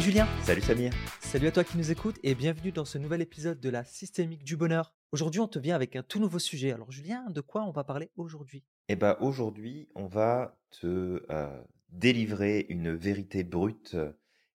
Salut 0.00 0.12
Julien. 0.12 0.28
Salut 0.44 0.62
Samir. 0.62 0.92
Salut 1.20 1.46
à 1.48 1.52
toi 1.52 1.62
qui 1.62 1.76
nous 1.76 1.90
écoutes 1.90 2.16
et 2.22 2.34
bienvenue 2.34 2.72
dans 2.72 2.86
ce 2.86 2.96
nouvel 2.96 3.20
épisode 3.20 3.60
de 3.60 3.68
la 3.68 3.84
systémique 3.84 4.44
du 4.44 4.56
bonheur. 4.56 4.94
Aujourd'hui, 5.12 5.40
on 5.40 5.46
te 5.46 5.58
vient 5.58 5.74
avec 5.74 5.94
un 5.94 6.02
tout 6.02 6.18
nouveau 6.18 6.38
sujet. 6.38 6.72
Alors 6.72 6.90
Julien, 6.90 7.26
de 7.28 7.42
quoi 7.42 7.64
on 7.64 7.70
va 7.70 7.84
parler 7.84 8.10
aujourd'hui? 8.16 8.64
Eh 8.88 8.96
ben 8.96 9.18
aujourd'hui, 9.20 9.90
on 9.94 10.06
va 10.06 10.56
te 10.70 11.22
euh, 11.28 11.62
délivrer 11.90 12.64
une 12.70 12.94
vérité 12.94 13.44
brute 13.44 13.94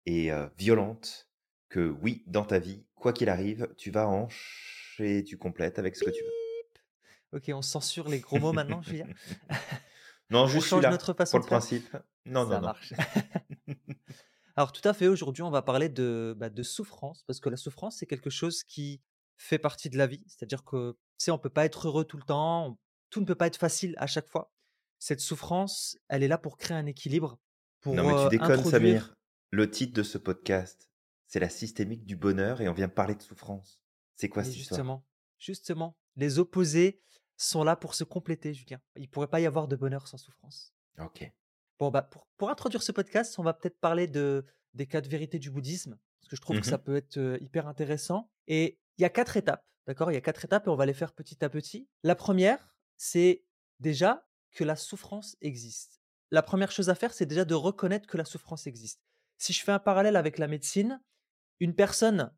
et 0.04 0.30
euh, 0.30 0.46
violente 0.58 1.30
que 1.70 1.88
oui, 2.02 2.22
dans 2.26 2.44
ta 2.44 2.58
vie, 2.58 2.84
quoi 2.94 3.14
qu'il 3.14 3.30
arrive, 3.30 3.66
tu 3.78 3.90
vas 3.90 4.08
hancher 4.08 5.20
et 5.20 5.24
tu 5.24 5.38
complètes 5.38 5.78
avec 5.78 5.96
ce 5.96 6.04
que 6.04 6.10
tu 6.10 6.22
veux. 6.22 7.38
Ok, 7.38 7.50
on 7.54 7.62
censure 7.62 8.10
les 8.10 8.20
gros 8.20 8.38
mots 8.38 8.52
maintenant, 8.52 8.82
Julien? 8.82 9.06
Non, 10.32 10.42
On 10.42 10.46
juste 10.46 10.68
change 10.68 10.84
là 10.84 10.90
notre 10.90 11.12
façon 11.12 11.38
pour 11.38 11.44
le 11.44 11.48
principe. 11.48 11.96
Non, 12.24 12.48
Ça 12.48 12.60
non, 12.60 12.68
non. 12.68 13.74
Alors 14.60 14.72
tout 14.72 14.86
à 14.86 14.92
fait, 14.92 15.08
aujourd'hui, 15.08 15.42
on 15.42 15.50
va 15.50 15.62
parler 15.62 15.88
de, 15.88 16.36
bah, 16.36 16.50
de 16.50 16.62
souffrance, 16.62 17.22
parce 17.26 17.40
que 17.40 17.48
la 17.48 17.56
souffrance, 17.56 17.96
c'est 17.96 18.04
quelque 18.04 18.28
chose 18.28 18.62
qui 18.62 19.00
fait 19.38 19.58
partie 19.58 19.88
de 19.88 19.96
la 19.96 20.06
vie. 20.06 20.22
C'est-à-dire 20.26 20.64
que, 20.64 20.92
tu 20.92 21.24
sais, 21.24 21.30
on 21.30 21.38
peut 21.38 21.48
pas 21.48 21.64
être 21.64 21.88
heureux 21.88 22.04
tout 22.04 22.18
le 22.18 22.24
temps, 22.24 22.66
on- 22.68 22.78
tout 23.08 23.20
ne 23.20 23.24
peut 23.24 23.34
pas 23.34 23.46
être 23.46 23.56
facile 23.56 23.94
à 23.96 24.06
chaque 24.06 24.28
fois. 24.28 24.52
Cette 24.98 25.20
souffrance, 25.20 25.96
elle 26.08 26.22
est 26.22 26.28
là 26.28 26.36
pour 26.36 26.58
créer 26.58 26.76
un 26.76 26.84
équilibre, 26.84 27.40
pour 27.80 27.94
Non, 27.94 28.02
mais 28.02 28.12
tu 28.12 28.18
euh, 28.18 28.28
déconnes, 28.28 28.50
introduire 28.50 28.70
Samir. 29.02 29.14
Le 29.50 29.70
titre 29.70 29.94
de 29.94 30.02
ce 30.02 30.18
podcast, 30.18 30.90
c'est 31.26 31.40
la 31.40 31.48
systémique 31.48 32.04
du 32.04 32.16
bonheur 32.16 32.60
et 32.60 32.68
on 32.68 32.74
vient 32.74 32.90
parler 32.90 33.14
de 33.14 33.22
souffrance. 33.22 33.80
C'est 34.14 34.28
quoi 34.28 34.44
cette 34.44 34.54
histoire? 34.58 34.76
justement, 34.76 35.06
justement, 35.38 35.96
les 36.16 36.38
opposés 36.38 37.00
sont 37.38 37.64
là 37.64 37.76
pour 37.76 37.94
se 37.94 38.04
compléter, 38.04 38.52
Julien. 38.52 38.82
Il 38.96 39.08
pourrait 39.08 39.28
pas 39.28 39.40
y 39.40 39.46
avoir 39.46 39.68
de 39.68 39.76
bonheur 39.76 40.06
sans 40.06 40.18
souffrance. 40.18 40.74
Ok. 40.98 41.32
Bon, 41.80 41.90
bah, 41.90 42.02
pour, 42.02 42.28
pour 42.36 42.50
introduire 42.50 42.82
ce 42.82 42.92
podcast, 42.92 43.38
on 43.38 43.42
va 43.42 43.54
peut-être 43.54 43.80
parler 43.80 44.06
de, 44.06 44.44
des 44.74 44.86
quatre 44.86 45.08
vérités 45.08 45.38
du 45.38 45.50
bouddhisme, 45.50 45.98
parce 46.20 46.28
que 46.30 46.36
je 46.36 46.40
trouve 46.42 46.60
que 46.60 46.66
ça 46.66 46.76
Mhm. 46.76 46.84
peut 46.84 46.96
être 46.96 47.38
hyper 47.40 47.66
intéressant. 47.66 48.30
Et 48.46 48.78
il 48.98 49.02
y 49.02 49.04
a 49.06 49.10
quatre 49.10 49.36
étapes, 49.38 49.64
d'accord? 49.86 50.10
Il 50.10 50.14
y 50.14 50.18
a 50.18 50.20
quatre 50.20 50.44
étapes 50.44 50.66
et 50.66 50.70
on 50.70 50.76
va 50.76 50.86
les 50.86 50.92
faire 50.94 51.12
petit 51.14 51.42
à 51.44 51.48
petit. 51.48 51.88
La 52.02 52.14
première, 52.14 52.76
c'est 52.98 53.44
déjà 53.80 54.26
que 54.52 54.62
la 54.64 54.76
souffrance 54.76 55.36
existe. 55.40 56.02
La 56.30 56.42
première 56.42 56.70
chose 56.70 56.90
à 56.90 56.94
faire, 56.94 57.14
c'est 57.14 57.26
déjà 57.26 57.44
de 57.46 57.54
reconnaître 57.54 58.06
que 58.06 58.18
la 58.18 58.24
souffrance 58.26 58.66
existe. 58.66 59.00
Si 59.38 59.52
je 59.54 59.64
fais 59.64 59.72
un 59.72 59.78
parallèle 59.78 60.16
avec 60.16 60.36
la 60.38 60.48
médecine, 60.48 61.00
une 61.60 61.74
personne 61.74 62.30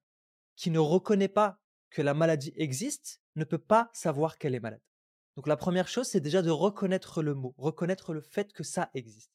qui 0.56 0.70
ne 0.70 0.78
reconnaît 0.78 1.28
pas 1.28 1.60
que 1.90 2.00
la 2.02 2.14
maladie 2.14 2.52
existe 2.56 3.20
ne 3.34 3.44
peut 3.44 3.58
pas 3.58 3.90
savoir 3.92 4.38
qu'elle 4.38 4.54
est 4.54 4.60
malade. 4.60 4.82
Donc 5.36 5.46
la 5.48 5.56
première 5.56 5.88
chose, 5.88 6.06
c'est 6.06 6.20
déjà 6.20 6.42
de 6.42 6.50
reconnaître 6.50 7.22
le 7.22 7.34
mot, 7.34 7.54
reconnaître 7.58 8.14
le 8.14 8.20
fait 8.20 8.52
que 8.52 8.62
ça 8.62 8.90
existe. 8.94 9.31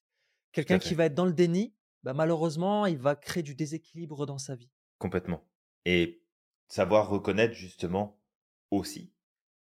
Quelqu'un 0.58 0.80
qui 0.80 0.96
va 0.96 1.06
être 1.06 1.14
dans 1.14 1.26
le 1.26 1.34
déni, 1.34 1.74
bah, 2.04 2.14
malheureusement, 2.14 2.86
il 2.86 2.98
va 2.98 3.16
créer 3.16 3.44
du 3.44 3.56
déséquilibre 3.56 4.26
dans 4.26 4.38
sa 4.38 4.56
vie. 4.56 4.70
Complètement. 4.98 5.44
Et 5.86 6.24
savoir 6.68 7.10
reconnaître 7.10 7.54
justement 7.54 8.20
aussi 8.72 9.14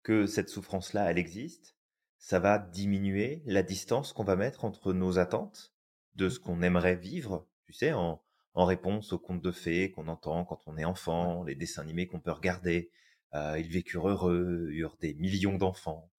que 0.04 0.26
cette 0.26 0.50
souffrance-là, 0.50 1.12
elle 1.12 1.18
existe, 1.18 1.76
ça 2.18 2.40
va 2.40 2.58
diminuer 2.58 3.44
la 3.46 3.62
distance 3.64 4.12
qu'on 4.14 4.24
va 4.24 4.36
mettre 4.36 4.66
entre 4.66 4.92
nos 4.94 5.20
attentes 5.20 5.74
de 6.16 6.30
ce 6.30 6.40
Mhm. 6.40 6.44
qu'on 6.46 6.62
aimerait 6.64 6.96
vivre, 6.96 7.48
tu 7.66 7.74
sais, 7.74 7.94
en, 7.94 8.22
en 8.56 8.66
réponse 8.66 9.14
aux 9.14 9.20
contes 9.20 9.42
de 9.44 9.52
fées 9.52 9.92
qu'on 9.92 10.08
entend 10.08 10.46
quand 10.46 10.62
on 10.66 10.78
est 10.78 10.86
enfant, 10.86 11.44
les 11.44 11.56
dessins 11.56 11.84
animés 11.84 12.08
qu'on 12.08 12.20
peut 12.20 12.32
regarder. 12.32 12.90
Euh, 13.36 13.60
ils 13.60 13.70
vécurent 13.70 14.10
heureux, 14.10 14.70
eurent 14.72 14.98
des 15.00 15.14
millions 15.14 15.58
d'enfants, 15.58 16.10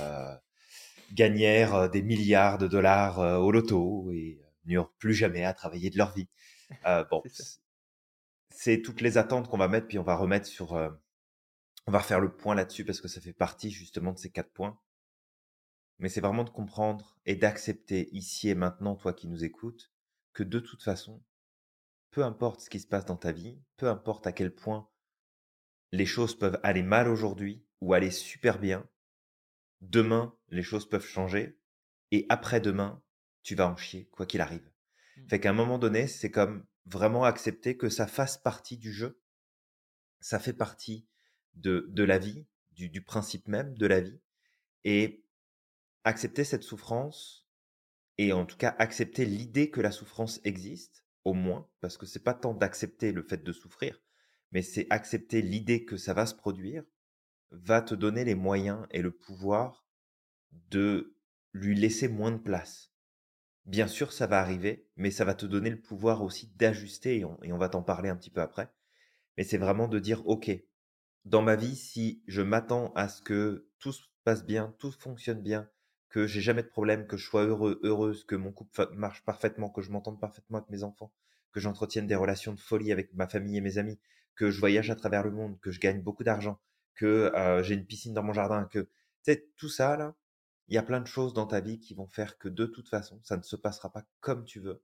euh, 0.00 0.36
gagnèrent 1.12 1.74
euh, 1.74 1.88
des 1.88 2.02
milliards 2.02 2.58
de 2.58 2.66
dollars 2.66 3.20
euh, 3.20 3.38
au 3.38 3.50
loto 3.50 4.10
et 4.12 4.38
euh, 4.40 4.46
n'eurent 4.64 4.92
plus 4.94 5.14
jamais 5.14 5.44
à 5.44 5.54
travailler 5.54 5.90
de 5.90 5.98
leur 5.98 6.12
vie. 6.12 6.28
Euh, 6.86 7.04
bon, 7.10 7.22
C'est 8.50 8.82
toutes 8.82 9.00
les 9.00 9.18
attentes 9.18 9.48
qu'on 9.48 9.58
va 9.58 9.68
mettre, 9.68 9.86
puis 9.86 9.98
on 9.98 10.02
va 10.02 10.16
remettre 10.16 10.46
sur, 10.46 10.74
euh, 10.74 10.90
on 11.86 11.92
va 11.92 11.98
refaire 11.98 12.20
le 12.20 12.34
point 12.34 12.54
là-dessus 12.54 12.84
parce 12.84 13.00
que 13.00 13.08
ça 13.08 13.20
fait 13.20 13.32
partie 13.32 13.70
justement 13.70 14.12
de 14.12 14.18
ces 14.18 14.30
quatre 14.30 14.52
points. 14.52 14.78
Mais 15.98 16.08
c'est 16.08 16.20
vraiment 16.20 16.44
de 16.44 16.50
comprendre 16.50 17.16
et 17.24 17.36
d'accepter 17.36 18.08
ici 18.12 18.48
et 18.48 18.54
maintenant, 18.54 18.96
toi 18.96 19.12
qui 19.12 19.28
nous 19.28 19.44
écoutes, 19.44 19.92
que 20.32 20.42
de 20.42 20.58
toute 20.58 20.82
façon, 20.82 21.22
peu 22.10 22.24
importe 22.24 22.60
ce 22.60 22.70
qui 22.70 22.80
se 22.80 22.86
passe 22.86 23.04
dans 23.04 23.16
ta 23.16 23.32
vie, 23.32 23.58
peu 23.76 23.88
importe 23.88 24.26
à 24.26 24.32
quel 24.32 24.54
point 24.54 24.88
les 25.92 26.06
choses 26.06 26.36
peuvent 26.36 26.60
aller 26.62 26.82
mal 26.82 27.08
aujourd'hui 27.08 27.64
ou 27.80 27.94
aller 27.94 28.10
super 28.10 28.58
bien, 28.58 28.86
demain, 29.80 30.36
les 30.48 30.62
choses 30.62 30.88
peuvent 30.88 31.06
changer 31.06 31.58
et 32.10 32.26
après-demain, 32.28 33.02
tu 33.42 33.54
vas 33.54 33.68
en 33.68 33.76
chier, 33.76 34.06
quoi 34.06 34.26
qu'il 34.26 34.40
arrive. 34.40 34.70
Mm. 35.16 35.28
Fait 35.28 35.40
qu'à 35.40 35.50
un 35.50 35.54
moment 35.54 35.78
donné, 35.78 36.06
c'est 36.06 36.30
comme 36.30 36.66
vraiment 36.86 37.24
accepter 37.24 37.76
que 37.76 37.88
ça 37.88 38.06
fasse 38.06 38.38
partie 38.38 38.78
du 38.78 38.92
jeu, 38.92 39.20
ça 40.20 40.38
fait 40.38 40.52
partie 40.52 41.06
de, 41.54 41.86
de 41.90 42.04
la 42.04 42.18
vie, 42.18 42.46
du, 42.72 42.88
du 42.88 43.02
principe 43.02 43.48
même 43.48 43.76
de 43.76 43.86
la 43.86 44.00
vie, 44.00 44.20
et 44.84 45.24
accepter 46.04 46.44
cette 46.44 46.62
souffrance, 46.62 47.48
et 48.18 48.32
en 48.32 48.46
tout 48.46 48.56
cas 48.56 48.74
accepter 48.78 49.24
l'idée 49.24 49.70
que 49.70 49.80
la 49.80 49.90
souffrance 49.90 50.40
existe, 50.44 51.04
au 51.24 51.34
moins, 51.34 51.68
parce 51.80 51.96
que 51.96 52.06
c'est 52.06 52.22
pas 52.22 52.34
tant 52.34 52.54
d'accepter 52.54 53.12
le 53.12 53.22
fait 53.22 53.42
de 53.42 53.52
souffrir, 53.52 54.00
mais 54.52 54.62
c'est 54.62 54.86
accepter 54.90 55.42
l'idée 55.42 55.84
que 55.84 55.96
ça 55.96 56.14
va 56.14 56.24
se 56.26 56.34
produire, 56.34 56.84
va 57.50 57.82
te 57.82 57.94
donner 57.94 58.24
les 58.24 58.34
moyens 58.34 58.86
et 58.90 59.02
le 59.02 59.10
pouvoir 59.10 59.86
de 60.70 61.16
lui 61.52 61.74
laisser 61.74 62.08
moins 62.08 62.32
de 62.32 62.38
place. 62.38 62.92
Bien 63.64 63.88
sûr, 63.88 64.12
ça 64.12 64.26
va 64.26 64.40
arriver, 64.40 64.86
mais 64.96 65.10
ça 65.10 65.24
va 65.24 65.34
te 65.34 65.46
donner 65.46 65.70
le 65.70 65.80
pouvoir 65.80 66.22
aussi 66.22 66.52
d'ajuster, 66.56 67.18
et 67.18 67.24
on, 67.24 67.58
va 67.58 67.68
t'en 67.68 67.82
parler 67.82 68.08
un 68.08 68.16
petit 68.16 68.30
peu 68.30 68.40
après. 68.40 68.70
Mais 69.36 69.44
c'est 69.44 69.58
vraiment 69.58 69.88
de 69.88 69.98
dire, 69.98 70.26
OK, 70.28 70.50
dans 71.24 71.42
ma 71.42 71.56
vie, 71.56 71.74
si 71.74 72.22
je 72.28 72.42
m'attends 72.42 72.92
à 72.94 73.08
ce 73.08 73.22
que 73.22 73.68
tout 73.80 73.92
se 73.92 74.04
passe 74.22 74.44
bien, 74.44 74.74
tout 74.78 74.92
fonctionne 74.92 75.42
bien, 75.42 75.68
que 76.08 76.26
j'ai 76.26 76.40
jamais 76.40 76.62
de 76.62 76.68
problème, 76.68 77.06
que 77.06 77.16
je 77.16 77.26
sois 77.26 77.44
heureux, 77.44 77.80
heureuse, 77.82 78.24
que 78.24 78.36
mon 78.36 78.52
couple 78.52 78.88
marche 78.94 79.24
parfaitement, 79.24 79.68
que 79.68 79.82
je 79.82 79.90
m'entende 79.90 80.20
parfaitement 80.20 80.58
avec 80.58 80.70
mes 80.70 80.84
enfants, 80.84 81.12
que 81.52 81.60
j'entretienne 81.60 82.06
des 82.06 82.14
relations 82.14 82.52
de 82.52 82.60
folie 82.60 82.92
avec 82.92 83.12
ma 83.14 83.26
famille 83.26 83.56
et 83.56 83.60
mes 83.60 83.78
amis, 83.78 83.98
que 84.36 84.50
je 84.50 84.60
voyage 84.60 84.90
à 84.90 84.94
travers 84.94 85.24
le 85.24 85.32
monde, 85.32 85.58
que 85.60 85.72
je 85.72 85.80
gagne 85.80 86.02
beaucoup 86.02 86.22
d'argent, 86.22 86.60
que 86.96 87.32
j'ai 87.62 87.74
une 87.74 87.86
piscine 87.86 88.14
dans 88.14 88.22
mon 88.22 88.32
jardin, 88.32 88.64
que 88.64 88.88
tout 89.56 89.68
ça 89.68 89.96
là, 89.96 90.16
il 90.68 90.74
y 90.74 90.78
a 90.78 90.82
plein 90.82 91.00
de 91.00 91.06
choses 91.06 91.32
dans 91.32 91.46
ta 91.46 91.60
vie 91.60 91.78
qui 91.78 91.94
vont 91.94 92.08
faire 92.08 92.38
que 92.38 92.48
de 92.48 92.66
toute 92.66 92.88
façon, 92.88 93.20
ça 93.22 93.36
ne 93.36 93.42
se 93.42 93.54
passera 93.54 93.92
pas 93.92 94.04
comme 94.20 94.44
tu 94.44 94.58
veux. 94.58 94.82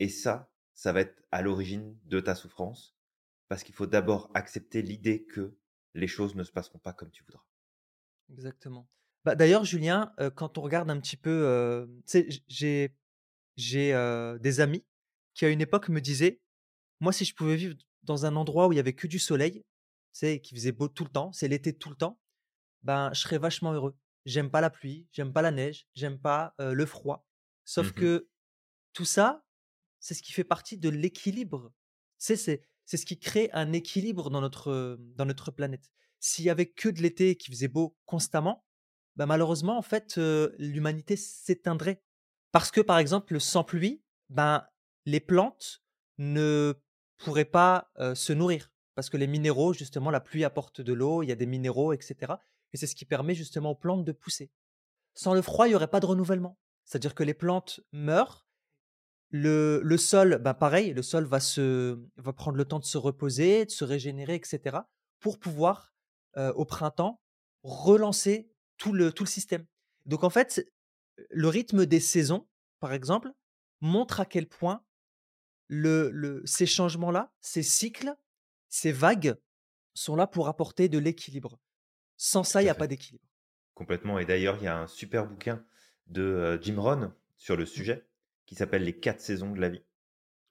Et 0.00 0.08
ça, 0.08 0.50
ça 0.74 0.92
va 0.92 1.00
être 1.00 1.22
à 1.30 1.40
l'origine 1.40 1.98
de 2.04 2.20
ta 2.20 2.34
souffrance, 2.34 2.94
parce 3.48 3.62
qu'il 3.62 3.74
faut 3.74 3.86
d'abord 3.86 4.30
accepter 4.34 4.82
l'idée 4.82 5.24
que 5.24 5.56
les 5.94 6.08
choses 6.08 6.34
ne 6.34 6.44
se 6.44 6.52
passeront 6.52 6.78
pas 6.78 6.92
comme 6.92 7.10
tu 7.10 7.24
voudras. 7.24 7.44
Exactement. 8.30 8.88
Bah, 9.24 9.34
D'ailleurs, 9.34 9.64
Julien, 9.64 10.14
quand 10.34 10.58
on 10.58 10.62
regarde 10.62 10.90
un 10.90 11.00
petit 11.00 11.16
peu, 11.16 11.88
j'ai 12.48 12.94
des 13.56 14.60
amis 14.60 14.84
qui 15.34 15.44
à 15.44 15.48
une 15.48 15.60
époque 15.60 15.88
me 15.88 16.00
disaient, 16.00 16.40
moi, 17.00 17.12
si 17.12 17.24
je 17.24 17.34
pouvais 17.34 17.56
vivre 17.56 17.76
dans 18.02 18.26
un 18.26 18.36
endroit 18.36 18.68
où 18.68 18.72
il 18.72 18.76
y 18.76 18.80
avait 18.80 18.94
que 18.94 19.06
du 19.06 19.18
soleil, 19.18 19.64
sais, 20.18 20.40
qui 20.40 20.54
faisait 20.54 20.72
beau 20.72 20.88
tout 20.88 21.04
le 21.04 21.10
temps, 21.10 21.32
c'est 21.32 21.48
l'été 21.48 21.76
tout 21.76 21.90
le 21.90 21.96
temps, 21.96 22.20
ben, 22.82 23.10
je 23.14 23.20
serais 23.20 23.38
vachement 23.38 23.72
heureux. 23.72 23.96
J'aime 24.26 24.50
pas 24.50 24.60
la 24.60 24.70
pluie, 24.70 25.08
j'aime 25.12 25.32
pas 25.32 25.42
la 25.42 25.50
neige, 25.52 25.88
j'aime 25.94 26.18
pas 26.20 26.54
euh, 26.60 26.74
le 26.74 26.86
froid. 26.86 27.26
Sauf 27.64 27.88
Mhm. 27.88 27.94
que 27.94 28.28
tout 28.92 29.04
ça, 29.04 29.44
c'est 30.00 30.14
ce 30.14 30.22
qui 30.22 30.32
fait 30.32 30.44
partie 30.44 30.78
de 30.78 30.88
l'équilibre. 30.88 31.72
Tu 32.18 32.26
sais, 32.26 32.36
c'est 32.36 32.62
c'est 32.84 32.96
ce 32.96 33.06
qui 33.06 33.18
crée 33.20 33.48
un 33.52 33.72
équilibre 33.72 34.28
dans 34.30 34.40
notre, 34.40 34.98
dans 35.16 35.24
notre 35.24 35.52
planète. 35.52 35.90
S'il 36.20 36.44
y 36.44 36.50
avait 36.50 36.66
que 36.66 36.88
de 36.88 37.00
l'été 37.00 37.36
qui 37.36 37.50
faisait 37.52 37.68
beau 37.68 37.96
constamment, 38.06 38.66
bah 39.16 39.26
malheureusement, 39.26 39.78
en 39.78 39.82
fait, 39.82 40.18
euh, 40.18 40.52
l'humanité 40.58 41.16
s'éteindrait. 41.16 42.02
Parce 42.50 42.70
que, 42.72 42.80
par 42.80 42.98
exemple, 42.98 43.40
sans 43.40 43.64
pluie, 43.64 44.02
ben, 44.30 44.66
les 45.06 45.20
plantes 45.20 45.84
ne 46.18 46.74
pourraient 47.18 47.44
pas 47.44 47.92
euh, 47.98 48.14
se 48.16 48.32
nourrir. 48.32 48.71
Parce 48.94 49.08
que 49.08 49.16
les 49.16 49.26
minéraux, 49.26 49.72
justement, 49.72 50.10
la 50.10 50.20
pluie 50.20 50.44
apporte 50.44 50.80
de 50.80 50.92
l'eau, 50.92 51.22
il 51.22 51.28
y 51.28 51.32
a 51.32 51.36
des 51.36 51.46
minéraux, 51.46 51.92
etc. 51.92 52.34
Et 52.72 52.76
c'est 52.76 52.86
ce 52.86 52.94
qui 52.94 53.04
permet 53.04 53.34
justement 53.34 53.70
aux 53.70 53.74
plantes 53.74 54.04
de 54.04 54.12
pousser. 54.12 54.50
Sans 55.14 55.34
le 55.34 55.42
froid, 55.42 55.66
il 55.66 55.70
n'y 55.70 55.74
aurait 55.74 55.88
pas 55.88 56.00
de 56.00 56.06
renouvellement. 56.06 56.58
C'est-à-dire 56.84 57.14
que 57.14 57.22
les 57.22 57.34
plantes 57.34 57.80
meurent 57.92 58.46
le, 59.32 59.96
sol, 59.96 60.38
ben 60.38 60.54
pareil, 60.54 60.92
le 60.92 61.02
sol 61.02 61.24
va, 61.24 61.40
se, 61.40 61.98
va 62.16 62.32
prendre 62.32 62.58
le 62.58 62.66
temps 62.66 62.78
de 62.78 62.84
se 62.84 62.98
reposer, 62.98 63.64
de 63.64 63.70
se 63.70 63.84
régénérer, 63.84 64.34
etc., 64.34 64.78
pour 65.20 65.38
pouvoir, 65.38 65.94
euh, 66.36 66.52
au 66.52 66.64
printemps, 66.64 67.22
relancer 67.62 68.50
tout 68.76 68.92
le, 68.92 69.12
tout 69.12 69.24
le 69.24 69.28
système. 69.28 69.64
Donc 70.04 70.24
en 70.24 70.30
fait, 70.30 70.66
le 71.30 71.48
rythme 71.48 71.86
des 71.86 72.00
saisons, 72.00 72.46
par 72.80 72.92
exemple, 72.92 73.30
montre 73.80 74.20
à 74.20 74.26
quel 74.26 74.48
point 74.48 74.84
le, 75.68 76.10
le, 76.10 76.42
ces 76.44 76.66
changements-là, 76.66 77.32
ces 77.40 77.62
cycles, 77.62 78.14
ces 78.72 78.90
vagues 78.90 79.36
sont 79.92 80.16
là 80.16 80.26
pour 80.26 80.48
apporter 80.48 80.88
de 80.88 80.96
l'équilibre. 80.98 81.60
Sans 82.16 82.42
ça, 82.42 82.62
il 82.62 82.64
n'y 82.64 82.70
a 82.70 82.74
pas 82.74 82.86
d'équilibre. 82.86 83.28
Complètement. 83.74 84.18
Et 84.18 84.24
d'ailleurs, 84.24 84.56
il 84.56 84.64
y 84.64 84.66
a 84.66 84.78
un 84.78 84.86
super 84.86 85.26
bouquin 85.26 85.62
de 86.06 86.58
Jim 86.62 86.80
Rohn 86.80 87.12
sur 87.36 87.54
le 87.54 87.64
Mmh. 87.64 87.66
sujet 87.66 88.08
qui 88.46 88.54
s'appelle 88.54 88.82
Les 88.82 88.98
quatre 88.98 89.20
saisons 89.20 89.52
de 89.52 89.60
la 89.60 89.68
vie. 89.68 89.84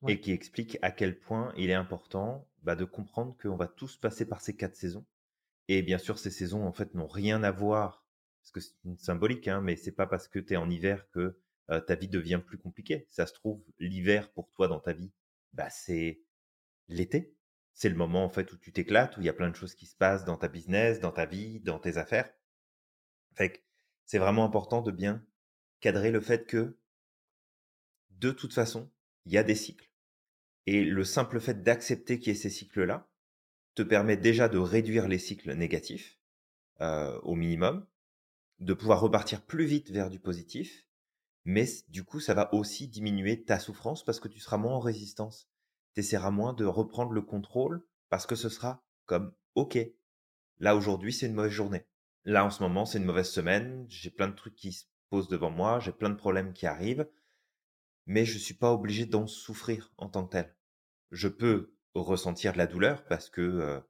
Ouais. 0.02 0.14
et 0.14 0.20
qui 0.20 0.32
explique 0.32 0.78
à 0.82 0.92
quel 0.92 1.20
point 1.20 1.54
il 1.58 1.70
est 1.70 1.76
important 1.76 2.48
bah, 2.64 2.76
de 2.76 2.86
comprendre 2.86 3.36
qu'on 3.42 3.56
va 3.56 3.68
tous 3.68 3.98
passer 3.98 4.28
par 4.28 4.42
ces 4.42 4.56
quatre 4.56 4.76
saisons. 4.76 5.06
Et 5.68 5.82
bien 5.84 5.98
sûr, 6.00 6.20
ces 6.20 6.32
saisons, 6.32 6.66
en 6.66 6.74
fait, 6.74 6.94
n'ont 6.96 7.08
rien 7.08 7.44
à 7.44 7.52
voir, 7.52 8.06
parce 8.42 8.52
que 8.52 8.60
c'est 8.62 8.74
une 8.86 8.98
symbolique, 8.98 9.48
hein, 9.48 9.62
mais 9.62 9.76
c'est 9.76 9.92
pas 9.92 10.08
parce 10.08 10.28
que 10.28 10.40
tu 10.40 10.54
es 10.54 10.58
en 10.58 10.70
hiver 10.70 11.08
que 11.12 11.40
euh, 11.72 11.82
ta 11.82 11.96
vie 11.96 12.08
devient 12.10 12.42
plus 12.46 12.58
compliquée. 12.58 13.08
Ça 13.10 13.28
se 13.28 13.34
trouve, 13.34 13.64
l'hiver 13.80 14.32
pour 14.34 14.52
toi 14.52 14.68
dans 14.68 14.80
ta 14.80 14.94
vie, 14.94 15.12
bah, 15.54 15.70
c'est 15.70 16.22
l'été. 16.88 17.36
C'est 17.74 17.90
le 17.90 17.96
moment 17.96 18.26
en 18.26 18.30
fait 18.30 18.52
où 18.52 18.58
tu 18.58 18.72
t'éclates, 18.72 19.18
où 19.18 19.22
il 19.22 19.26
y 19.26 19.30
a 19.30 19.34
plein 19.34 19.50
de 19.50 19.56
choses 19.56 19.76
qui 19.76 19.86
se 19.86 19.96
passent 19.96 20.26
dans 20.26 20.38
ta 20.38 20.48
business, 20.48 21.00
dans 21.00 21.12
ta 21.12 21.26
vie, 21.26 21.60
dans 21.62 21.80
tes 21.80 21.98
affaires. 21.98 22.32
Fait 23.34 23.52
que 23.52 23.60
c'est 24.06 24.20
vraiment 24.20 24.46
important 24.46 24.82
de 24.82 24.92
bien 24.92 25.26
cadrer 25.80 26.12
le 26.12 26.22
fait 26.22 26.46
que 26.46 26.78
de 28.12 28.32
toute 28.32 28.54
façon, 28.54 28.92
il 29.26 29.34
y 29.34 29.38
a 29.38 29.44
des 29.44 29.56
cycles. 29.56 29.90
Et 30.68 30.84
le 30.84 31.04
simple 31.04 31.40
fait 31.40 31.64
d'accepter 31.64 32.20
qu'il 32.20 32.34
y 32.34 32.36
ait 32.36 32.40
ces 32.40 32.50
cycles-là 32.50 33.10
te 33.74 33.82
permet 33.82 34.18
déjà 34.18 34.48
de 34.48 34.58
réduire 34.58 35.08
les 35.08 35.18
cycles 35.18 35.54
négatifs 35.54 36.20
euh, 36.82 37.20
au 37.22 37.36
minimum, 37.36 37.88
de 38.60 38.74
pouvoir 38.74 39.02
repartir 39.02 39.42
plus 39.42 39.66
vite 39.66 39.90
vers 39.90 40.10
du 40.10 40.20
positif, 40.20 40.88
mais 41.46 41.66
du 41.90 42.04
coup, 42.04 42.20
ça 42.20 42.34
va 42.34 42.54
aussi 42.54 42.88
diminuer 42.88 43.44
ta 43.44 43.60
souffrance 43.60 44.06
parce 44.06 44.20
que 44.20 44.28
tu 44.28 44.40
seras 44.40 44.58
moins 44.58 44.76
en 44.76 44.80
résistance. 44.80 45.51
Tu 45.94 46.02
essaieras 46.02 46.32
moins 46.32 46.54
de 46.54 46.66
reprendre 46.66 47.12
le 47.12 47.22
contrôle 47.22 47.86
parce 48.10 48.26
que 48.26 48.36
ce 48.36 48.50
sera 48.50 48.84
comme, 49.06 49.34
OK, 49.56 49.78
là 50.60 50.76
aujourd'hui, 50.76 51.14
c'est 51.14 51.28
une 51.28 51.34
mauvaise 51.34 51.52
journée. 51.52 51.86
Là, 52.24 52.46
en 52.46 52.50
ce 52.50 52.62
moment, 52.62 52.86
c'est 52.86 53.00
une 53.00 53.06
mauvaise 53.06 53.30
semaine, 53.30 53.86
j'ai 53.90 54.12
plein 54.12 54.28
de 54.28 54.36
trucs 54.36 54.56
qui 54.56 54.74
se 54.74 54.86
posent 55.10 55.28
devant 55.28 55.50
moi, 55.50 55.80
j'ai 55.80 55.92
plein 55.92 56.10
de 56.10 56.16
problèmes 56.16 56.54
qui 56.54 56.68
arrivent, 56.68 57.10
mais 58.06 58.26
je 58.26 58.38
suis 58.38 58.54
pas 58.54 58.72
obligé 58.72 59.06
d'en 59.06 59.28
souffrir 59.28 59.92
en 59.98 60.08
tant 60.08 60.26
que 60.26 60.32
tel. 60.32 60.56
Je 61.12 61.28
peux 61.28 61.74
ressentir 61.94 62.54
de 62.54 62.58
la 62.58 62.68
douleur 62.68 63.06
parce 63.06 63.30
que 63.30 63.82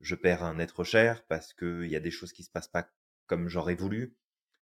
je 0.00 0.14
perds 0.14 0.42
un 0.44 0.58
être 0.58 0.84
cher, 0.84 1.26
parce 1.26 1.52
qu'il 1.52 1.86
y 1.86 1.96
a 1.96 2.00
des 2.00 2.10
choses 2.10 2.32
qui 2.32 2.42
se 2.42 2.50
passent 2.50 2.68
pas 2.68 2.88
comme 3.26 3.48
j'aurais 3.48 3.74
voulu, 3.74 4.16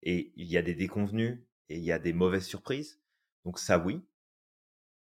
et 0.01 0.33
il 0.35 0.47
y 0.47 0.57
a 0.57 0.61
des 0.61 0.75
déconvenus, 0.75 1.39
et 1.69 1.77
il 1.77 1.83
y 1.83 1.91
a 1.91 1.99
des 1.99 2.13
mauvaises 2.13 2.45
surprises. 2.45 2.99
Donc 3.45 3.59
ça, 3.59 3.77
oui. 3.77 4.01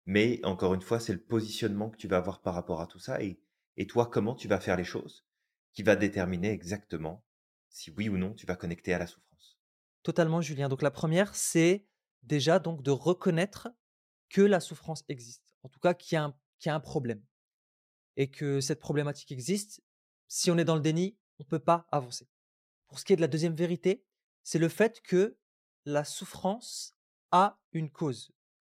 Mais 0.06 0.40
encore 0.44 0.74
une 0.74 0.82
fois, 0.82 1.00
c'est 1.00 1.12
le 1.12 1.22
positionnement 1.22 1.90
que 1.90 1.96
tu 1.96 2.08
vas 2.08 2.16
avoir 2.18 2.40
par 2.40 2.54
rapport 2.54 2.80
à 2.80 2.86
tout 2.86 2.98
ça, 2.98 3.22
et, 3.22 3.38
toi, 3.88 4.06
comment 4.06 4.34
tu 4.34 4.48
vas 4.48 4.60
faire 4.60 4.76
les 4.76 4.84
choses, 4.84 5.24
qui 5.72 5.82
va 5.82 5.96
déterminer 5.96 6.50
exactement 6.50 7.24
si 7.68 7.90
oui 7.90 8.08
ou 8.08 8.18
non 8.18 8.34
tu 8.34 8.46
vas 8.46 8.56
connecter 8.56 8.92
à 8.92 8.98
la 8.98 9.06
souffrance? 9.06 9.58
Totalement, 10.02 10.40
Julien. 10.40 10.68
Donc 10.68 10.82
la 10.82 10.90
première, 10.90 11.34
c'est 11.34 11.86
déjà 12.22 12.58
donc 12.58 12.82
de 12.82 12.90
reconnaître 12.90 13.68
que 14.28 14.42
la 14.42 14.60
souffrance 14.60 15.04
existe. 15.08 15.44
En 15.62 15.68
tout 15.68 15.80
cas, 15.80 15.94
qu'il 15.94 16.18
y, 16.18 16.66
y, 16.66 16.68
a 16.68 16.74
un 16.74 16.80
problème. 16.80 17.22
Et 18.16 18.30
que 18.30 18.60
cette 18.60 18.80
problématique 18.80 19.32
existe. 19.32 19.82
Si 20.28 20.50
on 20.50 20.58
est 20.58 20.64
dans 20.64 20.74
le 20.74 20.80
déni, 20.80 21.16
on 21.38 21.44
ne 21.44 21.48
peut 21.48 21.58
pas 21.58 21.86
avancer. 21.90 22.28
Pour 22.88 22.98
ce 22.98 23.04
qui 23.04 23.12
est 23.12 23.16
de 23.16 23.20
la 23.20 23.28
deuxième 23.28 23.54
vérité, 23.54 24.04
c'est 24.42 24.58
le 24.58 24.68
fait 24.68 25.00
que 25.02 25.38
la 25.84 26.04
souffrance 26.04 26.96
a 27.30 27.58
une 27.72 27.90
cause. 27.90 28.32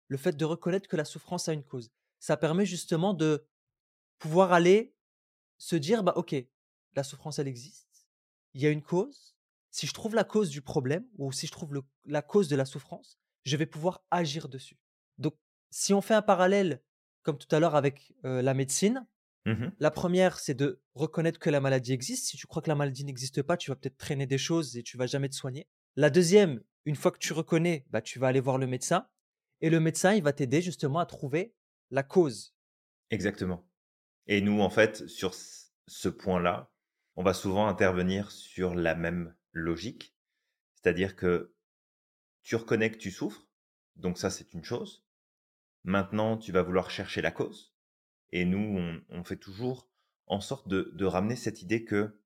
Le 0.07 0.17
fait 0.17 0.35
de 0.37 0.45
reconnaître 0.45 0.87
que 0.87 0.95
la 0.95 1.05
souffrance 1.05 1.49
a 1.49 1.53
une 1.53 1.63
cause. 1.63 1.91
Ça 2.19 2.37
permet 2.37 2.65
justement 2.65 3.13
de 3.13 3.45
pouvoir 4.19 4.53
aller 4.53 4.95
se 5.57 5.75
dire, 5.75 6.03
bah 6.03 6.13
ok, 6.15 6.35
la 6.95 7.03
souffrance, 7.03 7.39
elle 7.39 7.47
existe 7.47 7.87
il 8.57 8.63
y 8.63 8.65
a 8.65 8.71
une 8.71 8.81
cause, 8.81 9.35
si 9.69 9.85
je 9.85 9.93
trouve 9.93 10.15
la 10.15 10.23
cause 10.23 10.49
du 10.49 10.63
problème 10.63 11.05
ou 11.19 11.31
si 11.31 11.45
je 11.45 11.51
trouve 11.51 11.83
la 12.05 12.23
cause 12.23 12.47
de 12.47 12.55
la 12.55 12.65
souffrance, 12.65 13.19
je 13.45 13.55
vais 13.55 13.67
pouvoir 13.67 14.03
agir 14.09 14.49
dessus. 14.49 14.79
Donc, 15.19 15.35
si 15.69 15.93
on 15.93 16.01
fait 16.01 16.15
un 16.15 16.23
parallèle, 16.23 16.81
comme 17.21 17.37
tout 17.37 17.53
à 17.55 17.59
l'heure 17.59 17.75
avec 17.75 18.13
la 18.23 18.55
médecine, 18.55 19.05
mmh 19.45 19.67
la 19.79 19.91
première, 19.91 20.39
c'est 20.39 20.55
de 20.55 20.81
reconnaître 20.95 21.39
que 21.39 21.51
la 21.51 21.61
maladie 21.61 21.93
existe. 21.93 22.25
Si 22.25 22.35
tu 22.35 22.47
crois 22.47 22.63
que 22.63 22.69
la 22.69 22.75
maladie 22.75 23.05
n'existe 23.05 23.43
pas, 23.43 23.57
tu 23.57 23.69
vas 23.69 23.75
peut-être 23.75 23.97
traîner 23.97 24.25
des 24.25 24.39
choses 24.39 24.75
et 24.75 24.81
tu 24.81 24.97
vas 24.97 25.05
jamais 25.05 25.29
te 25.29 25.35
soigner. 25.35 25.67
La 25.95 26.09
deuxième, 26.09 26.61
une 26.85 26.95
fois 26.95 27.11
que 27.11 27.19
tu 27.19 27.31
reconnais, 27.31 27.85
bah, 27.91 28.01
tu 28.01 28.17
vas 28.17 28.27
aller 28.27 28.39
voir 28.39 28.57
le 28.57 28.65
médecin 28.65 29.07
et 29.61 29.69
le 29.69 29.79
médecin, 29.79 30.13
il 30.13 30.23
va 30.23 30.33
t'aider 30.33 30.61
justement 30.61 30.99
à 30.99 31.05
trouver 31.05 31.55
la 31.91 32.03
cause. 32.03 32.55
Exactement. 33.09 33.67
Et 34.27 34.41
nous, 34.41 34.61
en 34.61 34.69
fait, 34.69 35.07
sur 35.07 35.33
ce 35.33 36.09
point-là, 36.09 36.71
on 37.15 37.23
va 37.23 37.33
souvent 37.33 37.67
intervenir 37.67 38.31
sur 38.31 38.75
la 38.75 38.93
même 38.93 39.35
logique, 39.51 40.15
c'est-à-dire 40.75 41.15
que 41.15 41.55
tu 42.43 42.55
reconnais 42.55 42.91
que 42.91 42.97
tu 42.97 43.11
souffres, 43.11 43.47
donc 43.95 44.17
ça 44.17 44.29
c'est 44.29 44.53
une 44.53 44.63
chose. 44.63 45.05
Maintenant, 45.83 46.37
tu 46.37 46.51
vas 46.51 46.61
vouloir 46.61 46.91
chercher 46.91 47.21
la 47.21 47.31
cause, 47.31 47.73
et 48.31 48.45
nous, 48.45 49.01
on, 49.09 49.23
fait 49.23 49.37
toujours 49.37 49.89
en 50.27 50.41
sorte 50.41 50.67
de, 50.67 51.05
ramener 51.05 51.35
cette 51.35 51.61
idée 51.61 51.85
que 51.85 52.21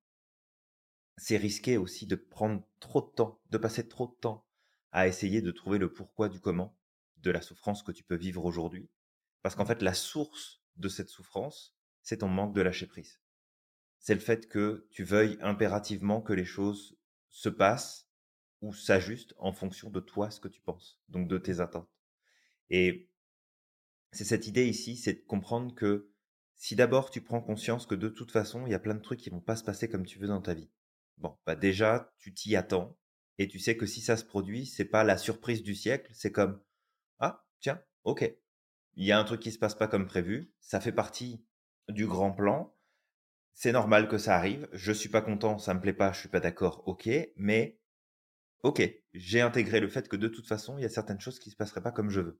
c'est 1.17 1.37
risqué 1.37 1.77
aussi 1.77 2.07
de 2.07 2.15
prendre 2.15 2.63
trop 2.79 3.01
de 3.01 3.13
temps, 3.13 3.39
de 3.51 3.57
passer 3.57 3.87
trop 3.87 4.07
de 4.07 4.19
temps 4.19 4.47
à 4.91 5.07
essayer 5.07 5.41
de 5.41 5.51
trouver 5.51 5.77
le 5.77 5.93
pourquoi 5.93 6.27
du 6.27 6.39
comment 6.39 6.75
de 7.21 7.31
la 7.31 7.41
souffrance 7.41 7.83
que 7.83 7.91
tu 7.91 8.03
peux 8.03 8.15
vivre 8.15 8.45
aujourd'hui. 8.45 8.89
Parce 9.41 9.55
qu'en 9.55 9.65
fait, 9.65 9.81
la 9.81 9.93
source 9.93 10.61
de 10.77 10.89
cette 10.89 11.09
souffrance, 11.09 11.75
c'est 12.01 12.17
ton 12.17 12.27
manque 12.27 12.55
de 12.55 12.61
lâcher 12.61 12.87
prise 12.87 13.21
c'est 14.01 14.15
le 14.15 14.19
fait 14.19 14.49
que 14.49 14.87
tu 14.89 15.03
veuilles 15.03 15.37
impérativement 15.41 16.21
que 16.21 16.33
les 16.33 16.43
choses 16.43 16.97
se 17.29 17.49
passent 17.49 18.09
ou 18.61 18.73
s'ajustent 18.73 19.35
en 19.37 19.53
fonction 19.53 19.89
de 19.91 19.99
toi, 19.99 20.31
ce 20.31 20.39
que 20.39 20.47
tu 20.47 20.59
penses, 20.59 20.99
donc 21.07 21.27
de 21.27 21.37
tes 21.37 21.59
attentes. 21.59 21.89
Et 22.71 23.09
c'est 24.11 24.25
cette 24.25 24.47
idée 24.47 24.67
ici, 24.67 24.97
c'est 24.97 25.13
de 25.13 25.25
comprendre 25.27 25.73
que 25.75 26.11
si 26.55 26.75
d'abord 26.75 27.11
tu 27.11 27.21
prends 27.21 27.41
conscience 27.41 27.85
que 27.85 27.95
de 27.95 28.09
toute 28.09 28.31
façon, 28.31 28.65
il 28.65 28.71
y 28.71 28.75
a 28.75 28.79
plein 28.79 28.95
de 28.95 29.01
trucs 29.01 29.19
qui 29.19 29.29
vont 29.29 29.39
pas 29.39 29.55
se 29.55 29.63
passer 29.63 29.87
comme 29.87 30.05
tu 30.05 30.17
veux 30.17 30.27
dans 30.27 30.41
ta 30.41 30.55
vie. 30.55 30.71
Bon, 31.17 31.37
bah 31.45 31.55
déjà, 31.55 32.11
tu 32.17 32.33
t'y 32.33 32.55
attends 32.55 32.97
et 33.37 33.47
tu 33.47 33.59
sais 33.59 33.77
que 33.77 33.85
si 33.85 34.01
ça 34.01 34.17
se 34.17 34.25
produit, 34.25 34.65
c'est 34.65 34.85
pas 34.85 35.03
la 35.03 35.17
surprise 35.17 35.61
du 35.61 35.75
siècle, 35.75 36.11
c'est 36.15 36.31
comme 36.31 36.59
tiens, 37.61 37.81
OK. 38.03 38.29
Il 38.95 39.05
y 39.05 39.11
a 39.11 39.19
un 39.19 39.23
truc 39.23 39.39
qui 39.39 39.51
se 39.51 39.59
passe 39.59 39.75
pas 39.75 39.87
comme 39.87 40.05
prévu, 40.05 40.51
ça 40.59 40.81
fait 40.81 40.91
partie 40.91 41.45
du 41.87 42.07
grand 42.07 42.31
plan 42.31 42.73
c'est 43.53 43.71
normal 43.71 44.07
que 44.07 44.17
ça 44.17 44.35
arrive. 44.35 44.67
Je 44.71 44.91
suis 44.91 45.09
pas 45.09 45.21
content, 45.21 45.57
ça 45.57 45.73
me 45.73 45.81
plaît 45.81 45.93
pas, 45.93 46.11
je 46.13 46.19
suis 46.19 46.29
pas 46.29 46.39
d'accord, 46.39 46.83
ok. 46.87 47.09
Mais 47.35 47.79
ok, 48.63 48.81
j'ai 49.13 49.41
intégré 49.41 49.79
le 49.79 49.89
fait 49.89 50.07
que 50.07 50.15
de 50.15 50.27
toute 50.27 50.47
façon, 50.47 50.77
il 50.77 50.81
y 50.81 50.85
a 50.85 50.89
certaines 50.89 51.19
choses 51.19 51.39
qui 51.39 51.51
se 51.51 51.55
passeraient 51.55 51.81
pas 51.81 51.91
comme 51.91 52.09
je 52.09 52.21
veux. 52.21 52.39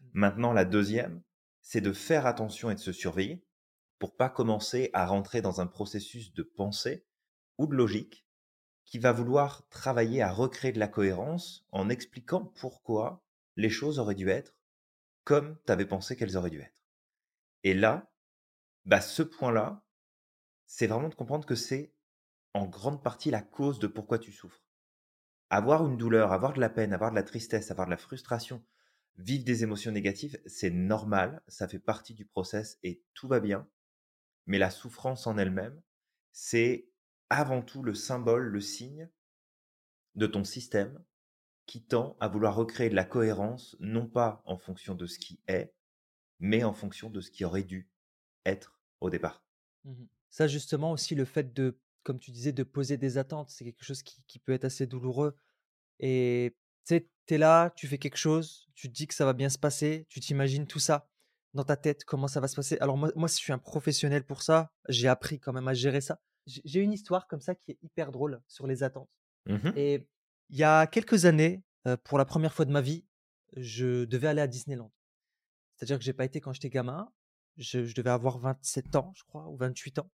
Mmh. 0.00 0.06
Maintenant, 0.12 0.52
la 0.52 0.64
deuxième, 0.64 1.22
c'est 1.62 1.80
de 1.80 1.92
faire 1.92 2.26
attention 2.26 2.70
et 2.70 2.74
de 2.74 2.80
se 2.80 2.92
surveiller 2.92 3.44
pour 3.98 4.16
pas 4.16 4.30
commencer 4.30 4.90
à 4.92 5.06
rentrer 5.06 5.42
dans 5.42 5.60
un 5.60 5.66
processus 5.66 6.32
de 6.32 6.42
pensée 6.42 7.06
ou 7.58 7.66
de 7.66 7.74
logique 7.74 8.26
qui 8.86 8.98
va 8.98 9.12
vouloir 9.12 9.68
travailler 9.68 10.22
à 10.22 10.32
recréer 10.32 10.72
de 10.72 10.78
la 10.78 10.88
cohérence 10.88 11.66
en 11.70 11.88
expliquant 11.90 12.52
pourquoi 12.56 13.22
les 13.56 13.70
choses 13.70 13.98
auraient 13.98 14.14
dû 14.14 14.28
être 14.28 14.54
comme 15.30 15.56
tu 15.64 15.70
avais 15.70 15.86
pensé 15.86 16.16
qu'elles 16.16 16.36
auraient 16.36 16.50
dû 16.50 16.60
être. 16.60 16.82
Et 17.62 17.72
là, 17.72 18.12
bah, 18.84 19.00
ce 19.00 19.22
point-là, 19.22 19.86
c'est 20.66 20.88
vraiment 20.88 21.08
de 21.08 21.14
comprendre 21.14 21.46
que 21.46 21.54
c'est 21.54 21.94
en 22.52 22.66
grande 22.66 23.00
partie 23.00 23.30
la 23.30 23.40
cause 23.40 23.78
de 23.78 23.86
pourquoi 23.86 24.18
tu 24.18 24.32
souffres. 24.32 24.64
Avoir 25.48 25.86
une 25.86 25.96
douleur, 25.96 26.32
avoir 26.32 26.52
de 26.52 26.58
la 26.58 26.68
peine, 26.68 26.92
avoir 26.92 27.12
de 27.12 27.14
la 27.14 27.22
tristesse, 27.22 27.70
avoir 27.70 27.86
de 27.86 27.92
la 27.92 27.96
frustration, 27.96 28.64
vivre 29.18 29.44
des 29.44 29.62
émotions 29.62 29.92
négatives, 29.92 30.36
c'est 30.46 30.70
normal, 30.70 31.44
ça 31.46 31.68
fait 31.68 31.78
partie 31.78 32.14
du 32.14 32.24
process 32.24 32.80
et 32.82 33.00
tout 33.14 33.28
va 33.28 33.38
bien. 33.38 33.68
Mais 34.46 34.58
la 34.58 34.70
souffrance 34.70 35.28
en 35.28 35.38
elle-même, 35.38 35.80
c'est 36.32 36.88
avant 37.28 37.62
tout 37.62 37.84
le 37.84 37.94
symbole, 37.94 38.48
le 38.48 38.60
signe 38.60 39.08
de 40.16 40.26
ton 40.26 40.42
système 40.42 41.00
qui 41.70 41.80
tend 41.80 42.16
à 42.18 42.26
vouloir 42.26 42.56
recréer 42.56 42.90
de 42.90 42.96
la 42.96 43.04
cohérence, 43.04 43.76
non 43.78 44.08
pas 44.08 44.42
en 44.44 44.58
fonction 44.58 44.96
de 44.96 45.06
ce 45.06 45.20
qui 45.20 45.38
est, 45.46 45.72
mais 46.40 46.64
en 46.64 46.72
fonction 46.72 47.10
de 47.10 47.20
ce 47.20 47.30
qui 47.30 47.44
aurait 47.44 47.62
dû 47.62 47.88
être 48.44 48.76
au 49.00 49.08
départ. 49.08 49.44
Mmh 49.84 50.06
ça, 50.32 50.46
justement, 50.46 50.92
aussi, 50.92 51.16
le 51.16 51.24
fait 51.24 51.52
de, 51.52 51.76
comme 52.04 52.20
tu 52.20 52.30
disais, 52.30 52.52
de 52.52 52.62
poser 52.62 52.96
des 52.96 53.18
attentes, 53.18 53.50
c'est 53.50 53.64
quelque 53.64 53.84
chose 53.84 54.02
qui, 54.02 54.38
peut 54.38 54.52
être 54.52 54.64
assez 54.64 54.86
douloureux. 54.86 55.36
Et 55.98 56.56
tu 56.86 56.94
sais, 56.94 57.08
tu 57.26 57.34
es 57.34 57.38
là, 57.38 57.70
tu 57.70 57.88
fais 57.88 57.98
quelque 57.98 58.16
chose, 58.16 58.68
tu 58.74 58.88
te 58.88 58.92
dis 58.92 59.08
que 59.08 59.14
ça 59.14 59.24
va 59.24 59.32
bien 59.32 59.48
se 59.48 59.58
passer, 59.58 60.06
tu 60.08 60.20
t'imagines 60.20 60.68
tout 60.68 60.78
ça 60.78 61.08
dans 61.52 61.64
ta 61.64 61.76
tête, 61.76 62.04
comment 62.04 62.28
ça 62.28 62.40
va 62.40 62.46
se 62.46 62.54
passer. 62.54 62.78
Alors, 62.80 62.96
moi, 62.96 63.10
moi, 63.16 63.26
je 63.26 63.34
suis 63.34 63.52
un 63.52 63.58
professionnel 63.58 64.24
pour 64.24 64.42
ça, 64.42 64.72
j'ai 64.88 65.08
appris 65.08 65.40
quand 65.40 65.52
même 65.52 65.66
à 65.66 65.74
gérer 65.74 66.00
ça. 66.00 66.20
J'ai 66.46 66.80
une 66.80 66.92
histoire 66.92 67.26
comme 67.26 67.40
ça 67.40 67.56
qui 67.56 67.72
est 67.72 67.78
hyper 67.82 68.12
drôle 68.12 68.40
sur 68.46 68.68
les 68.68 68.84
attentes. 68.84 69.10
Mmh 69.46 69.72
Et 69.74 70.06
il 70.50 70.58
y 70.58 70.64
a 70.64 70.86
quelques 70.86 71.24
années, 71.24 71.62
pour 72.04 72.18
la 72.18 72.24
première 72.24 72.52
fois 72.52 72.64
de 72.64 72.72
ma 72.72 72.80
vie, 72.80 73.04
je 73.56 74.04
devais 74.04 74.28
aller 74.28 74.42
à 74.42 74.46
Disneyland. 74.46 74.92
C'est-à-dire 75.76 75.98
que 75.98 76.04
j'ai 76.04 76.12
pas 76.12 76.24
été 76.24 76.40
quand 76.40 76.52
j'étais 76.52 76.70
gamin. 76.70 77.10
Je, 77.56 77.92
devais 77.94 78.10
avoir 78.10 78.38
27 78.38 78.96
ans, 78.96 79.12
je 79.14 79.22
crois, 79.24 79.48
ou 79.48 79.56
28 79.56 80.00
ans. 80.00 80.10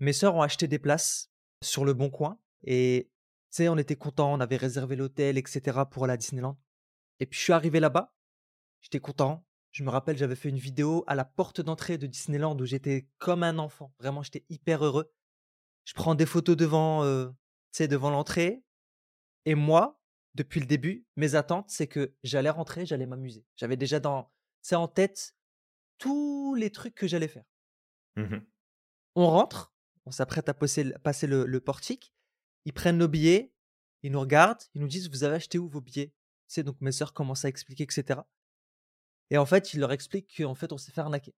Mes 0.00 0.12
sœurs 0.12 0.34
ont 0.34 0.42
acheté 0.42 0.68
des 0.68 0.78
places 0.78 1.30
sur 1.62 1.84
le 1.84 1.92
bon 1.92 2.10
coin 2.10 2.38
et 2.64 3.10
tu 3.50 3.56
sais, 3.56 3.68
on 3.68 3.76
était 3.76 3.96
contents, 3.96 4.32
on 4.32 4.40
avait 4.40 4.56
réservé 4.56 4.96
l'hôtel, 4.96 5.38
etc. 5.38 5.80
pour 5.90 6.04
aller 6.04 6.14
à 6.14 6.16
Disneyland. 6.16 6.58
Et 7.20 7.26
puis 7.26 7.38
je 7.38 7.44
suis 7.44 7.52
arrivé 7.52 7.78
là-bas, 7.78 8.14
j'étais 8.80 9.00
content, 9.00 9.44
Je 9.70 9.84
me 9.84 9.90
rappelle, 9.90 10.16
j'avais 10.16 10.34
fait 10.34 10.48
une 10.48 10.58
vidéo 10.58 11.04
à 11.06 11.14
la 11.14 11.24
porte 11.24 11.60
d'entrée 11.60 11.98
de 11.98 12.06
Disneyland 12.06 12.58
où 12.58 12.64
j'étais 12.64 13.06
comme 13.18 13.42
un 13.42 13.58
enfant. 13.58 13.94
Vraiment, 13.98 14.22
j'étais 14.22 14.44
hyper 14.48 14.84
heureux. 14.84 15.12
Je 15.84 15.94
prends 15.94 16.14
des 16.14 16.26
photos 16.26 16.56
devant, 16.56 17.04
devant 17.78 18.10
l'entrée 18.10 18.62
et 19.44 19.54
moi, 19.54 20.00
depuis 20.34 20.60
le 20.60 20.66
début, 20.66 21.06
mes 21.16 21.34
attentes, 21.34 21.70
c'est 21.70 21.86
que 21.86 22.14
j'allais 22.22 22.50
rentrer, 22.50 22.86
j'allais 22.86 23.06
m'amuser. 23.06 23.44
J'avais 23.56 23.76
déjà 23.76 24.00
dans 24.00 24.30
tu 24.66 24.74
en 24.74 24.88
tête 24.88 25.36
tous 25.98 26.54
les 26.54 26.70
trucs 26.70 26.94
que 26.94 27.06
j'allais 27.06 27.28
faire. 27.28 27.44
Mmh 28.16 28.38
On 29.16 29.26
rentre, 29.26 29.74
on 30.06 30.10
s'apprête 30.10 30.48
à 30.48 30.54
passer 30.54 30.84
le 31.26 31.60
portique. 31.60 32.14
Ils 32.64 32.72
prennent 32.72 32.98
nos 32.98 33.08
billets, 33.08 33.52
ils 34.02 34.12
nous 34.12 34.20
regardent, 34.20 34.62
ils 34.74 34.80
nous 34.80 34.88
disent: 34.88 35.10
«Vous 35.10 35.24
avez 35.24 35.36
acheté 35.36 35.58
où 35.58 35.68
vos 35.68 35.80
billets?» 35.80 36.12
sais, 36.52 36.62
donc 36.62 36.80
mes 36.80 36.92
sœurs 36.92 37.12
commencent 37.12 37.44
à 37.44 37.48
expliquer 37.48 37.84
et 37.84 37.92
cetera 37.92 38.28
et 39.30 39.38
en 39.38 39.46
fait, 39.46 39.72
ils 39.72 39.80
leur 39.80 39.92
expliquent 39.92 40.36
qu'en 40.36 40.54
fait, 40.54 40.72
on 40.72 40.76
s'est 40.76 40.92
fait 40.92 41.00
arnaquer. 41.00 41.34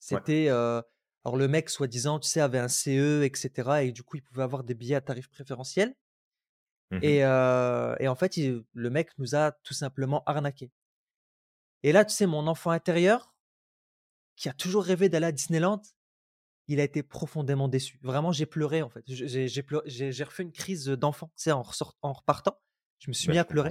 C'était, 0.00 0.48
alors 0.48 1.36
le 1.36 1.46
mec, 1.46 1.70
soi-disant, 1.70 2.18
tu 2.18 2.28
sais, 2.28 2.40
avait 2.40 2.58
un 2.58 2.66
CE 2.66 3.22
et 3.22 3.30
cetera 3.34 3.84
et 3.84 3.92
du 3.92 4.02
coup, 4.02 4.16
il 4.16 4.22
pouvait 4.22 4.42
avoir 4.42 4.64
des 4.64 4.74
billets 4.74 4.96
à 4.96 5.00
tarif 5.00 5.28
préférentiel 5.28 5.94
mmh 6.90 6.98
et 7.02 7.18
et 7.18 8.08
en 8.08 8.14
fait, 8.14 8.36
le 8.36 8.90
mec 8.90 9.10
nous 9.18 9.34
a 9.34 9.52
tout 9.62 9.74
simplement 9.74 10.22
arnaqué 10.26 10.70
et 11.84 11.92
là, 11.92 12.04
tu 12.06 12.14
sais, 12.14 12.26
mon 12.26 12.46
enfant 12.46 12.70
intérieur, 12.70 13.34
qui 14.36 14.48
a 14.48 14.54
toujours 14.54 14.84
rêvé 14.84 15.10
d'aller 15.10 15.26
à 15.26 15.32
Disneyland, 15.32 15.82
il 16.66 16.80
a 16.80 16.82
été 16.82 17.02
profondément 17.02 17.68
déçu. 17.68 18.00
Vraiment, 18.02 18.32
j'ai 18.32 18.46
pleuré 18.46 18.80
en 18.80 18.88
fait. 18.88 19.04
J'ai 19.06 19.48
j'ai 19.48 20.24
refait 20.24 20.42
une 20.42 20.52
crise 20.52 20.86
d'enfant, 20.86 21.28
tu 21.36 21.42
sais, 21.42 21.52
en 21.52 21.62
en 22.00 22.12
repartant. 22.12 22.58
Je 22.98 23.10
me 23.10 23.12
suis 23.12 23.26
bah, 23.28 23.34
mis 23.34 23.38
à 23.38 23.44
pleurer 23.44 23.70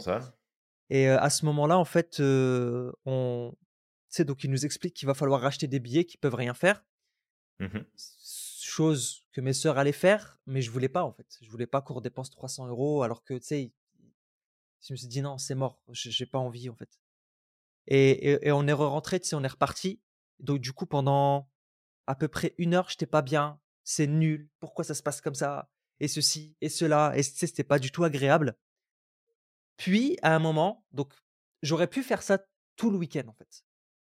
et 0.89 1.07
à 1.07 1.29
ce 1.31 1.45
moment-là, 1.45 1.79
en 1.79 1.85
fait, 1.85 2.17
on 2.19 3.51
tu 3.51 4.17
sais, 4.17 4.25
donc 4.25 4.43
il 4.43 4.51
nous 4.51 4.63
explique 4.63 4.93
qu'il 4.93 5.07
va 5.07 5.15
falloir 5.15 5.41
racheter 5.41 5.65
des 5.65 5.79
billets 5.79 6.05
qui 6.05 6.17
peuvent 6.17 6.35
rien 6.35 6.53
faire. 6.53 6.85
Mmh 7.59 7.79
chose 8.73 9.25
que 9.31 9.41
mes 9.41 9.53
sœurs 9.53 9.77
allaient 9.77 9.91
faire, 9.91 10.39
mais 10.45 10.61
je 10.61 10.71
voulais 10.71 10.89
pas 10.89 11.03
en 11.03 11.11
fait. 11.11 11.37
Je 11.41 11.49
voulais 11.49 11.67
pas 11.67 11.81
qu'on 11.81 12.01
dépense 12.01 12.29
300 12.29 12.67
euros 12.67 13.03
alors 13.03 13.23
que 13.23 13.35
tu 13.35 13.45
sais, 13.45 13.73
je 14.81 14.93
me 14.93 14.97
suis 14.97 15.07
dit 15.07 15.21
non, 15.21 15.37
c'est 15.37 15.55
mort, 15.55 15.81
j'ai 15.91 16.25
pas 16.25 16.39
envie 16.39 16.69
en 16.69 16.75
fait. 16.75 16.99
Et, 17.87 18.47
et, 18.47 18.51
on 18.51 18.65
est 18.67 18.73
rentré, 18.73 19.19
tu 19.19 19.27
sais, 19.27 19.35
on 19.35 19.43
est 19.43 19.47
reparti. 19.47 20.01
Donc 20.39 20.59
du 20.59 20.73
coup, 20.73 20.85
pendant 20.85 21.49
à 22.07 22.15
peu 22.15 22.27
près 22.27 22.55
une 22.57 22.73
heure, 22.73 22.89
j'étais 22.89 23.05
pas 23.05 23.21
bien. 23.21 23.59
C'est 23.83 24.07
nul. 24.07 24.49
Pourquoi 24.59 24.85
ça 24.85 24.93
se 24.93 25.03
passe 25.03 25.21
comme 25.21 25.35
ça 25.35 25.69
Et 25.99 26.07
ceci 26.07 26.55
et 26.61 26.69
cela. 26.69 27.13
Et 27.17 27.23
tu 27.23 27.31
sais, 27.31 27.47
c'était 27.47 27.63
pas 27.63 27.79
du 27.79 27.91
tout 27.91 28.03
agréable. 28.03 28.57
Puis 29.77 30.17
à 30.21 30.35
un 30.35 30.39
moment, 30.39 30.85
donc 30.91 31.13
j'aurais 31.61 31.87
pu 31.87 32.03
faire 32.03 32.23
ça 32.23 32.39
tout 32.75 32.89
le 32.89 32.97
week-end 32.97 33.27
en 33.27 33.33
fait, 33.33 33.65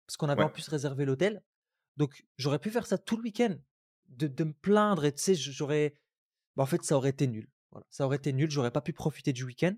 parce 0.05 0.17
qu'on 0.17 0.29
avait 0.29 0.43
en 0.43 0.49
plus 0.49 0.67
réservé 0.67 1.05
l'hôtel. 1.05 1.43
Donc 1.97 2.25
j'aurais 2.37 2.59
pu 2.59 2.69
faire 2.71 2.85
ça 2.85 2.97
tout 2.97 3.17
le 3.17 3.23
week-end, 3.23 3.55
de, 4.07 4.27
de 4.27 4.43
me 4.43 4.53
plaindre 4.53 5.05
et 5.05 5.13
tu 5.13 5.21
sais, 5.21 5.35
j'aurais, 5.35 5.95
bah, 6.55 6.63
en 6.63 6.65
fait, 6.65 6.83
ça 6.83 6.95
aurait 6.95 7.09
été 7.09 7.27
nul. 7.27 7.49
Voilà, 7.71 7.85
ça 7.89 8.05
aurait 8.05 8.17
été 8.17 8.33
nul. 8.33 8.49
J'aurais 8.49 8.71
pas 8.71 8.81
pu 8.81 8.93
profiter 8.93 9.33
du 9.33 9.43
week-end. 9.43 9.75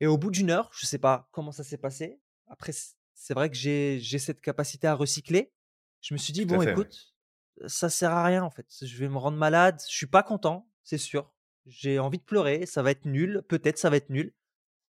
Et 0.00 0.06
au 0.06 0.18
bout 0.18 0.30
d'une 0.30 0.50
heure, 0.50 0.70
je 0.72 0.86
sais 0.86 0.98
pas 0.98 1.28
comment 1.32 1.52
ça 1.52 1.64
s'est 1.64 1.78
passé. 1.78 2.20
Après, 2.48 2.72
c'est 3.14 3.34
vrai 3.34 3.50
que 3.50 3.56
j'ai 3.56 4.18
cette 4.18 4.40
capacité 4.40 4.86
à 4.86 4.94
recycler. 4.94 5.52
Je 6.00 6.14
me 6.14 6.18
suis 6.18 6.32
dit 6.32 6.44
bon, 6.44 6.60
écoute, 6.62 7.14
ça 7.66 7.88
sert 7.88 8.10
à 8.10 8.24
rien 8.24 8.44
en 8.44 8.50
fait. 8.50 8.66
Je 8.82 8.96
vais 8.98 9.08
me 9.08 9.18
rendre 9.18 9.38
malade. 9.38 9.80
Je 9.88 9.94
suis 9.94 10.06
pas 10.06 10.22
content, 10.22 10.70
c'est 10.82 10.98
sûr. 10.98 11.32
J'ai 11.64 11.98
envie 11.98 12.18
de 12.18 12.24
pleurer. 12.24 12.66
Ça 12.66 12.82
va 12.82 12.90
être 12.90 13.06
nul. 13.06 13.42
Peut-être 13.48 13.78
ça 13.78 13.90
va 13.90 13.96
être 13.96 14.10
nul. 14.10 14.34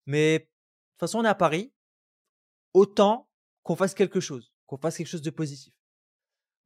Mais 0.06 0.38
de 0.38 0.44
toute 0.44 1.00
façon, 1.00 1.18
on 1.18 1.24
est 1.24 1.28
à 1.28 1.34
Paris. 1.34 1.72
Autant 2.72 3.28
qu'on 3.62 3.76
fasse 3.76 3.94
quelque 3.94 4.20
chose, 4.20 4.52
qu'on 4.66 4.78
fasse 4.78 4.96
quelque 4.96 5.08
chose 5.08 5.22
de 5.22 5.30
positif. 5.30 5.74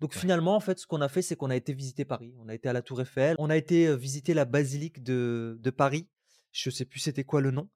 Donc 0.00 0.14
finalement, 0.14 0.54
en 0.56 0.60
fait, 0.60 0.78
ce 0.78 0.86
qu'on 0.86 1.00
a 1.00 1.08
fait, 1.08 1.22
c'est 1.22 1.36
qu'on 1.36 1.50
a 1.50 1.56
été 1.56 1.72
visiter 1.72 2.04
Paris. 2.04 2.34
On 2.38 2.48
a 2.48 2.54
été 2.54 2.68
à 2.68 2.72
la 2.72 2.82
Tour 2.82 3.00
Eiffel, 3.00 3.36
on 3.38 3.48
a 3.48 3.56
été 3.56 3.96
visiter 3.96 4.34
la 4.34 4.44
basilique 4.44 5.02
de, 5.02 5.58
de 5.60 5.70
Paris. 5.70 6.08
Je 6.52 6.70
sais 6.70 6.84
plus 6.84 7.00
c'était 7.00 7.24
quoi 7.24 7.40
le 7.40 7.50
nom. 7.50 7.68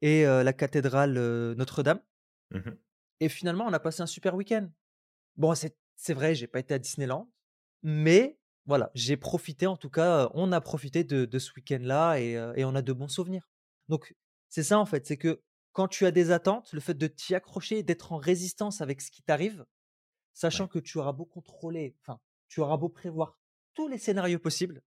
Et 0.00 0.24
la 0.24 0.52
cathédrale 0.52 1.14
Notre-Dame. 1.54 2.00
Mmh 2.50 2.70
et 3.20 3.28
finalement, 3.28 3.64
on 3.64 3.72
a 3.72 3.80
passé 3.80 4.02
un 4.02 4.06
super 4.06 4.34
week-end. 4.34 4.68
Bon, 5.36 5.54
c'est 5.54 6.14
vrai, 6.14 6.34
j'ai 6.34 6.46
pas 6.46 6.58
été 6.58 6.74
à 6.74 6.78
Disneyland, 6.78 7.30
mais 7.82 8.38
voilà, 8.66 8.90
j'ai 8.94 9.16
profité, 9.16 9.66
en 9.66 9.76
tout 9.76 9.88
cas, 9.88 10.30
on 10.34 10.52
a 10.52 10.60
profité 10.60 11.04
de, 11.04 11.24
de 11.24 11.38
ce 11.38 11.52
week-end-là 11.54 12.18
et, 12.18 12.32
et, 12.56 12.64
on 12.64 12.74
a 12.74 12.82
de 12.82 12.92
bons 12.92 13.08
souvenirs. 13.08 13.48
Donc, 13.88 14.14
c'est 14.48 14.62
ça 14.62 14.78
en 14.78 14.86
fait, 14.86 15.06
c'est 15.06 15.16
que 15.16 15.42
quand 15.72 15.88
tu 15.88 16.06
as 16.06 16.10
des 16.10 16.30
attentes, 16.30 16.72
le 16.72 16.80
fait 16.80 16.94
de 16.94 17.06
t'y 17.06 17.34
accrocher, 17.34 17.82
d'être 17.82 18.12
en 18.12 18.16
résistance 18.16 18.80
avec 18.80 19.00
ce 19.00 19.10
qui 19.10 19.22
t'arrive, 19.22 19.64
sachant 20.34 20.68
que 20.68 20.78
tu 20.78 20.98
auras 20.98 21.12
beau 21.12 21.24
contrôler, 21.24 21.96
enfin, 22.00 22.20
tu 22.48 22.60
auras 22.60 22.76
beau 22.76 22.88
prévoir 22.88 23.38
tous 23.72 23.88
les 23.88 23.98
scénarios 23.98 24.38
possibles, 24.38 24.82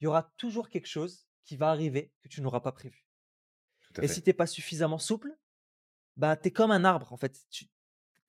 il 0.00 0.04
y 0.04 0.06
aura 0.06 0.22
toujours 0.36 0.68
quelque 0.68 0.88
chose 0.88 1.26
qui 1.44 1.56
va 1.56 1.70
arriver 1.70 2.12
que 2.22 2.28
tu 2.28 2.40
n'auras 2.40 2.60
pas 2.60 2.72
prévu. 2.72 3.06
Et 4.00 4.08
si 4.08 4.22
tu 4.22 4.30
n'es 4.30 4.34
pas 4.34 4.46
suffisamment 4.46 4.98
souple, 4.98 5.36
bah, 6.16 6.36
tu 6.36 6.48
es 6.48 6.50
comme 6.52 6.70
un 6.70 6.84
arbre 6.84 7.12
en 7.12 7.16
fait. 7.16 7.44
Tu 7.50 7.68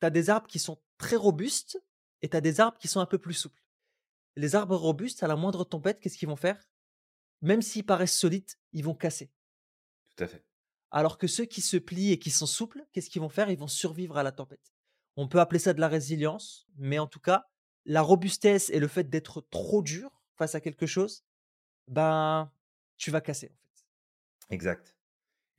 as 0.01 0.09
des 0.09 0.29
arbres 0.29 0.47
qui 0.47 0.59
sont 0.59 0.81
très 0.97 1.15
robustes 1.15 1.81
et 2.21 2.29
tu 2.29 2.35
as 2.35 2.41
des 2.41 2.59
arbres 2.59 2.77
qui 2.77 2.87
sont 2.87 2.99
un 2.99 3.05
peu 3.05 3.19
plus 3.19 3.33
souples. 3.33 3.63
Les 4.35 4.55
arbres 4.55 4.75
robustes, 4.75 5.23
à 5.23 5.27
la 5.27 5.35
moindre 5.35 5.63
tempête, 5.63 5.99
qu'est-ce 5.99 6.17
qu'ils 6.17 6.29
vont 6.29 6.35
faire? 6.35 6.69
Même 7.41 7.61
s'ils 7.61 7.85
paraissent 7.85 8.17
solides, 8.17 8.49
ils 8.71 8.83
vont 8.83 8.95
casser. 8.95 9.31
Tout 10.15 10.23
à 10.23 10.27
fait. 10.27 10.45
Alors 10.89 11.17
que 11.17 11.27
ceux 11.27 11.45
qui 11.45 11.61
se 11.61 11.77
plient 11.77 12.11
et 12.11 12.19
qui 12.19 12.31
sont 12.31 12.45
souples, 12.45 12.85
qu'est-ce 12.91 13.09
qu'ils 13.09 13.21
vont 13.21 13.29
faire? 13.29 13.49
Ils 13.49 13.57
vont 13.57 13.67
survivre 13.67 14.17
à 14.17 14.23
la 14.23 14.31
tempête. 14.31 14.73
On 15.15 15.27
peut 15.27 15.39
appeler 15.39 15.59
ça 15.59 15.73
de 15.73 15.79
la 15.79 15.87
résilience, 15.87 16.67
mais 16.77 16.99
en 16.99 17.07
tout 17.07 17.19
cas, 17.19 17.45
la 17.85 18.01
robustesse 18.01 18.69
et 18.69 18.79
le 18.79 18.87
fait 18.87 19.09
d'être 19.09 19.41
trop 19.49 19.81
dur 19.81 20.23
face 20.35 20.55
à 20.55 20.61
quelque 20.61 20.85
chose, 20.85 21.25
ben, 21.87 22.51
tu 22.97 23.11
vas 23.11 23.21
casser 23.21 23.47
en 23.51 23.57
fait. 23.57 24.55
Exact. 24.55 24.95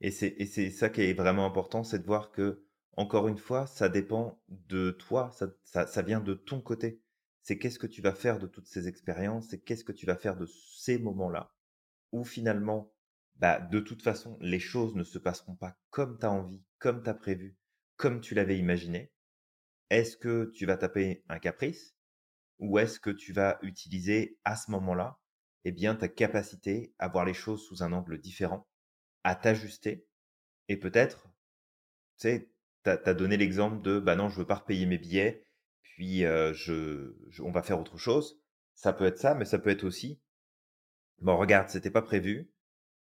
Et 0.01 0.11
c'est 0.11 0.69
ça 0.69 0.89
qui 0.89 1.01
est 1.01 1.13
vraiment 1.13 1.45
important, 1.45 1.83
c'est 1.83 1.99
de 1.99 2.05
voir 2.05 2.31
que, 2.31 2.65
encore 2.97 3.27
une 3.29 3.37
fois, 3.37 3.67
ça 3.67 3.87
dépend 3.87 4.41
de 4.49 4.91
toi, 4.91 5.31
ça, 5.31 5.47
ça, 5.85 6.01
vient 6.01 6.19
de 6.19 6.33
ton 6.33 6.59
côté. 6.59 7.01
C'est 7.41 7.57
qu'est-ce 7.57 7.79
que 7.79 7.87
tu 7.87 8.01
vas 8.01 8.13
faire 8.13 8.37
de 8.37 8.47
toutes 8.47 8.67
ces 8.67 8.87
expériences, 8.89 9.53
et 9.53 9.61
qu'est-ce 9.61 9.85
que 9.85 9.93
tu 9.93 10.05
vas 10.05 10.17
faire 10.17 10.35
de 10.35 10.45
ces 10.45 10.99
moments-là, 10.99 11.53
où 12.11 12.25
finalement 12.25 12.93
bah, 13.37 13.59
de 13.59 13.79
toute 13.79 14.01
façon, 14.01 14.37
les 14.41 14.59
choses 14.59 14.95
ne 14.95 15.03
se 15.03 15.17
passeront 15.17 15.55
pas 15.55 15.75
comme 15.89 16.17
tu 16.19 16.25
as 16.25 16.31
envie, 16.31 16.63
comme 16.79 17.03
tu 17.03 17.09
as 17.09 17.13
prévu, 17.13 17.57
comme 17.95 18.21
tu 18.21 18.35
l'avais 18.35 18.57
imaginé. 18.57 19.11
Est-ce 19.93 20.17
que 20.17 20.51
tu 20.55 20.65
vas 20.65 20.75
taper 20.75 21.23
un 21.29 21.37
caprice 21.37 21.95
ou 22.57 22.79
est-ce 22.79 22.99
que 22.99 23.11
tu 23.11 23.31
vas 23.31 23.59
utiliser 23.61 24.39
à 24.43 24.55
ce 24.55 24.71
moment-là 24.71 25.19
eh 25.65 25.71
bien, 25.71 25.93
ta 25.93 26.07
capacité 26.07 26.95
à 26.97 27.07
voir 27.09 27.25
les 27.25 27.35
choses 27.35 27.63
sous 27.67 27.83
un 27.83 27.93
angle 27.93 28.19
différent, 28.19 28.67
à 29.23 29.35
t'ajuster 29.35 30.07
et 30.67 30.77
peut-être, 30.77 31.27
tu 32.17 32.27
sais, 32.27 32.49
tu 32.83 32.89
as, 32.89 33.13
donné 33.13 33.37
l'exemple 33.37 33.83
de 33.83 33.99
bah 33.99 34.15
non, 34.15 34.29
je 34.29 34.39
veux 34.39 34.47
pas 34.47 34.55
repayer 34.55 34.87
mes 34.87 34.97
billets, 34.97 35.45
puis 35.83 36.21
je, 36.21 37.13
on 37.41 37.51
va 37.51 37.61
faire 37.61 37.79
autre 37.79 37.99
chose. 37.99 38.41
Ça 38.73 38.93
peut 38.93 39.05
être 39.05 39.19
ça, 39.19 39.35
mais 39.35 39.45
ça 39.45 39.59
peut 39.59 39.69
être 39.69 39.83
aussi, 39.83 40.19
bon, 41.19 41.37
regarde, 41.37 41.69
c'était 41.69 41.91
pas 41.91 42.01
prévu, 42.01 42.51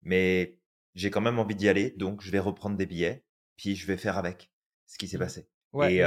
mais 0.01 0.59
j'ai 0.95 1.11
quand 1.11 1.21
même 1.21 1.37
envie 1.37 1.55
d'y 1.55 1.69
aller, 1.69 1.91
donc 1.91 2.23
je 2.23 2.31
vais 2.31 2.39
reprendre 2.39 2.77
des 2.77 2.87
billets, 2.87 3.23
puis 3.57 3.75
je 3.75 3.85
vais 3.85 3.97
faire 3.97 4.17
avec 4.17 4.51
ce 4.87 4.97
qui 4.97 5.07
s'est 5.07 5.17
mmh. 5.17 5.19
passé. 5.19 5.49
Ouais, 5.71 5.93
et, 5.93 6.03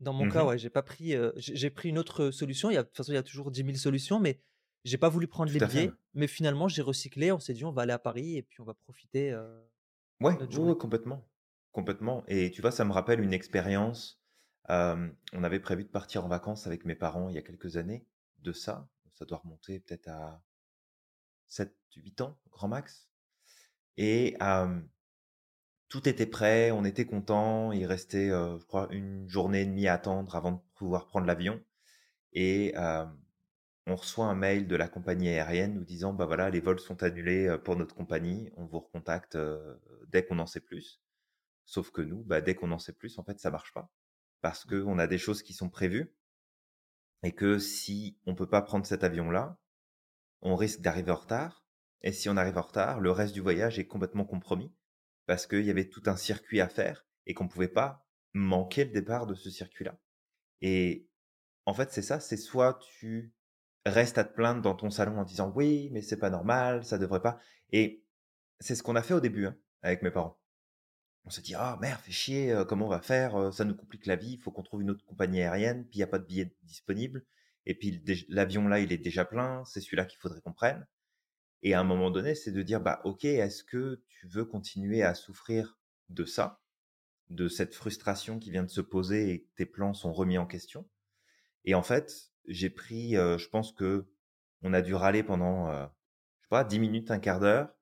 dans, 0.00 0.12
mon 0.12 0.28
cas, 0.28 0.44
ouais, 0.44 0.58
j'ai 0.58 0.70
pas 0.70 0.82
pris, 0.82 1.14
j'ai 1.36 1.70
pris 1.70 1.88
une 1.88 1.98
autre 1.98 2.30
solution. 2.30 2.70
Il 2.70 2.74
y 2.74 2.76
a, 2.76 2.82
de 2.82 2.88
toute 2.88 2.96
façon, 2.96 3.12
il 3.12 3.16
y 3.16 3.18
a 3.18 3.22
toujours 3.22 3.50
10 3.50 3.64
000 3.64 3.76
solutions, 3.76 4.20
mais 4.20 4.40
j'ai 4.84 4.98
pas 4.98 5.08
voulu 5.08 5.26
prendre 5.26 5.52
les 5.52 5.60
billets. 5.60 5.92
Mais 6.14 6.26
finalement, 6.26 6.68
j'ai 6.68 6.82
recyclé. 6.82 7.32
On 7.32 7.38
s'est 7.38 7.54
dit, 7.54 7.64
on 7.64 7.72
va 7.72 7.82
aller 7.82 7.92
à 7.92 7.98
Paris 7.98 8.36
et 8.36 8.42
puis 8.42 8.60
on 8.60 8.64
va 8.64 8.74
profiter. 8.74 9.38
ouais, 10.20 10.36
complètement, 10.78 11.28
complètement. 11.72 12.24
Et 12.28 12.50
tu 12.50 12.62
vois, 12.62 12.70
ça 12.70 12.84
me 12.84 12.92
rappelle 12.92 13.20
une 13.20 13.32
expérience. 13.32 14.20
on 14.68 15.44
avait 15.44 15.60
prévu 15.60 15.84
de 15.84 15.90
partir 15.90 16.24
en 16.24 16.28
vacances 16.28 16.66
avec 16.66 16.84
mes 16.84 16.94
parents 16.94 17.28
il 17.28 17.34
y 17.34 17.38
a 17.38 17.42
quelques 17.42 17.76
années 17.76 18.06
de 18.38 18.52
ça. 18.52 18.88
Ça 19.10 19.26
doit 19.26 19.38
remonter 19.38 19.80
peut-être 19.80 20.08
à 20.08 20.42
7, 21.48 21.76
8 21.96 22.20
ans, 22.22 22.38
grand 22.50 22.68
max. 22.68 23.10
Et 23.96 24.36
tout 25.90 26.08
était 26.08 26.26
prêt, 26.26 26.70
on 26.70 26.84
était 26.84 27.04
content. 27.04 27.72
Il 27.72 27.84
restait, 27.84 28.28
je 28.30 28.64
crois, 28.64 28.88
une 28.90 29.28
journée 29.28 29.62
et 29.62 29.66
demie 29.66 29.88
à 29.88 29.94
attendre 29.94 30.34
avant 30.36 30.52
de 30.52 30.60
pouvoir 30.74 31.06
prendre 31.06 31.26
l'avion. 31.26 31.60
Et 32.32 32.74
on 33.86 33.96
reçoit 33.96 34.26
un 34.26 34.36
mail 34.36 34.68
de 34.68 34.76
la 34.76 34.88
compagnie 34.88 35.28
aérienne 35.28 35.74
nous 35.74 35.84
disant, 35.84 36.14
bah 36.14 36.26
voilà, 36.26 36.48
les 36.48 36.60
vols 36.60 36.78
sont 36.78 37.02
annulés 37.02 37.56
pour 37.64 37.76
notre 37.76 37.96
compagnie. 37.96 38.50
On 38.56 38.64
vous 38.66 38.78
recontacte 38.78 39.36
dès 40.08 40.24
qu'on 40.24 40.38
en 40.38 40.46
sait 40.46 40.60
plus. 40.60 41.02
Sauf 41.66 41.90
que 41.90 42.02
nous, 42.02 42.22
bah, 42.22 42.40
dès 42.40 42.54
qu'on 42.54 42.70
en 42.70 42.78
sait 42.78 42.92
plus, 42.92 43.18
en 43.18 43.24
fait, 43.24 43.38
ça 43.40 43.50
marche 43.50 43.72
pas. 43.74 43.90
Parce 44.42 44.66
mmh. 44.66 44.84
qu'on 44.84 44.98
a 44.98 45.06
des 45.06 45.18
choses 45.18 45.42
qui 45.42 45.52
sont 45.52 45.68
prévues. 45.68 46.14
Et 47.22 47.32
que 47.32 47.58
si 47.58 48.16
on 48.26 48.34
peut 48.34 48.48
pas 48.48 48.62
prendre 48.62 48.86
cet 48.86 49.04
avion-là, 49.04 49.58
on 50.40 50.56
risque 50.56 50.80
d'arriver 50.80 51.10
en 51.10 51.16
retard. 51.16 51.64
Et 52.02 52.12
si 52.12 52.28
on 52.28 52.36
arrive 52.36 52.56
en 52.56 52.62
retard, 52.62 53.00
le 53.00 53.10
reste 53.10 53.34
du 53.34 53.40
voyage 53.40 53.78
est 53.78 53.86
complètement 53.86 54.24
compromis 54.24 54.72
parce 55.30 55.46
qu'il 55.46 55.64
y 55.64 55.70
avait 55.70 55.88
tout 55.88 56.02
un 56.06 56.16
circuit 56.16 56.60
à 56.60 56.68
faire 56.68 57.06
et 57.24 57.34
qu'on 57.34 57.44
ne 57.44 57.48
pouvait 57.48 57.68
pas 57.68 58.04
manqué 58.32 58.84
le 58.84 58.90
départ 58.90 59.28
de 59.28 59.36
ce 59.36 59.48
circuit-là. 59.48 59.96
Et 60.60 61.06
en 61.66 61.72
fait, 61.72 61.92
c'est 61.92 62.02
ça, 62.02 62.18
c'est 62.18 62.36
soit 62.36 62.80
tu 62.98 63.32
restes 63.86 64.18
à 64.18 64.24
te 64.24 64.34
plaindre 64.34 64.60
dans 64.60 64.74
ton 64.74 64.90
salon 64.90 65.20
en 65.20 65.24
disant 65.24 65.52
oui, 65.54 65.88
mais 65.92 66.02
c'est 66.02 66.16
pas 66.16 66.30
normal, 66.30 66.84
ça 66.84 66.98
devrait 66.98 67.22
pas. 67.22 67.38
Et 67.70 68.04
c'est 68.58 68.74
ce 68.74 68.82
qu'on 68.82 68.96
a 68.96 69.02
fait 69.02 69.14
au 69.14 69.20
début 69.20 69.46
hein, 69.46 69.56
avec 69.82 70.02
mes 70.02 70.10
parents. 70.10 70.36
On 71.22 71.30
se 71.30 71.40
dit 71.40 71.54
ah 71.54 71.78
merde, 71.80 72.00
fait 72.00 72.10
chier, 72.10 72.50
euh, 72.50 72.64
comment 72.64 72.86
on 72.86 72.90
va 72.90 73.00
faire 73.00 73.36
euh, 73.36 73.52
Ça 73.52 73.64
nous 73.64 73.76
complique 73.76 74.06
la 74.06 74.16
vie, 74.16 74.32
il 74.32 74.40
faut 74.40 74.50
qu'on 74.50 74.64
trouve 74.64 74.82
une 74.82 74.90
autre 74.90 75.04
compagnie 75.06 75.42
aérienne, 75.42 75.84
puis 75.84 75.98
il 75.98 75.98
n'y 75.98 76.02
a 76.02 76.08
pas 76.08 76.18
de 76.18 76.26
billet 76.26 76.52
disponible. 76.64 77.24
Et 77.66 77.76
puis 77.76 78.02
l'avion 78.30 78.66
là, 78.66 78.80
il 78.80 78.92
est 78.92 78.98
déjà 78.98 79.24
plein, 79.24 79.64
c'est 79.64 79.80
celui-là 79.80 80.06
qu'il 80.06 80.18
faudrait 80.18 80.40
qu'on 80.40 80.52
prenne. 80.52 80.84
Et 81.62 81.74
à 81.74 81.80
un 81.80 81.84
moment 81.84 82.10
donné, 82.10 82.34
c'est 82.34 82.52
de 82.52 82.62
dire 82.62 82.80
bah 82.80 83.00
ok, 83.04 83.24
est-ce 83.24 83.64
que 83.64 84.02
tu 84.08 84.26
veux 84.28 84.44
continuer 84.44 85.02
à 85.02 85.14
souffrir 85.14 85.78
de 86.08 86.24
ça, 86.24 86.60
de 87.28 87.48
cette 87.48 87.74
frustration 87.74 88.38
qui 88.38 88.50
vient 88.50 88.64
de 88.64 88.70
se 88.70 88.80
poser 88.80 89.30
et 89.30 89.42
que 89.42 89.48
tes 89.56 89.66
plans 89.66 89.94
sont 89.94 90.12
remis 90.12 90.38
en 90.38 90.46
question? 90.46 90.88
Et 91.64 91.74
en 91.74 91.82
fait, 91.82 92.30
j'ai 92.46 92.70
pris, 92.70 93.16
euh, 93.16 93.38
je 93.38 93.48
pense 93.48 93.72
que 93.72 94.06
on 94.62 94.72
a 94.74 94.82
dû 94.82 94.94
râler 94.94 95.22
pendant, 95.22 95.72
je 95.72 96.42
sais 96.42 96.48
pas, 96.50 96.64
10 96.64 96.78
minutes, 96.78 97.10
un 97.10 97.18
quart 97.18 97.40
d'heure. 97.40 97.74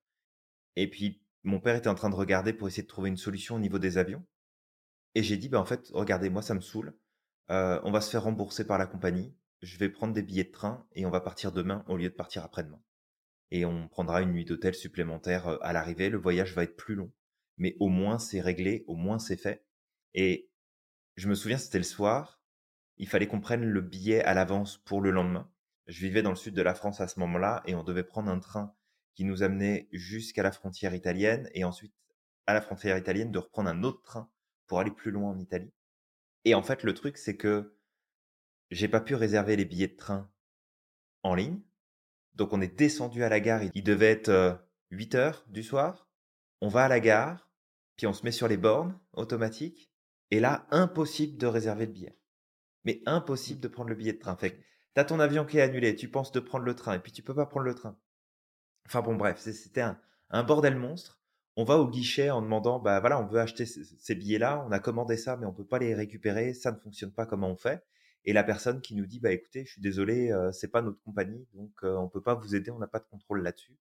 Et 0.77 0.89
puis 0.89 1.21
mon 1.45 1.61
père 1.61 1.77
était 1.77 1.89
en 1.89 1.95
train 1.95 2.11
de 2.11 2.15
regarder 2.15 2.53
pour 2.53 2.69
essayer 2.69 2.83
de 2.83 2.89
trouver 2.89 3.09
une 3.09 3.17
solution 3.17 3.57
au 3.57 3.59
niveau 3.59 3.79
des 3.79 3.99
avions. 3.99 4.25
Et 5.15 5.23
j'ai 5.23 5.37
dit, 5.37 5.49
bah, 5.49 5.61
en 5.61 5.65
fait, 5.65 5.91
regardez, 5.93 6.31
moi, 6.31 6.43
ça 6.43 6.55
me 6.55 6.61
saoule. 6.61 6.97
Euh, 7.51 7.81
on 7.85 7.91
va 7.91 8.01
se 8.01 8.11
faire 8.11 8.25
rembourser 8.25 8.67
par 8.67 8.79
la 8.79 8.87
compagnie. 8.87 9.35
Je 9.63 9.79
vais 9.79 9.89
prendre 9.89 10.13
des 10.13 10.23
billets 10.23 10.45
de 10.45 10.53
train 10.53 10.87
et 10.93 11.07
on 11.07 11.11
va 11.11 11.21
partir 11.21 11.51
demain 11.53 11.85
au 11.89 11.97
lieu 11.97 12.09
de 12.09 12.15
partir 12.15 12.45
après-demain. 12.45 12.81
Et 13.51 13.65
on 13.65 13.89
prendra 13.89 14.23
une 14.23 14.33
nuit 14.33 14.45
d'hôtel 14.45 14.75
supplémentaire 14.75 15.49
euh, 15.49 15.59
à 15.63 15.73
l'arrivée. 15.73 16.11
Le 16.11 16.19
voyage 16.19 16.55
va 16.55 16.65
être 16.65 16.77
plus 16.77 16.95
long. 16.95 17.13
Mais 17.57 17.77
au 17.81 17.89
moins, 17.89 18.19
c'est 18.19 18.41
réglé. 18.41 18.85
Au 18.87 18.95
moins, 18.95 19.19
c'est 19.19 19.37
fait. 19.37 19.65
Et 20.15 20.51
je 21.17 21.29
me 21.29 21.35
souviens, 21.35 21.59
c'était 21.59 21.79
le 21.79 21.85
soir. 21.85 22.41
Il 22.97 23.09
fallait 23.09 23.27
qu'on 23.27 23.41
prenne 23.41 23.65
le 23.65 23.81
billet 23.81 24.23
à 24.23 24.35
l'avance 24.35 24.79
pour 24.79 25.01
le 25.01 25.11
lendemain. 25.11 25.51
Je 25.87 26.05
vivais 26.05 26.23
dans 26.23 26.31
le 26.31 26.37
sud 26.37 26.55
de 26.55 26.63
la 26.63 26.75
France 26.75 27.01
à 27.01 27.09
ce 27.09 27.19
moment-là 27.21 27.63
et 27.67 27.75
on 27.75 27.83
devait 27.83 28.05
prendre 28.05 28.31
un 28.31 28.41
train 28.41 28.75
qui 29.15 29.25
nous 29.25 29.43
amenait 29.43 29.89
jusqu'à 29.91 30.43
la 30.43 30.53
frontière 30.53 30.95
italienne 30.95 31.49
et 31.55 31.65
ensuite 31.65 31.95
à 32.47 32.55
la 32.55 32.61
frontière 32.61 32.97
italienne 32.99 33.33
de 33.33 33.39
reprendre 33.39 33.71
un 33.71 33.83
autre 33.83 34.03
train 34.03 34.31
pour 34.67 34.81
aller 34.81 34.91
plus 34.91 35.11
loin 35.11 35.31
en 35.31 35.39
Italie. 35.39 35.73
Et 36.45 36.55
en 36.55 36.63
fait, 36.63 36.83
le 36.83 36.95
truc, 36.95 37.19
c'est 37.19 37.37
que 37.37 37.75
j'ai 38.71 38.89
pas 38.89 39.01
pu 39.01 39.15
réserver 39.15 39.57
les 39.57 39.65
billets 39.65 39.89
de 39.89 39.97
train 39.97 40.31
en 41.23 41.35
ligne. 41.35 41.61
Donc 42.39 42.53
on 42.53 42.61
est 42.61 42.79
descendu 42.79 43.25
à 43.25 43.29
la 43.29 43.41
gare, 43.41 43.63
il 43.75 43.83
devait 43.83 44.13
être 44.13 44.61
8 44.93 45.15
euh, 45.15 45.19
heures 45.19 45.45
du 45.49 45.65
soir. 45.65 46.09
On 46.61 46.69
va 46.69 46.85
à 46.85 46.89
la 46.89 47.01
gare, 47.01 47.51
puis 47.97 48.07
on 48.07 48.13
se 48.13 48.25
met 48.25 48.31
sur 48.31 48.47
les 48.47 48.57
bornes 48.57 48.99
automatiques. 49.13 49.93
Et 50.31 50.39
là, 50.39 50.67
impossible 50.71 51.37
de 51.37 51.47
réserver 51.47 51.87
le 51.87 51.93
billet. 51.93 52.19
Mais 52.85 53.03
impossible 53.07 53.61
de 53.61 53.69
prendre 53.69 53.91
le 53.91 53.97
billet 53.97 54.13
de 54.13 54.19
train. 54.19 54.37
Fait 54.37 54.61
t'as 54.95 55.05
ton 55.05 55.19
avion 55.19 55.45
qui 55.45 55.59
est 55.59 55.63
annulé, 55.63 55.97
tu 55.97 56.09
penses 56.09 56.31
de 56.31 56.41
prendre 56.41 56.65
le 56.65 56.75
train, 56.75 56.95
et 56.95 56.99
puis 57.01 57.13
tu 57.13 57.23
peux 57.23 57.35
pas 57.35 57.47
prendre 57.47 57.67
le 57.67 57.75
train. 57.75 57.99
Enfin 58.87 59.03
bon, 59.03 59.17
bref, 59.17 59.39
c'était 59.41 59.83
un, 59.83 60.43
bordel 60.45 60.77
monstre. 60.77 61.19
On 61.57 61.65
va 61.65 61.77
au 61.79 61.89
guichet 61.89 62.31
en 62.31 62.41
demandant, 62.41 62.79
bah 62.79 63.01
voilà, 63.01 63.21
on 63.21 63.27
veut 63.27 63.41
acheter 63.41 63.67
ces 63.67 64.15
billets-là, 64.15 64.65
on 64.67 64.71
a 64.71 64.79
commandé 64.79 65.17
ça, 65.17 65.37
mais 65.37 65.47
on 65.47 65.53
peut 65.53 65.67
pas 65.67 65.81
les 65.81 65.93
récupérer, 65.93 66.55
ça 66.55 66.71
ne 66.71 66.79
fonctionne 66.79 67.13
pas, 67.13 67.27
comment 67.27 67.51
on 67.51 67.57
fait 67.57 67.85
Et 68.29 68.35
la 68.35 68.45
personne 68.45 68.83
qui 68.83 68.95
nous 68.95 69.07
dit, 69.07 69.21
bah 69.21 69.33
écoutez, 69.33 69.65
je 69.65 69.73
suis 69.73 69.81
désolé, 69.81 70.31
euh, 70.31 70.53
c'est 70.53 70.69
pas 70.69 70.83
notre 70.83 71.01
compagnie, 71.01 71.49
donc 71.55 71.73
euh, 71.83 71.97
on 71.97 72.11
peut 72.11 72.21
pas 72.21 72.35
vous 72.35 72.55
aider, 72.55 72.71
on 72.71 72.79
n'a 72.79 72.87
pas 72.87 72.99
de 72.99 73.07
contrôle 73.07 73.43
là-dessus. 73.43 73.79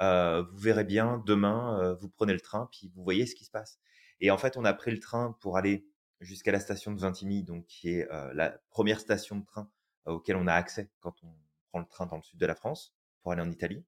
Euh, 0.00 0.44
vous 0.52 0.56
verrez 0.56 0.84
bien 0.84 1.20
demain, 1.26 1.94
vous 2.00 2.08
prenez 2.08 2.32
le 2.32 2.38
train, 2.38 2.68
puis 2.70 2.92
vous 2.94 3.02
voyez 3.02 3.26
ce 3.26 3.34
qui 3.34 3.44
se 3.44 3.50
passe. 3.50 3.80
Et 4.20 4.30
en 4.30 4.38
fait, 4.38 4.56
on 4.56 4.64
a 4.64 4.72
pris 4.72 4.92
le 4.92 5.00
train 5.00 5.36
pour 5.40 5.56
aller 5.56 5.84
jusqu'à 6.20 6.52
la 6.52 6.60
station 6.60 6.92
de 6.92 7.00
Vintimille, 7.00 7.42
donc 7.42 7.66
qui 7.66 7.88
est 7.90 8.06
la 8.34 8.50
première 8.70 9.00
station 9.00 9.34
de 9.34 9.44
train 9.44 9.68
auquel 10.06 10.36
on 10.36 10.46
a 10.46 10.54
accès 10.54 10.92
quand 11.00 11.16
on 11.24 11.34
prend 11.70 11.80
le 11.80 11.86
train 11.86 12.06
dans 12.06 12.18
le 12.18 12.22
sud 12.22 12.38
de 12.38 12.46
la 12.46 12.54
France 12.54 12.94
pour 13.24 13.32
aller 13.32 13.42
en 13.42 13.50
Italie. 13.50 13.84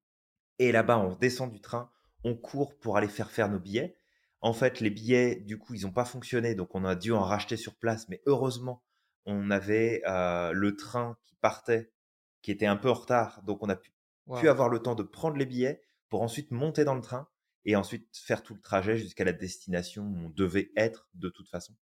Et 0.59 0.73
là-bas, 0.73 0.99
on 0.99 1.14
descend 1.14 1.53
du 1.53 1.61
train, 1.61 1.88
on 2.25 2.35
court 2.35 2.77
pour 2.81 2.96
aller 2.96 3.07
faire 3.07 3.31
faire 3.31 3.49
nos 3.49 3.61
billets. 3.61 3.94
En 4.40 4.55
fait, 4.55 4.81
les 4.81 4.90
billets, 4.90 5.37
du 5.37 5.57
coup, 5.57 5.75
ils 5.75 5.83
n'ont 5.83 5.92
pas 5.92 6.05
fonctionné, 6.05 6.57
donc 6.57 6.75
on 6.75 6.85
a 6.85 6.96
dû 6.96 7.12
en 7.12 7.23
racheter 7.23 7.57
sur 7.57 7.77
place. 7.77 8.09
Mais 8.09 8.20
heureusement, 8.27 8.83
on 9.26 9.50
avait 9.50 10.02
euh, 10.06 10.52
le 10.52 10.76
train 10.76 11.16
qui 11.24 11.37
partait, 11.37 11.92
qui 12.42 12.50
était 12.50 12.66
un 12.66 12.76
peu 12.76 12.90
en 12.90 12.94
retard, 12.94 13.42
donc 13.42 13.62
on 13.62 13.68
a 13.68 13.76
pu, 13.76 13.92
avoir 14.48 14.68
le 14.68 14.78
temps 14.78 14.94
de 14.94 15.02
prendre 15.02 15.37
les 15.37 15.46
billets 15.46 15.83
pour 16.09 16.22
ensuite 16.22 16.52
monter 16.52 16.85
dans 16.85 16.94
le 16.94 17.00
train 17.00 17.28
et 17.64 17.74
ensuite 17.74 18.16
faire 18.16 18.42
tout 18.42 18.54
le 18.54 18.61
trajet 18.61 18.96
jusqu'à 18.96 19.24
la 19.24 19.33
destination 19.33 20.04
où 20.04 20.26
on 20.26 20.30
devait 20.30 20.70
être 20.76 21.09
de 21.14 21.28
toute 21.28 21.48
façon 21.48 21.74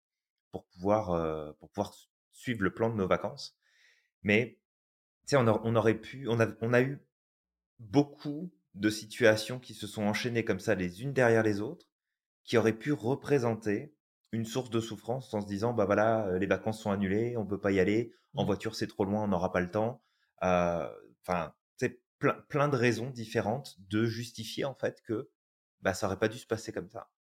pour 0.53 0.65
pouvoir, 0.67 1.11
euh, 1.11 1.53
pour 1.59 1.71
pouvoir 1.71 1.93
suivre 2.33 2.63
le 2.63 2.73
plan 2.73 2.89
de 2.89 2.95
nos 2.95 3.09
vacances. 3.09 3.59
Mais 4.23 4.59
tu 5.27 5.31
sais, 5.31 5.37
on, 5.37 5.47
on, 5.49 5.77
aurait 5.77 6.01
pu, 6.01 6.29
on 6.29 6.39
a, 6.39 6.47
on 6.61 6.73
a 6.73 6.83
eu 6.83 7.01
beaucoup 7.81 8.53
de 8.75 8.91
situations 8.91 9.59
qui 9.59 9.75
se 9.75 9.87
sont 9.87 10.03
enchaînées 10.03 10.45
comme 10.45 10.61
ça 10.61 10.75
les 10.75 11.03
unes 11.03 11.13
derrière 11.13 11.43
les 11.43 11.61
autres, 11.61 11.89
qui 12.45 12.57
auraient 12.57 12.79
pu 12.79 12.93
représenter 12.93 13.96
une 14.33 14.45
source 14.45 14.71
de 14.71 14.81
souffrance 14.81 15.33
en 15.35 15.41
se 15.41 15.47
disant 15.47 15.73
bah 15.73 15.85
voilà 15.85 16.27
euh, 16.27 16.39
les 16.39 16.47
vacances 16.47 16.81
sont 16.81 16.91
annulées, 16.91 17.37
on 17.37 17.47
peut 17.47 17.61
pas 17.61 17.73
y 17.73 17.81
aller, 17.81 18.13
en 18.35 18.43
mmh. 18.43 18.47
voiture 18.47 18.75
c'est 18.75 18.87
trop 18.87 19.05
loin, 19.05 19.25
on 19.25 19.29
n'aura 19.29 19.53
pas 19.53 19.61
le 19.61 19.71
temps. 19.71 20.03
Euh, 20.43 20.89
enfin, 21.23 21.55
c'est 21.77 22.03
plein, 22.19 22.35
plein 22.49 22.69
de 22.69 22.77
raisons 22.77 23.11
différentes 23.11 23.77
de 23.89 24.05
justifier 24.05 24.65
en 24.65 24.75
fait 24.75 25.03
que 25.03 25.31
bah 25.81 25.95
ça 25.95 26.07
aurait 26.07 26.19
pas 26.19 26.29
dû 26.29 26.39
se 26.39 26.47
passer 26.47 26.73
comme 26.73 26.89
ça. 26.89 27.11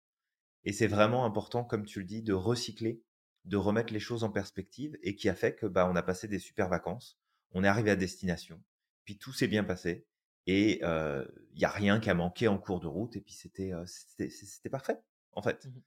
Et 0.64 0.72
c'est 0.72 0.88
vraiment 0.88 1.24
important, 1.24 1.64
comme 1.64 1.84
tu 1.84 2.00
le 2.00 2.06
dis, 2.06 2.22
de 2.22 2.32
recycler, 2.32 3.02
de 3.44 3.56
remettre 3.56 3.92
les 3.92 4.00
choses 4.00 4.24
en 4.24 4.30
perspective 4.30 4.98
et 5.02 5.14
qui 5.14 5.28
a 5.28 5.34
fait 5.34 5.54
que 5.54 5.66
bah 5.66 5.88
on 5.90 5.96
a 5.96 6.02
passé 6.02 6.28
des 6.28 6.40
super 6.40 6.68
vacances, 6.68 7.18
on 7.52 7.64
est 7.64 7.68
arrivé 7.68 7.90
à 7.90 7.96
destination, 7.96 8.60
puis 9.04 9.18
tout 9.18 9.32
s'est 9.32 9.48
bien 9.48 9.64
passé 9.64 10.06
et 10.48 10.80
il 10.80 11.60
y 11.60 11.64
a 11.64 11.70
rien 11.70 12.00
qui 12.00 12.10
a 12.10 12.14
manqué 12.14 12.48
en 12.48 12.58
cours 12.58 12.80
de 12.80 12.86
route 12.86 13.16
et 13.16 13.20
puis 13.20 13.34
c'était 13.34 13.72
c'était 13.86 14.70
parfait 14.70 15.00
en 15.32 15.42
fait. 15.42 15.66
Mmh 15.66 15.80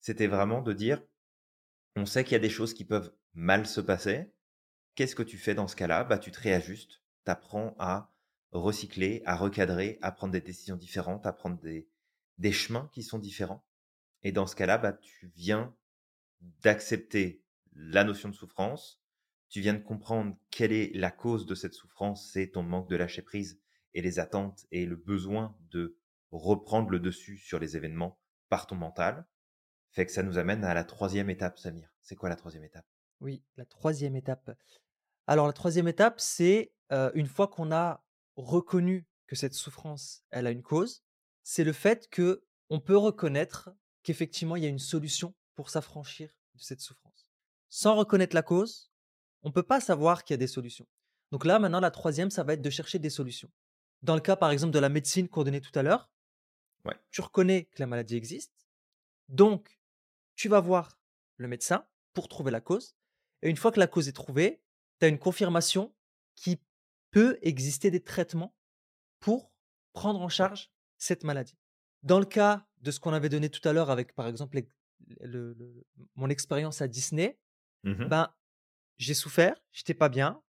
c'était 0.00 0.26
vraiment 0.26 0.62
de 0.62 0.72
dire 0.72 1.02
on 1.96 2.06
sait 2.06 2.24
qu'il 2.24 2.32
y 2.32 2.36
a 2.36 2.40
des 2.40 2.50
choses 2.50 2.74
qui 2.74 2.84
peuvent 2.84 3.12
mal 3.34 3.66
se 3.66 3.80
passer. 3.80 4.32
Qu'est-ce 4.94 5.16
que 5.16 5.22
tu 5.22 5.38
fais 5.38 5.54
dans 5.54 5.68
ce 5.68 5.76
cas-là? 5.76 6.04
Bah 6.04 6.18
tu 6.18 6.30
te 6.30 6.40
réajustes, 6.40 7.02
tu 7.24 7.30
apprends 7.30 7.74
à 7.78 8.12
recycler, 8.52 9.22
à 9.24 9.36
recadrer, 9.36 9.98
à 10.02 10.12
prendre 10.12 10.32
des 10.32 10.40
décisions 10.40 10.76
différentes, 10.76 11.26
à 11.26 11.32
prendre 11.32 11.58
des 11.60 11.88
des 12.38 12.52
chemins 12.52 12.88
qui 12.92 13.02
sont 13.02 13.18
différents. 13.18 13.64
Et 14.22 14.32
dans 14.32 14.46
ce 14.46 14.56
cas-là, 14.56 14.78
bah 14.78 14.92
tu 14.92 15.30
viens 15.36 15.74
d'accepter 16.40 17.42
la 17.74 18.04
notion 18.04 18.28
de 18.28 18.34
souffrance, 18.34 19.02
tu 19.48 19.60
viens 19.60 19.74
de 19.74 19.82
comprendre 19.82 20.36
quelle 20.50 20.72
est 20.72 20.90
la 20.94 21.10
cause 21.10 21.46
de 21.46 21.54
cette 21.54 21.74
souffrance, 21.74 22.30
c'est 22.32 22.52
ton 22.52 22.62
manque 22.62 22.88
de 22.88 22.96
lâcher 22.96 23.22
prise 23.22 23.60
et 23.94 24.02
les 24.02 24.18
attentes 24.18 24.66
et 24.70 24.86
le 24.86 24.96
besoin 24.96 25.56
de 25.70 25.96
reprendre 26.30 26.90
le 26.90 27.00
dessus 27.00 27.36
sur 27.36 27.58
les 27.58 27.76
événements 27.76 28.18
par 28.48 28.66
ton 28.66 28.76
mental, 28.76 29.26
fait 29.90 30.06
que 30.06 30.12
ça 30.12 30.22
nous 30.22 30.38
amène 30.38 30.64
à 30.64 30.74
la 30.74 30.84
troisième 30.84 31.30
étape, 31.30 31.58
Samir. 31.58 31.92
C'est 32.02 32.16
quoi 32.16 32.28
la 32.28 32.36
troisième 32.36 32.64
étape? 32.64 32.86
Oui, 33.20 33.42
la 33.56 33.64
troisième 33.64 34.16
étape. 34.16 34.50
Alors 35.26 35.46
la 35.46 35.52
troisième 35.52 35.88
étape, 35.88 36.20
c'est 36.20 36.72
une 36.90 37.26
fois 37.26 37.48
qu'on 37.48 37.72
a 37.72 38.04
reconnu 38.36 39.06
que 39.26 39.36
cette 39.36 39.54
souffrance, 39.54 40.24
elle 40.30 40.46
a 40.46 40.50
une 40.50 40.62
cause, 40.62 41.04
c'est 41.42 41.64
le 41.64 41.72
fait 41.72 42.08
que 42.08 42.44
on 42.68 42.80
peut 42.80 42.96
reconnaître 42.96 43.70
qu'effectivement 44.02 44.56
il 44.56 44.62
y 44.62 44.66
a 44.66 44.70
une 44.70 44.78
solution 44.78 45.34
pour 45.54 45.70
s'affranchir 45.70 46.30
de 46.54 46.62
cette 46.62 46.80
souffrance. 46.80 47.28
Sans 47.68 47.94
reconnaître 47.96 48.34
la 48.34 48.42
cause, 48.42 48.90
on 49.42 49.48
ne 49.48 49.52
peut 49.54 49.62
pas 49.62 49.80
savoir 49.80 50.24
qu'il 50.24 50.34
y 50.34 50.38
a 50.38 50.38
des 50.38 50.46
solutions. 50.46 50.86
Donc 51.30 51.44
là, 51.44 51.58
maintenant, 51.58 51.80
la 51.80 51.90
troisième, 51.90 52.30
ça 52.30 52.42
va 52.42 52.54
être 52.54 52.62
de 52.62 52.70
chercher 52.70 52.98
des 52.98 53.10
solutions. 53.10 53.50
Dans 54.02 54.14
le 54.14 54.20
cas, 54.20 54.36
par 54.36 54.50
exemple, 54.50 54.72
de 54.72 54.78
la 54.78 54.88
médecine 54.88 55.28
qu'on 55.28 55.44
donnait 55.44 55.60
tout 55.60 55.76
à 55.78 55.82
l'heure, 55.82 56.10
tu 57.10 57.20
reconnais 57.20 57.66
que 57.66 57.80
la 57.80 57.86
maladie 57.86 58.16
existe. 58.16 58.52
Donc, 59.28 59.79
tu 60.40 60.48
vas 60.48 60.60
voir 60.60 60.98
le 61.36 61.48
médecin 61.48 61.86
pour 62.14 62.26
trouver 62.26 62.50
la 62.50 62.62
cause. 62.62 62.96
Et 63.42 63.50
une 63.50 63.58
fois 63.58 63.72
que 63.72 63.78
la 63.78 63.86
cause 63.86 64.08
est 64.08 64.12
trouvée, 64.12 64.62
tu 64.98 65.04
as 65.04 65.08
une 65.08 65.18
confirmation 65.18 65.94
qui 66.34 66.62
peut 67.10 67.38
exister 67.42 67.90
des 67.90 68.02
traitements 68.02 68.56
pour 69.18 69.52
prendre 69.92 70.18
en 70.22 70.30
charge 70.30 70.72
cette 70.96 71.24
maladie. 71.24 71.58
Dans 72.02 72.18
le 72.18 72.24
cas 72.24 72.66
de 72.78 72.90
ce 72.90 73.00
qu'on 73.00 73.12
avait 73.12 73.28
donné 73.28 73.50
tout 73.50 73.68
à 73.68 73.74
l'heure 73.74 73.90
avec, 73.90 74.14
par 74.14 74.28
exemple, 74.28 74.62
mon 76.14 76.30
expérience 76.30 76.80
à 76.80 76.88
Disney, 76.88 77.38
mmh 77.84 78.06
ben, 78.06 78.34
j'ai 78.96 79.12
souffert, 79.12 79.62
j'étais 79.72 79.92
pas 79.92 80.08
bien, 80.08 80.42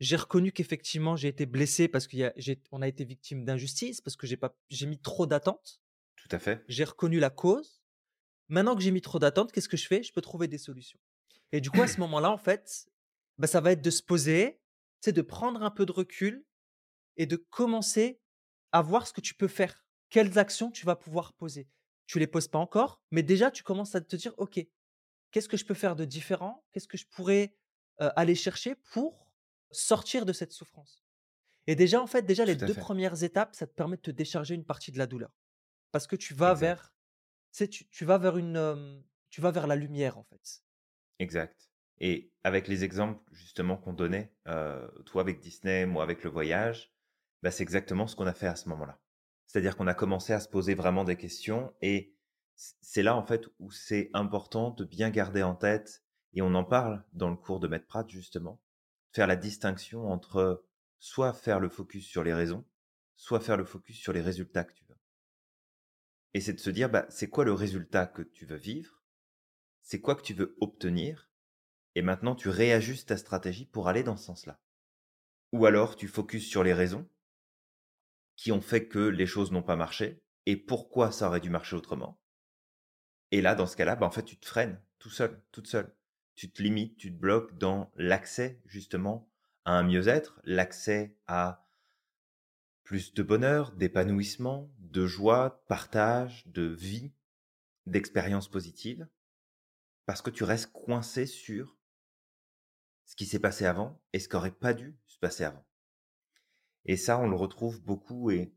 j'ai 0.00 0.16
reconnu 0.16 0.50
qu'effectivement 0.50 1.14
j'ai 1.14 1.28
été 1.28 1.46
blessé 1.46 1.86
parce 1.86 2.08
qu'on 2.08 2.82
a, 2.82 2.84
a 2.84 2.88
été 2.88 3.04
victime 3.04 3.44
d'injustice, 3.44 4.00
parce 4.00 4.16
que 4.16 4.26
j'ai, 4.26 4.86
mis 4.86 4.98
trop 4.98 5.26
d'attentes. 5.26 5.80
Tout 6.16 6.28
à 6.32 6.40
fait. 6.40 6.64
J'ai 6.66 6.82
reconnu 6.82 7.20
la 7.20 7.30
cause. 7.30 7.85
Maintenant 8.48 8.76
que 8.76 8.82
j'ai 8.82 8.90
mis 8.90 9.00
trop 9.00 9.18
d'attentes, 9.18 9.52
qu'est-ce 9.52 9.68
que 9.68 9.76
je 9.76 9.86
fais? 9.86 10.02
Je 10.02 10.12
peux 10.12 10.20
trouver 10.20 10.48
des 10.48 10.58
solutions. 10.58 10.98
Et 11.52 11.60
du 11.60 11.70
coup, 11.70 11.82
à 11.82 11.88
ce 11.88 12.00
moment-là, 12.00 12.30
en 12.30 12.38
fait, 12.38 12.86
bah, 13.38 13.46
ça 13.46 13.60
va 13.60 13.72
être 13.72 13.82
de 13.82 13.90
se 13.90 14.02
poser, 14.02 14.60
c'est 15.00 15.12
de 15.12 15.22
prendre 15.22 15.62
un 15.62 15.70
peu 15.70 15.86
de 15.86 15.92
recul 15.92 16.44
et 17.16 17.26
de 17.26 17.36
commencer 17.36 18.20
à 18.72 18.82
voir 18.82 19.06
ce 19.06 19.12
que 19.12 19.20
tu 19.20 19.34
peux 19.34 19.48
faire. 19.48 19.86
Quelles 20.10 20.38
actions 20.38 20.70
tu 20.70 20.86
vas 20.86 20.96
pouvoir 20.96 21.34
poser? 21.34 21.68
Tu 22.06 22.18
les 22.18 22.26
poses 22.26 22.48
pas 22.48 22.58
encore, 22.58 23.02
mais 23.10 23.22
déjà 23.22 23.50
tu 23.50 23.62
commences 23.62 23.94
à 23.94 24.00
te 24.00 24.16
dire, 24.16 24.34
ok, 24.38 24.60
qu'est-ce 25.30 25.48
que 25.48 25.56
je 25.56 25.64
peux 25.64 25.74
faire 25.74 25.96
de 25.96 26.04
différent? 26.04 26.64
Qu'est-ce 26.72 26.88
que 26.88 26.96
je 26.98 27.06
pourrais 27.06 27.56
euh, 28.00 28.10
aller 28.16 28.34
chercher 28.34 28.76
pour 28.76 29.32
sortir 29.72 30.24
de 30.26 30.32
cette 30.32 30.52
souffrance? 30.52 31.04
Et 31.66 31.74
déjà, 31.76 32.00
en 32.02 32.06
fait, 32.06 32.22
déjà 32.22 32.44
les 32.44 32.56
Tout 32.56 32.66
deux 32.66 32.74
fait. 32.74 32.80
premières 32.80 33.22
étapes, 33.24 33.54
ça 33.54 33.66
te 33.66 33.74
permet 33.74 33.96
de 33.96 34.02
te 34.02 34.10
décharger 34.10 34.54
une 34.54 34.64
partie 34.64 34.92
de 34.92 34.98
la 34.98 35.06
douleur, 35.06 35.32
parce 35.92 36.06
que 36.06 36.16
tu 36.16 36.34
vas 36.34 36.54
vers, 36.54 36.95
tu, 37.64 37.88
tu 37.88 38.04
vas 38.04 38.18
vers 38.18 38.36
une, 38.36 39.02
tu 39.30 39.40
vas 39.40 39.50
vers 39.50 39.66
la 39.66 39.76
lumière 39.76 40.18
en 40.18 40.24
fait. 40.24 40.62
Exact. 41.18 41.70
Et 41.98 42.30
avec 42.44 42.68
les 42.68 42.84
exemples 42.84 43.22
justement 43.32 43.76
qu'on 43.76 43.94
donnait, 43.94 44.32
euh, 44.46 44.86
toi 45.06 45.22
avec 45.22 45.40
Disney, 45.40 45.86
moi 45.86 46.02
avec 46.02 46.22
le 46.22 46.30
voyage, 46.30 46.92
bah, 47.42 47.50
c'est 47.50 47.62
exactement 47.62 48.06
ce 48.06 48.14
qu'on 48.14 48.26
a 48.26 48.34
fait 48.34 48.46
à 48.46 48.56
ce 48.56 48.68
moment-là. 48.68 49.00
C'est-à-dire 49.46 49.76
qu'on 49.76 49.86
a 49.86 49.94
commencé 49.94 50.32
à 50.32 50.40
se 50.40 50.48
poser 50.48 50.74
vraiment 50.74 51.04
des 51.04 51.16
questions 51.16 51.72
et 51.80 52.14
c'est 52.54 53.02
là 53.02 53.16
en 53.16 53.24
fait 53.24 53.46
où 53.58 53.70
c'est 53.70 54.10
important 54.12 54.70
de 54.70 54.84
bien 54.84 55.10
garder 55.10 55.42
en 55.42 55.54
tête, 55.54 56.02
et 56.32 56.42
on 56.42 56.54
en 56.54 56.64
parle 56.64 57.04
dans 57.12 57.30
le 57.30 57.36
cours 57.36 57.60
de 57.60 57.68
Maître 57.68 57.86
Pratt 57.86 58.08
justement, 58.08 58.60
faire 59.12 59.26
la 59.26 59.36
distinction 59.36 60.10
entre 60.10 60.64
soit 60.98 61.32
faire 61.32 61.60
le 61.60 61.68
focus 61.68 62.06
sur 62.06 62.24
les 62.24 62.34
raisons, 62.34 62.64
soit 63.16 63.40
faire 63.40 63.56
le 63.56 63.64
focus 63.64 63.98
sur 63.98 64.12
les 64.12 64.22
résultats 64.22 64.64
que 64.64 64.72
tu. 64.72 64.85
Et 66.36 66.40
c'est 66.40 66.52
de 66.52 66.60
se 66.60 66.68
dire, 66.68 66.90
bah, 66.90 67.06
c'est 67.08 67.30
quoi 67.30 67.46
le 67.46 67.54
résultat 67.54 68.06
que 68.06 68.20
tu 68.20 68.44
veux 68.44 68.58
vivre, 68.58 69.02
c'est 69.80 70.02
quoi 70.02 70.14
que 70.14 70.20
tu 70.20 70.34
veux 70.34 70.54
obtenir, 70.60 71.30
et 71.94 72.02
maintenant 72.02 72.34
tu 72.34 72.50
réajustes 72.50 73.08
ta 73.08 73.16
stratégie 73.16 73.64
pour 73.64 73.88
aller 73.88 74.02
dans 74.02 74.18
ce 74.18 74.26
sens-là. 74.26 74.60
Ou 75.52 75.64
alors 75.64 75.96
tu 75.96 76.08
focuses 76.08 76.46
sur 76.46 76.62
les 76.62 76.74
raisons 76.74 77.08
qui 78.36 78.52
ont 78.52 78.60
fait 78.60 78.86
que 78.86 78.98
les 78.98 79.24
choses 79.24 79.50
n'ont 79.50 79.62
pas 79.62 79.76
marché, 79.76 80.22
et 80.44 80.58
pourquoi 80.58 81.10
ça 81.10 81.28
aurait 81.28 81.40
dû 81.40 81.48
marcher 81.48 81.74
autrement. 81.74 82.20
Et 83.30 83.40
là, 83.40 83.54
dans 83.54 83.66
ce 83.66 83.78
cas-là, 83.78 83.96
bah, 83.96 84.04
en 84.04 84.10
fait, 84.10 84.24
tu 84.24 84.36
te 84.36 84.44
freines 84.44 84.78
tout 84.98 85.08
seul, 85.08 85.42
toute 85.52 85.68
seule. 85.68 85.96
Tu 86.34 86.52
te 86.52 86.62
limites, 86.62 86.98
tu 86.98 87.10
te 87.10 87.18
bloques 87.18 87.56
dans 87.56 87.90
l'accès 87.96 88.60
justement 88.66 89.26
à 89.64 89.72
un 89.72 89.84
mieux-être, 89.84 90.38
l'accès 90.44 91.16
à 91.28 91.66
plus 92.86 93.14
de 93.14 93.22
bonheur, 93.24 93.72
d'épanouissement, 93.72 94.70
de 94.90 95.06
joie, 95.06 95.50
de 95.50 95.68
partage, 95.68 96.46
de 96.46 96.62
vie, 96.62 97.12
d'expériences 97.86 98.48
positives, 98.48 99.08
parce 100.06 100.22
que 100.22 100.30
tu 100.30 100.44
restes 100.44 100.72
coincé 100.72 101.26
sur 101.26 101.76
ce 103.04 103.16
qui 103.16 103.26
s'est 103.26 103.38
passé 103.38 103.66
avant 103.66 104.00
et 104.12 104.18
ce 104.18 104.28
qui 104.28 104.36
aurait 104.36 104.50
pas 104.50 104.74
dû 104.74 104.98
se 105.06 105.18
passer 105.18 105.44
avant. 105.44 105.64
Et 106.84 106.96
ça, 106.96 107.18
on 107.18 107.28
le 107.28 107.36
retrouve 107.36 107.80
beaucoup 107.82 108.30
et 108.30 108.52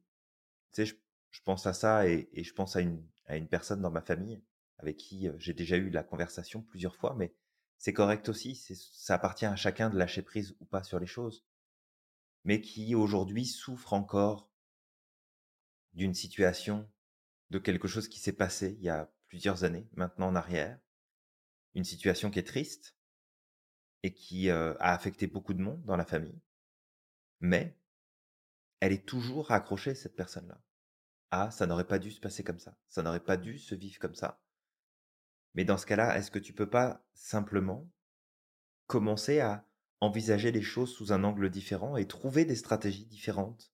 tu 0.72 0.86
sais, 0.86 0.98
je, 1.32 1.42
pense 1.44 1.66
à 1.66 1.74
ça 1.74 2.08
et, 2.08 2.30
je 2.36 2.54
pense 2.54 2.76
à 2.76 2.82
une, 2.82 3.04
à 3.26 3.38
une 3.38 3.48
personne 3.48 3.82
dans 3.82 3.92
ma 3.92 4.02
famille 4.02 4.44
avec 4.78 4.98
qui 4.98 5.28
euh, 5.28 5.34
j'ai 5.38 5.54
déjà 5.54 5.78
eu 5.78 5.90
la 5.90 6.04
conversation 6.04 6.62
plusieurs 6.62 6.96
fois, 6.96 7.16
mais 7.16 7.34
c'est 7.78 7.94
correct 7.94 8.30
aussi, 8.30 8.56
ça 8.56 9.16
appartient 9.16 9.46
à 9.46 9.56
chacun 9.56 9.90
de 9.90 9.98
lâcher 9.98 10.22
prise 10.22 10.56
ou 10.60 10.66
pas 10.66 10.84
sur 10.84 11.00
les 11.00 11.08
choses, 11.08 11.46
mais 12.44 12.62
qui 12.62 12.96
aujourd'hui 12.96 13.46
souffre 13.46 13.94
encore 13.94 14.49
d'une 15.94 16.14
situation, 16.14 16.90
de 17.50 17.60
quelque 17.60 17.88
chose 17.88 18.08
qui 18.08 18.20
s'est 18.20 18.34
passé 18.34 18.76
il 18.80 18.84
y 18.84 18.90
a 18.90 19.12
plusieurs 19.28 19.64
années, 19.64 19.88
maintenant 19.94 20.28
en 20.28 20.36
arrière, 20.36 20.80
une 21.76 21.84
situation 21.84 22.32
qui 22.32 22.40
est 22.40 22.48
triste 22.48 22.96
et 24.04 24.14
qui 24.14 24.50
euh, 24.50 24.74
a 24.80 24.94
affecté 24.94 25.28
beaucoup 25.28 25.54
de 25.54 25.62
monde 25.62 25.84
dans 25.86 25.98
la 25.98 26.06
famille, 26.06 26.42
mais 27.40 27.78
elle 28.80 28.94
est 28.94 29.06
toujours 29.06 29.52
accrochée, 29.52 29.94
cette 29.94 30.16
personne-là. 30.16 30.62
Ah, 31.32 31.52
ça 31.52 31.68
n'aurait 31.68 31.88
pas 31.88 32.00
dû 32.00 32.12
se 32.12 32.20
passer 32.20 32.44
comme 32.44 32.60
ça, 32.60 32.76
ça 32.88 33.04
n'aurait 33.04 33.24
pas 33.24 33.38
dû 33.38 33.60
se 33.60 33.76
vivre 33.76 34.00
comme 34.00 34.16
ça. 34.16 34.42
Mais 35.54 35.66
dans 35.66 35.78
ce 35.78 35.86
cas-là, 35.86 36.18
est-ce 36.18 36.32
que 36.32 36.40
tu 36.40 36.54
peux 36.54 36.70
pas 36.70 37.06
simplement 37.14 37.90
commencer 38.88 39.40
à 39.40 39.66
envisager 40.00 40.52
les 40.52 40.62
choses 40.62 40.94
sous 40.94 41.12
un 41.12 41.24
angle 41.24 41.50
différent 41.50 41.98
et 41.98 42.08
trouver 42.08 42.46
des 42.46 42.56
stratégies 42.56 43.06
différentes 43.06 43.72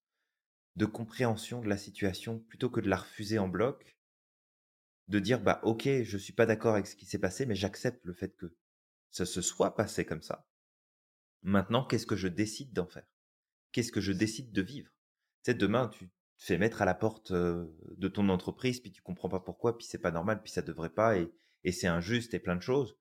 de 0.76 0.86
compréhension 0.86 1.62
de 1.62 1.70
la 1.70 1.78
situation 1.78 2.40
plutôt 2.40 2.70
que 2.70 2.82
de 2.82 2.90
la 2.90 2.98
refuser 2.98 3.40
en 3.40 3.48
bloc, 3.48 3.98
de 5.08 5.20
dire 5.20 5.42
bah 5.42 5.60
ok, 5.64 5.88
je 6.04 6.18
suis 6.18 6.34
pas 6.34 6.46
d'accord 6.46 6.74
avec 6.74 6.88
ce 6.88 6.96
qui 6.96 7.06
s'est 7.06 7.20
passé, 7.20 7.46
mais 7.46 7.56
j'accepte 7.56 8.04
le 8.06 8.14
fait 8.14 8.36
que 8.36 8.56
ça 9.12 9.26
se 9.26 9.42
soit 9.42 9.76
passé 9.76 10.06
comme 10.06 10.22
ça. 10.22 10.48
Maintenant, 11.44 11.86
qu'est-ce 11.86 12.08
que 12.08 12.16
je 12.16 12.28
décide 12.28 12.74
d'en 12.74 12.88
faire? 12.88 13.08
Qu'est-ce 13.72 13.92
que 13.92 14.02
je 14.02 14.12
décide 14.12 14.52
de 14.52 14.62
vivre? 14.62 14.90
Tu 15.44 15.52
sais, 15.52 15.54
demain, 15.54 15.90
tu 15.90 16.10
te 16.10 16.14
fais 16.38 16.58
mettre 16.58 16.82
à 16.82 16.86
la 16.86 16.96
porte 16.96 17.32
de 17.32 18.08
ton 18.08 18.30
entreprise, 18.30 18.80
puis 18.80 18.92
tu 18.92 19.02
comprends 19.02 19.30
pas 19.30 19.40
pourquoi, 19.40 19.78
puis 19.78 19.86
c'est 19.86 20.00
pas 20.00 20.12
normal, 20.12 20.42
puis 20.42 20.52
ça 20.52 20.62
devrait 20.62 20.94
pas, 20.94 21.18
et, 21.18 21.32
et 21.64 21.72
c'est 21.72 21.88
injuste 21.88 22.34
et 22.34 22.40
plein 22.40 22.56
de 22.56 22.62
choses. 22.62 22.98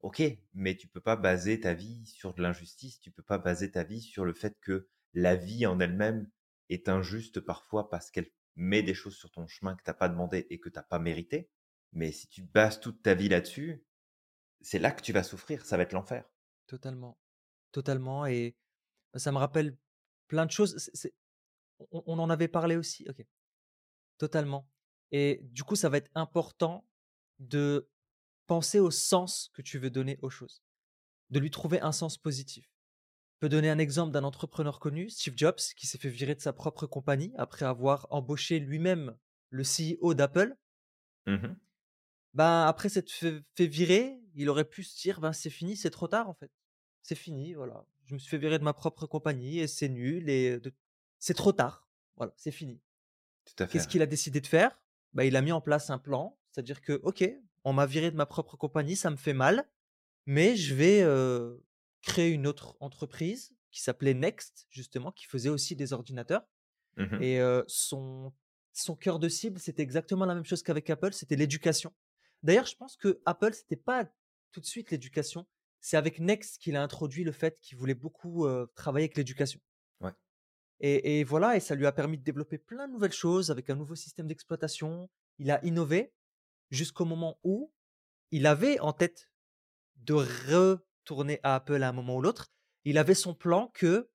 Ok, 0.00 0.22
mais 0.54 0.76
tu 0.76 0.88
peux 0.88 1.00
pas 1.00 1.16
baser 1.16 1.60
ta 1.60 1.74
vie 1.74 2.06
sur 2.06 2.34
de 2.34 2.42
l'injustice, 2.42 3.00
tu 3.00 3.10
peux 3.10 3.22
pas 3.22 3.38
baser 3.38 3.70
ta 3.70 3.84
vie 3.84 4.00
sur 4.00 4.24
le 4.24 4.32
fait 4.32 4.56
que 4.60 4.88
la 5.12 5.36
vie 5.36 5.66
en 5.66 5.80
elle-même 5.80 6.28
est 6.68 6.88
injuste 6.88 7.40
parfois 7.40 7.88
parce 7.90 8.10
qu'elle 8.10 8.30
met 8.56 8.82
des 8.82 8.94
choses 8.94 9.16
sur 9.16 9.30
ton 9.30 9.46
chemin 9.46 9.76
que 9.76 9.82
t'as 9.82 9.94
pas 9.94 10.08
demandé 10.08 10.46
et 10.50 10.58
que 10.58 10.68
t'as 10.68 10.82
pas 10.82 10.98
mérité. 10.98 11.50
Mais 11.92 12.12
si 12.12 12.28
tu 12.28 12.42
bases 12.42 12.80
toute 12.80 13.02
ta 13.02 13.14
vie 13.14 13.28
là-dessus, 13.28 13.84
c'est 14.60 14.78
là 14.78 14.90
que 14.90 15.02
tu 15.02 15.12
vas 15.12 15.22
souffrir, 15.22 15.64
ça 15.64 15.76
va 15.76 15.82
être 15.82 15.92
l'enfer. 15.92 16.28
Totalement, 16.66 17.18
totalement. 17.72 18.26
Et 18.26 18.56
ça 19.14 19.32
me 19.32 19.38
rappelle 19.38 19.76
plein 20.28 20.46
de 20.46 20.50
choses. 20.50 20.90
on, 21.78 22.02
on 22.06 22.18
en 22.18 22.30
avait 22.30 22.48
parlé 22.48 22.76
aussi. 22.76 23.06
Ok, 23.08 23.24
totalement. 24.18 24.68
Et 25.12 25.40
du 25.44 25.62
coup, 25.62 25.76
ça 25.76 25.88
va 25.88 25.98
être 25.98 26.10
important 26.14 26.86
de 27.38 27.88
penser 28.46 28.80
au 28.80 28.90
sens 28.90 29.50
que 29.54 29.62
tu 29.62 29.78
veux 29.78 29.90
donner 29.90 30.18
aux 30.22 30.30
choses, 30.30 30.62
de 31.30 31.38
lui 31.38 31.50
trouver 31.50 31.80
un 31.80 31.92
sens 31.92 32.18
positif. 32.18 32.75
Je 33.36 33.40
peux 33.40 33.48
donner 33.50 33.68
un 33.68 33.78
exemple 33.78 34.12
d'un 34.12 34.24
entrepreneur 34.24 34.80
connu, 34.80 35.10
Steve 35.10 35.34
Jobs, 35.36 35.58
qui 35.76 35.86
s'est 35.86 35.98
fait 35.98 36.08
virer 36.08 36.34
de 36.34 36.40
sa 36.40 36.54
propre 36.54 36.86
compagnie 36.86 37.34
après 37.36 37.66
avoir 37.66 38.06
embauché 38.10 38.58
lui-même 38.58 39.14
le 39.50 39.62
CEO 39.62 40.14
d'Apple. 40.14 40.56
Mhm. 41.26 41.56
Ben, 42.34 42.64
après 42.66 42.88
s'être 42.88 43.10
fait, 43.10 43.42
fait 43.54 43.66
virer, 43.66 44.18
il 44.34 44.48
aurait 44.48 44.64
pu 44.68 44.82
se 44.82 45.00
dire 45.00 45.20
ben, 45.20 45.32
c'est 45.32 45.50
fini, 45.50 45.76
c'est 45.76 45.90
trop 45.90 46.08
tard 46.08 46.28
en 46.28 46.34
fait. 46.34 46.50
C'est 47.02 47.14
fini, 47.14 47.54
voilà. 47.54 47.84
Je 48.06 48.14
me 48.14 48.18
suis 48.18 48.28
fait 48.30 48.38
virer 48.38 48.58
de 48.58 48.64
ma 48.64 48.72
propre 48.72 49.06
compagnie 49.06 49.58
et 49.58 49.66
c'est 49.66 49.88
nul 49.88 50.28
et 50.28 50.58
de- 50.58 50.72
c'est 51.18 51.34
trop 51.34 51.52
tard. 51.52 51.88
Voilà, 52.16 52.32
c'est 52.36 52.50
fini. 52.52 52.80
Qu'est-ce 53.68 53.88
qu'il 53.88 54.02
a 54.02 54.06
décidé 54.06 54.40
de 54.40 54.46
faire? 54.46 54.80
Bah, 55.12 55.24
Il 55.24 55.36
a 55.36 55.42
mis 55.42 55.52
en 55.52 55.60
place 55.60 55.90
un 55.90 55.98
plan, 55.98 56.38
c'est-à-dire 56.50 56.80
que, 56.82 57.00
ok, 57.04 57.28
on 57.64 57.72
m'a 57.72 57.86
viré 57.86 58.10
de 58.10 58.16
ma 58.16 58.26
propre 58.26 58.56
compagnie, 58.56 58.96
ça 58.96 59.10
me 59.10 59.16
fait 59.16 59.32
mal, 59.34 59.68
mais 60.26 60.56
je 60.56 60.74
vais 60.74 61.02
euh, 61.02 61.58
créer 62.06 62.30
une 62.30 62.46
autre 62.46 62.76
entreprise 62.78 63.52
qui 63.72 63.82
s'appelait 63.82 64.14
Next, 64.14 64.66
justement, 64.70 65.10
qui 65.10 65.26
faisait 65.26 65.48
aussi 65.48 65.74
des 65.74 65.92
ordinateurs. 65.92 66.46
Mhm. 66.96 67.20
Et 67.20 67.40
euh, 67.40 67.62
son, 67.66 68.32
son 68.72 68.94
cœur 68.94 69.18
de 69.18 69.28
cible, 69.28 69.58
c'était 69.58 69.82
exactement 69.82 70.24
la 70.24 70.34
même 70.34 70.44
chose 70.44 70.62
qu'avec 70.62 70.88
Apple, 70.88 71.12
c'était 71.12 71.36
l'éducation. 71.36 71.92
D'ailleurs, 72.44 72.66
je 72.66 72.76
pense 72.76 72.96
que 72.96 73.20
Apple, 73.26 73.52
c'était 73.52 73.76
pas 73.76 74.08
tout 74.52 74.60
de 74.60 74.66
suite 74.66 74.90
l'éducation, 74.90 75.46
c'est 75.80 75.96
avec 75.96 76.20
Next 76.20 76.62
qu'il 76.62 76.76
a 76.76 76.82
introduit 76.82 77.24
le 77.24 77.32
fait 77.32 77.58
qu'il 77.60 77.76
voulait 77.76 77.94
beaucoup 77.94 78.46
euh, 78.46 78.66
travailler 78.76 79.04
avec 79.04 79.16
l'éducation. 79.16 79.60
Ouais. 80.00 80.12
Et, 80.80 81.18
et 81.18 81.24
voilà, 81.24 81.56
et 81.56 81.60
ça 81.60 81.74
lui 81.74 81.86
a 81.86 81.92
permis 81.92 82.18
de 82.18 82.22
développer 82.22 82.56
plein 82.56 82.86
de 82.86 82.92
nouvelles 82.92 83.12
choses 83.12 83.50
avec 83.50 83.68
un 83.68 83.74
nouveau 83.74 83.96
système 83.96 84.28
d'exploitation. 84.28 85.10
Il 85.38 85.50
a 85.50 85.62
innové 85.64 86.12
jusqu'au 86.70 87.04
moment 87.04 87.38
où 87.42 87.72
il 88.30 88.46
avait 88.46 88.78
en 88.78 88.92
tête 88.92 89.28
de 89.96 90.14
retourner 91.06 91.38
à 91.44 91.54
Apple 91.54 91.82
à 91.82 91.88
un 91.88 91.92
moment 91.92 92.16
ou 92.16 92.20
l'autre. 92.20 92.48
Il 92.84 92.98
avait 92.98 93.14
son 93.14 93.34
plan 93.34 93.70
que 93.74 94.10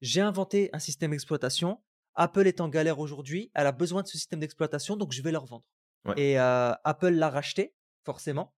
j'ai 0.00 0.22
inventé 0.22 0.70
un 0.72 0.78
système 0.78 1.10
d'exploitation. 1.10 1.82
Apple 2.14 2.46
est 2.46 2.60
en 2.60 2.68
galère 2.68 2.98
aujourd'hui, 2.98 3.50
elle 3.54 3.66
a 3.66 3.72
besoin 3.72 4.02
de 4.02 4.08
ce 4.08 4.16
système 4.16 4.40
d'exploitation, 4.40 4.96
donc 4.96 5.12
je 5.12 5.22
vais 5.22 5.32
leur 5.32 5.46
vendre. 5.46 5.64
Ouais. 6.06 6.14
Et 6.16 6.40
euh, 6.40 6.72
Apple 6.84 7.10
l'a 7.10 7.30
racheté, 7.30 7.74
forcément. 8.04 8.54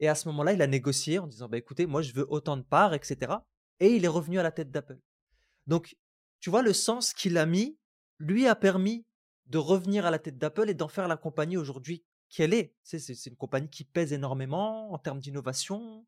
Et 0.00 0.08
à 0.08 0.14
ce 0.14 0.26
moment-là, 0.28 0.52
il 0.54 0.62
a 0.62 0.66
négocié 0.66 1.18
en 1.18 1.26
disant 1.26 1.48
bah, 1.48 1.58
écoutez, 1.58 1.86
moi 1.86 2.02
je 2.02 2.12
veux 2.12 2.26
autant 2.28 2.56
de 2.56 2.62
parts, 2.62 2.94
etc. 2.94 3.34
Et 3.78 3.94
il 3.94 4.04
est 4.04 4.08
revenu 4.08 4.38
à 4.38 4.42
la 4.42 4.50
tête 4.50 4.70
d'Apple. 4.70 4.98
Donc, 5.66 5.96
tu 6.40 6.50
vois, 6.50 6.62
le 6.62 6.72
sens 6.72 7.12
qu'il 7.12 7.36
a 7.38 7.46
mis, 7.46 7.78
lui 8.18 8.48
a 8.48 8.56
permis 8.56 9.06
de 9.46 9.58
revenir 9.58 10.06
à 10.06 10.10
la 10.10 10.18
tête 10.18 10.38
d'Apple 10.38 10.70
et 10.70 10.74
d'en 10.74 10.88
faire 10.88 11.08
la 11.08 11.16
compagnie 11.16 11.56
aujourd'hui 11.56 12.04
qu'elle 12.30 12.54
est. 12.54 12.74
C'est 12.82 13.26
une 13.26 13.36
compagnie 13.36 13.68
qui 13.68 13.84
pèse 13.84 14.12
énormément 14.12 14.92
en 14.92 14.98
termes 14.98 15.20
d'innovation. 15.20 16.06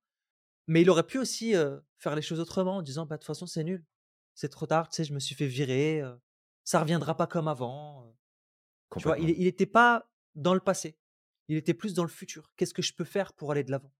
Mais 0.66 0.82
il 0.82 0.90
aurait 0.90 1.06
pu 1.06 1.18
aussi 1.18 1.54
euh, 1.56 1.78
faire 1.98 2.14
les 2.16 2.22
choses 2.22 2.40
autrement 2.40 2.76
en 2.76 2.82
disant 2.82 3.06
bah, 3.06 3.16
de 3.16 3.20
toute 3.20 3.26
façon, 3.26 3.46
c'est 3.46 3.64
nul. 3.64 3.84
C'est 4.34 4.48
trop 4.48 4.66
tard, 4.66 4.88
tu 4.88 4.96
sais, 4.96 5.04
je 5.04 5.12
me 5.12 5.20
suis 5.20 5.34
fait 5.34 5.46
virer. 5.46 6.00
euh, 6.02 6.14
ça 6.64 6.80
reviendra 6.80 7.16
pas 7.16 7.26
comme 7.26 7.48
avant. 7.48 8.16
Tu 8.96 9.04
vois, 9.04 9.18
il 9.18 9.44
n'était 9.44 9.66
pas 9.66 10.10
dans 10.34 10.54
le 10.54 10.60
passé. 10.60 10.96
Il 11.48 11.56
était 11.56 11.74
plus 11.74 11.94
dans 11.94 12.02
le 12.04 12.08
futur. 12.08 12.52
Qu'est-ce 12.56 12.74
que 12.74 12.82
je 12.82 12.94
peux 12.94 13.04
faire 13.04 13.32
pour 13.34 13.52
aller 13.52 13.64
de 13.64 13.70
l'avant? 13.70 13.92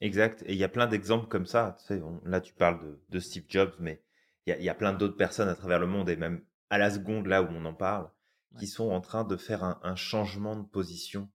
Exact. 0.00 0.42
Et 0.46 0.52
il 0.52 0.58
y 0.58 0.64
a 0.64 0.68
plein 0.68 0.86
d'exemples 0.86 1.28
comme 1.28 1.46
ça. 1.46 1.76
Tu 1.80 1.86
sais, 1.86 2.02
on- 2.02 2.20
là, 2.24 2.40
tu 2.40 2.52
parles 2.54 2.80
de, 2.84 3.00
de 3.08 3.20
Steve 3.20 3.44
Jobs, 3.48 3.74
mais 3.78 4.02
il 4.46 4.50
y 4.50 4.52
a, 4.52 4.58
il 4.58 4.64
y 4.64 4.68
a 4.68 4.74
plein 4.74 4.92
d'autres 4.92 5.16
personnes 5.16 5.48
à 5.48 5.54
travers 5.54 5.78
le 5.78 5.86
monde 5.86 6.08
et 6.10 6.16
même 6.16 6.44
à 6.70 6.78
la 6.78 6.90
seconde, 6.90 7.26
là 7.26 7.42
où 7.42 7.46
on 7.50 7.64
en 7.64 7.74
parle, 7.74 8.10
qui 8.58 8.66
sont 8.66 8.90
en 8.90 9.00
train 9.00 9.24
de 9.24 9.36
faire 9.36 9.64
un, 9.64 9.80
un 9.82 9.96
changement 9.96 10.56
de 10.56 10.66
position 10.66 11.30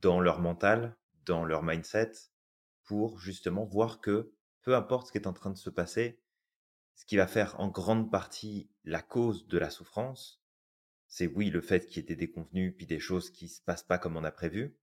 dans 0.00 0.20
leur 0.20 0.40
mental, 0.40 0.96
dans 1.26 1.44
leur 1.44 1.62
mindset, 1.62 2.12
pour 2.86 3.18
justement 3.18 3.64
voir 3.64 4.00
que 4.00 4.32
peu 4.62 4.74
importe 4.74 5.08
ce 5.08 5.12
qui 5.12 5.18
est 5.18 5.26
en 5.26 5.32
train 5.32 5.50
de 5.50 5.58
se 5.58 5.70
passer, 5.70 6.20
ce 6.94 7.04
qui 7.04 7.16
va 7.16 7.26
faire 7.26 7.60
en 7.60 7.68
grande 7.68 8.10
partie 8.10 8.70
la 8.84 9.02
cause 9.02 9.46
de 9.46 9.58
la 9.58 9.70
souffrance, 9.70 10.42
c'est 11.08 11.26
oui 11.26 11.50
le 11.50 11.60
fait 11.60 11.86
qu'il 11.86 11.98
y 11.98 12.00
ait 12.00 12.08
des 12.08 12.16
déconvenus 12.16 12.74
puis 12.76 12.86
des 12.86 12.98
choses 12.98 13.30
qui 13.30 13.48
se 13.48 13.60
passent 13.60 13.84
pas 13.84 13.98
comme 13.98 14.16
on 14.16 14.24
a 14.24 14.32
prévu, 14.32 14.76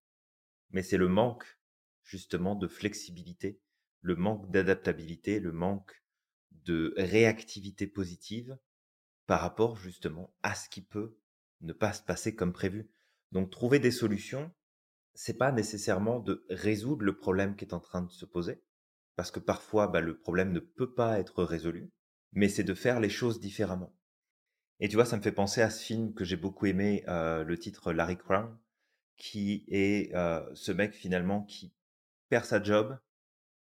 mais 0.70 0.84
c'est 0.84 0.98
le 0.98 1.08
manque 1.08 1.60
justement 2.04 2.56
de 2.56 2.68
flexibilité, 2.68 3.60
le 4.02 4.16
manque 4.16 4.52
d'adaptabilité, 4.52 5.40
le 5.40 5.52
manque 5.52 6.04
de 6.52 6.94
réactivité 6.98 7.88
positive 7.88 8.58
par 9.26 9.42
rapport 9.42 9.78
justement 9.78 10.34
à 10.44 10.56
ce 10.56 10.70
qui 10.70 10.82
peut 10.82 11.18
ne 11.62 11.74
pas 11.74 11.94
se 11.94 12.04
passer 12.04 12.36
comme 12.36 12.54
prévu. 12.54 12.90
Donc 13.32 13.50
trouver 13.50 13.80
des 13.80 13.92
solutions, 13.92 14.54
c'est 15.14 15.38
pas 15.38 15.52
nécessairement 15.52 16.20
de 16.20 16.46
résoudre 16.50 17.04
le 17.04 17.16
problème 17.16 17.56
qui 17.56 17.66
est 17.66 17.74
en 17.74 17.80
train 17.80 18.02
de 18.02 18.12
se 18.12 18.26
poser, 18.26 18.62
parce 19.16 19.32
que 19.32 19.40
parfois 19.40 19.88
bah, 19.88 20.02
le 20.02 20.18
problème 20.18 20.52
ne 20.52 20.60
peut 20.60 20.94
pas 20.94 21.20
être 21.20 21.44
résolu, 21.44 21.92
mais 22.32 22.50
c'est 22.50 22.64
de 22.64 22.74
faire 22.74 23.00
les 23.00 23.10
choses 23.10 23.40
différemment. 23.40 23.96
Et 24.80 24.90
tu 24.90 24.96
vois, 24.96 25.06
ça 25.06 25.18
me 25.18 25.22
fait 25.22 25.32
penser 25.32 25.62
à 25.62 25.70
ce 25.70 25.84
film 25.84 26.14
que 26.14 26.26
j'ai 26.26 26.36
beaucoup 26.36 26.66
aimé, 26.66 27.04
euh, 27.08 27.44
le 27.44 27.58
titre 27.58 27.94
Larry 27.94 28.18
Crown, 28.18 28.58
qui 29.18 29.66
est 29.68 30.14
euh, 30.16 30.44
ce 30.56 30.72
mec 30.72 30.94
finalement 30.94 31.44
qui 31.44 31.74
perd 32.30 32.46
sa 32.46 32.62
job, 32.62 32.98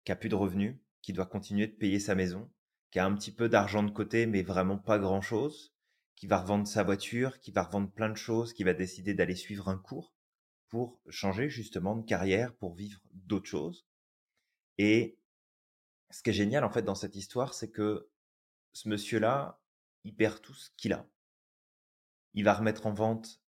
qui 0.03 0.12
a 0.12 0.15
plus 0.15 0.29
de 0.29 0.36
revenus, 0.36 0.77
qui 1.01 1.13
doit 1.13 1.27
continuer 1.27 1.67
de 1.67 1.75
payer 1.75 1.99
sa 1.99 2.15
maison, 2.15 2.49
qui 2.89 2.99
a 2.99 3.05
un 3.05 3.13
petit 3.13 3.31
peu 3.31 3.49
d'argent 3.49 3.84
de 3.84 3.91
côté, 3.91 4.25
mais 4.25 4.41
vraiment 4.41 4.77
pas 4.77 4.97
grand-chose, 4.97 5.75
qui 6.15 6.27
va 6.27 6.39
revendre 6.39 6.67
sa 6.67 6.84
voiture, 6.84 7.39
qui 7.39 7.51
va 7.51 7.63
revendre 7.63 7.91
plein 7.91 8.10
de 8.10 8.17
choses, 8.17 8.53
qui 8.53 8.63
va 8.63 8.73
décider 8.73 9.13
d'aller 9.13 9.36
suivre 9.36 9.69
un 9.69 9.77
cours 9.77 10.14
pour 10.69 10.99
changer 11.10 11.49
justement 11.49 11.95
de 11.95 12.06
carrière, 12.06 12.56
pour 12.56 12.73
vivre 12.73 12.99
d'autres 13.12 13.49
choses. 13.49 13.86
Et 14.78 15.17
ce 16.10 16.21
qui 16.21 16.32
est 16.32 16.34
génial 16.34 16.63
en 16.63 16.69
fait 16.69 16.84
dans 16.84 16.95
cette 16.95 17.15
histoire, 17.15 17.54
c'est 17.54 17.71
que 17.71 18.10
ce 18.73 18.89
monsieur-là, 18.89 19.62
il 20.04 20.15
perd 20.15 20.41
tout 20.41 20.54
ce 20.54 20.69
qu'il 20.78 20.93
a. 20.93 21.08
Il 22.34 22.43
va 22.43 22.54
remettre 22.54 22.86
en 22.86 22.93
vente 22.93 23.41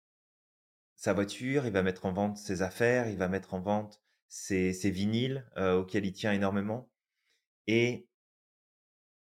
sa 0.94 1.12
voiture, 1.12 1.66
il 1.66 1.72
va 1.72 1.82
mettre 1.82 2.06
en 2.06 2.12
vente 2.12 2.38
ses 2.38 2.62
affaires, 2.62 3.08
il 3.08 3.18
va 3.18 3.28
mettre 3.28 3.54
en 3.54 3.60
vente 3.60 4.00
ses, 4.28 4.72
vinyles 4.90 5.48
euh, 5.56 5.80
auxquels 5.80 6.06
il 6.06 6.12
tient 6.12 6.32
énormément. 6.32 6.90
Et 7.66 8.08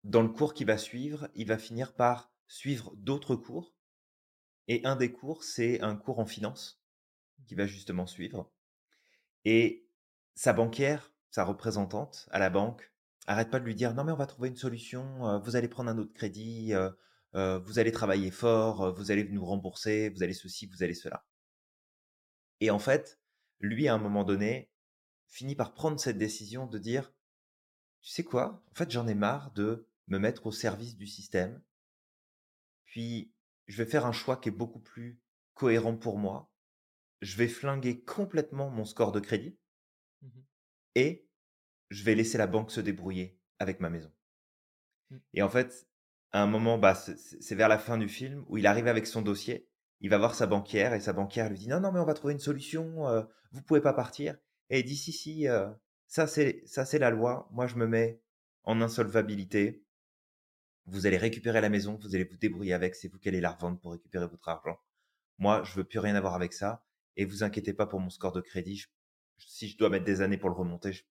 dans 0.05 0.23
le 0.23 0.29
cours 0.29 0.55
qui 0.55 0.65
va 0.65 0.79
suivre, 0.79 1.29
il 1.35 1.47
va 1.47 1.59
finir 1.59 1.95
par 1.95 2.33
suivre 2.47 2.95
d'autres 2.97 3.37
cours. 3.37 3.75
Et 4.69 4.85
un 4.85 4.97
des 4.97 5.13
cours, 5.13 5.45
c'est 5.45 5.81
un 5.83 5.97
cours 5.97 6.21
en 6.21 6.27
finance 6.27 6.80
qui 7.47 7.55
va 7.55 7.67
justement 7.67 8.07
suivre. 8.07 8.51
Et 9.45 9.87
sa 10.35 10.53
banquière, 10.53 11.13
sa 11.31 11.45
représentante 11.45 12.29
à 12.31 12.39
la 12.39 12.51
banque, 12.51 12.93
arrête 13.27 13.51
pas 13.51 13.61
de 13.61 13.65
lui 13.65 13.75
dire 13.75 13.95
non 13.95 14.05
mais 14.05 14.13
on 14.13 14.17
va 14.17 14.27
trouver 14.27 14.49
une 14.49 14.57
solution, 14.57 15.27
euh, 15.27 15.39
vous 15.39 15.57
allez 15.57 15.69
prendre 15.69 15.91
un 15.91 15.99
autre 15.99 16.13
crédit, 16.13 16.75
euh, 16.75 16.91
euh, 17.35 17.59
vous 17.61 17.79
allez 17.79 17.93
travailler 17.93 18.31
fort, 18.31 18.95
vous 18.95 19.11
allez 19.11 19.29
nous 19.29 19.45
rembourser, 19.45 20.09
vous 20.11 20.23
allez 20.23 20.35
ceci, 20.35 20.67
vous 20.67 20.83
allez 20.83 20.95
cela. 20.95 21.25
Et 22.61 22.71
en 22.71 22.79
fait, 22.79 23.21
lui 23.61 23.89
à 23.89 23.95
un 23.95 23.99
moment 23.99 24.25
donné 24.25 24.71
finit 25.29 25.55
par 25.55 25.75
prendre 25.75 26.01
cette 26.01 26.19
décision 26.19 26.67
de 26.67 26.79
dire 26.79 27.13
tu 28.03 28.11
sais 28.11 28.25
quoi, 28.25 28.65
en 28.71 28.75
fait 28.75 28.91
j'en 28.91 29.07
ai 29.07 29.15
marre 29.15 29.53
de 29.53 29.87
me 30.09 30.19
mettre 30.19 30.47
au 30.47 30.53
service 30.53 30.97
du 30.97 31.07
système. 31.07 31.63
Puis, 32.85 33.33
je 33.69 33.83
vais 33.83 33.89
faire 33.89 34.05
un 34.05 34.13
choix 34.13 34.37
qui 34.37 34.49
est 34.49 34.53
beaucoup 34.53 34.81
plus 34.81 35.21
cohérent 35.55 35.97
pour 35.97 36.19
moi. 36.19 36.50
Je 37.21 37.37
vais 37.37 37.49
flinguer 37.49 38.03
complètement 38.03 38.71
mon 38.71 38.85
score 38.85 39.13
de 39.13 39.21
crédit 39.21 39.59
mmh 40.23 40.29
et 40.97 41.29
je 41.91 42.03
vais 42.03 42.17
laisser 42.17 42.37
la 42.37 42.49
banque 42.49 42.73
se 42.73 42.81
débrouiller 42.81 43.39
avec 43.61 43.79
ma 43.79 43.91
maison. 43.91 44.13
Mmh. 45.11 45.17
Et 45.35 45.43
en 45.43 45.49
fait, 45.49 45.87
à 46.33 46.43
un 46.43 46.47
moment, 46.47 46.79
bah, 46.79 46.97
c'est 46.97 47.55
vers 47.55 47.69
la 47.69 47.79
fin 47.79 47.97
du 47.97 48.09
film 48.09 48.45
où 48.49 48.59
il 48.59 48.67
arrive 48.67 48.89
avec 48.89 49.07
son 49.07 49.23
dossier. 49.23 49.69
Il 50.01 50.11
va 50.11 50.19
voir 50.19 50.35
sa 50.35 50.49
banquière 50.49 50.93
et 50.93 51.01
sa 51.01 51.13
banquière 51.13 51.49
lui 51.49 51.59
dit 51.59 51.69
non 51.69 51.79
non 51.79 51.93
mais 51.93 52.01
on 52.01 52.05
va 52.05 52.15
trouver 52.15 52.33
une 52.33 52.41
solution. 52.41 53.07
Euh, 53.07 53.23
vous 53.53 53.63
pouvez 53.63 53.81
pas 53.81 53.93
partir. 53.93 54.37
Et 54.69 54.81
il 54.81 54.85
dit 54.85 54.97
si 54.97 55.13
si 55.13 55.49
euh, 55.49 55.71
ça 56.09 56.27
c'est 56.27 56.63
ça 56.67 56.85
c'est 56.85 56.99
la 56.99 57.11
loi. 57.11 57.49
Moi 57.53 57.69
je 57.69 57.77
me 57.77 57.87
mets 57.87 58.21
en 58.65 58.81
insolvabilité 58.81 59.85
vous 60.91 61.07
allez 61.07 61.17
récupérer 61.17 61.61
la 61.61 61.69
maison, 61.69 61.99
vous 62.03 62.15
allez 62.15 62.25
vous 62.25 62.37
débrouiller 62.37 62.73
avec, 62.73 62.95
c'est 62.95 63.09
vous 63.09 63.19
qui 63.19 63.29
allez 63.29 63.41
la 63.41 63.53
revendre 63.53 63.79
pour 63.79 63.93
récupérer 63.93 64.27
votre 64.27 64.49
argent. 64.49 64.79
Moi, 65.39 65.63
je 65.65 65.75
veux 65.75 65.85
plus 65.85 65.99
rien 65.99 66.15
avoir 66.15 66.35
avec 66.35 66.53
ça. 66.53 66.85
Et 67.21 67.25
vous 67.25 67.43
inquiétez 67.43 67.75
pas 67.75 67.87
pour 67.87 68.01
mon 68.01 68.11
score 68.11 68.33
de 68.33 68.41
crédit. 68.41 68.87
si 69.39 69.69
je 69.69 69.77
dois 69.77 69.91
mettre 69.91 70.05
des 70.05 70.21
années 70.23 70.39
pour 70.39 70.49
le 70.49 70.55
remonter, 70.55 70.93
je, 70.93 71.05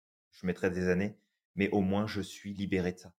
mettrai 0.43 0.69
des 0.71 0.87
années. 0.87 1.17
Mais 1.55 1.69
au 1.69 1.81
moins, 1.81 2.07
je 2.07 2.21
suis 2.21 2.53
libéré 2.53 2.93
de 2.93 2.97
ça. 2.97 3.13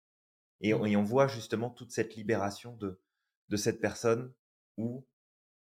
Et, 0.61 0.75
on, 0.75 0.85
mmh. 0.85 1.05
voit 1.05 1.29
justement 1.29 1.71
toute 1.71 1.93
cette 1.93 2.17
libération 2.17 2.77
de, 2.77 3.01
de 3.49 3.57
cette 3.57 3.81
personne 3.81 4.33
où, 4.77 5.07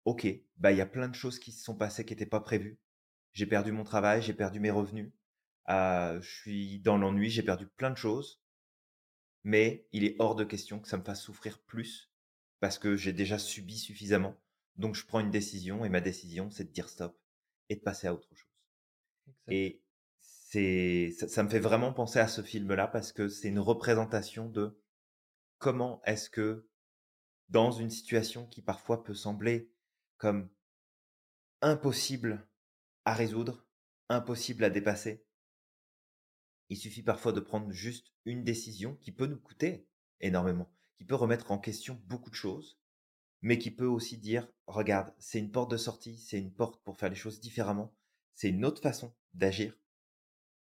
ok, 0.04 0.26
bah 0.56 0.72
il 0.72 0.78
y 0.78 0.80
a 0.80 0.86
plein 0.86 1.08
de 1.08 1.14
choses 1.14 1.38
qui 1.38 1.52
se 1.52 1.62
sont 1.62 1.76
passées 1.76 2.04
qui 2.04 2.12
n'étaient 2.12 2.26
pas 2.26 2.40
prévues. 2.40 2.80
J'ai 3.32 3.46
perdu 3.46 3.72
mon 3.72 3.84
travail, 3.84 4.22
j'ai 4.22 4.34
perdu 4.34 4.58
mes 4.58 4.70
revenus. 4.70 5.12
Euh, 5.68 6.20
je 6.20 6.30
suis 6.30 6.80
dans 6.80 6.98
l'ennui, 6.98 7.30
j'ai 7.30 7.42
perdu 7.42 7.66
plein 7.66 7.90
de 7.90 7.96
choses 7.96 8.40
mais 9.44 9.86
il 9.92 10.04
est 10.04 10.16
hors 10.18 10.34
de 10.34 10.44
question 10.44 10.78
que 10.78 10.88
ça 10.88 10.98
me 10.98 11.02
fasse 11.02 11.22
souffrir 11.22 11.58
plus 11.60 12.12
parce 12.60 12.78
que 12.78 12.96
j'ai 12.96 13.12
déjà 13.12 13.38
subi 13.38 13.78
suffisamment. 13.78 14.36
Donc 14.78 14.94
je 14.94 15.04
prends 15.04 15.20
une 15.20 15.30
décision 15.30 15.84
et 15.84 15.88
ma 15.88 16.00
décision, 16.00 16.50
c'est 16.50 16.64
de 16.64 16.72
dire 16.72 16.88
stop 16.88 17.18
et 17.68 17.76
de 17.76 17.80
passer 17.80 18.06
à 18.06 18.14
autre 18.14 18.28
chose. 18.34 18.48
Et 19.48 19.82
c'est 20.20 21.10
ça, 21.10 21.42
me 21.42 21.48
fait 21.48 21.58
vraiment 21.58 21.92
penser 21.92 22.18
à 22.20 22.28
ce 22.28 22.42
film-là 22.42 22.86
parce 22.86 23.12
que 23.12 23.28
c'est 23.28 23.48
une 23.48 23.58
représentation 23.58 24.48
de 24.48 24.80
comment 25.58 26.00
est-ce 26.04 26.30
que 26.30 26.66
dans 27.48 27.72
une 27.72 27.90
situation 27.90 28.46
qui 28.46 28.62
parfois 28.62 29.02
peut 29.02 29.14
sembler 29.14 29.70
comme 30.16 30.48
impossible 31.60 32.46
à 33.04 33.14
résoudre, 33.14 33.66
impossible 34.08 34.64
à 34.64 34.70
dépasser, 34.70 35.24
il 36.68 36.76
suffit 36.76 37.02
parfois 37.02 37.32
de 37.32 37.40
prendre 37.40 37.70
juste 37.72 38.12
une 38.24 38.44
décision 38.44 38.96
qui 38.96 39.12
peut 39.12 39.26
nous 39.26 39.40
coûter 39.40 39.88
énormément, 40.20 40.70
qui 40.96 41.04
peut 41.04 41.14
remettre 41.14 41.50
en 41.50 41.58
question 41.58 42.00
beaucoup 42.06 42.30
de 42.30 42.34
choses, 42.34 42.78
mais 43.42 43.58
qui 43.58 43.70
peut 43.70 43.86
aussi 43.86 44.18
dire, 44.18 44.48
regarde, 44.66 45.12
c'est 45.18 45.38
une 45.38 45.50
porte 45.50 45.70
de 45.70 45.76
sortie, 45.76 46.18
c'est 46.18 46.38
une 46.38 46.52
porte 46.52 46.82
pour 46.82 46.98
faire 46.98 47.10
les 47.10 47.16
choses 47.16 47.40
différemment, 47.40 47.94
c'est 48.34 48.48
une 48.48 48.64
autre 48.64 48.82
façon 48.82 49.14
d'agir, 49.34 49.78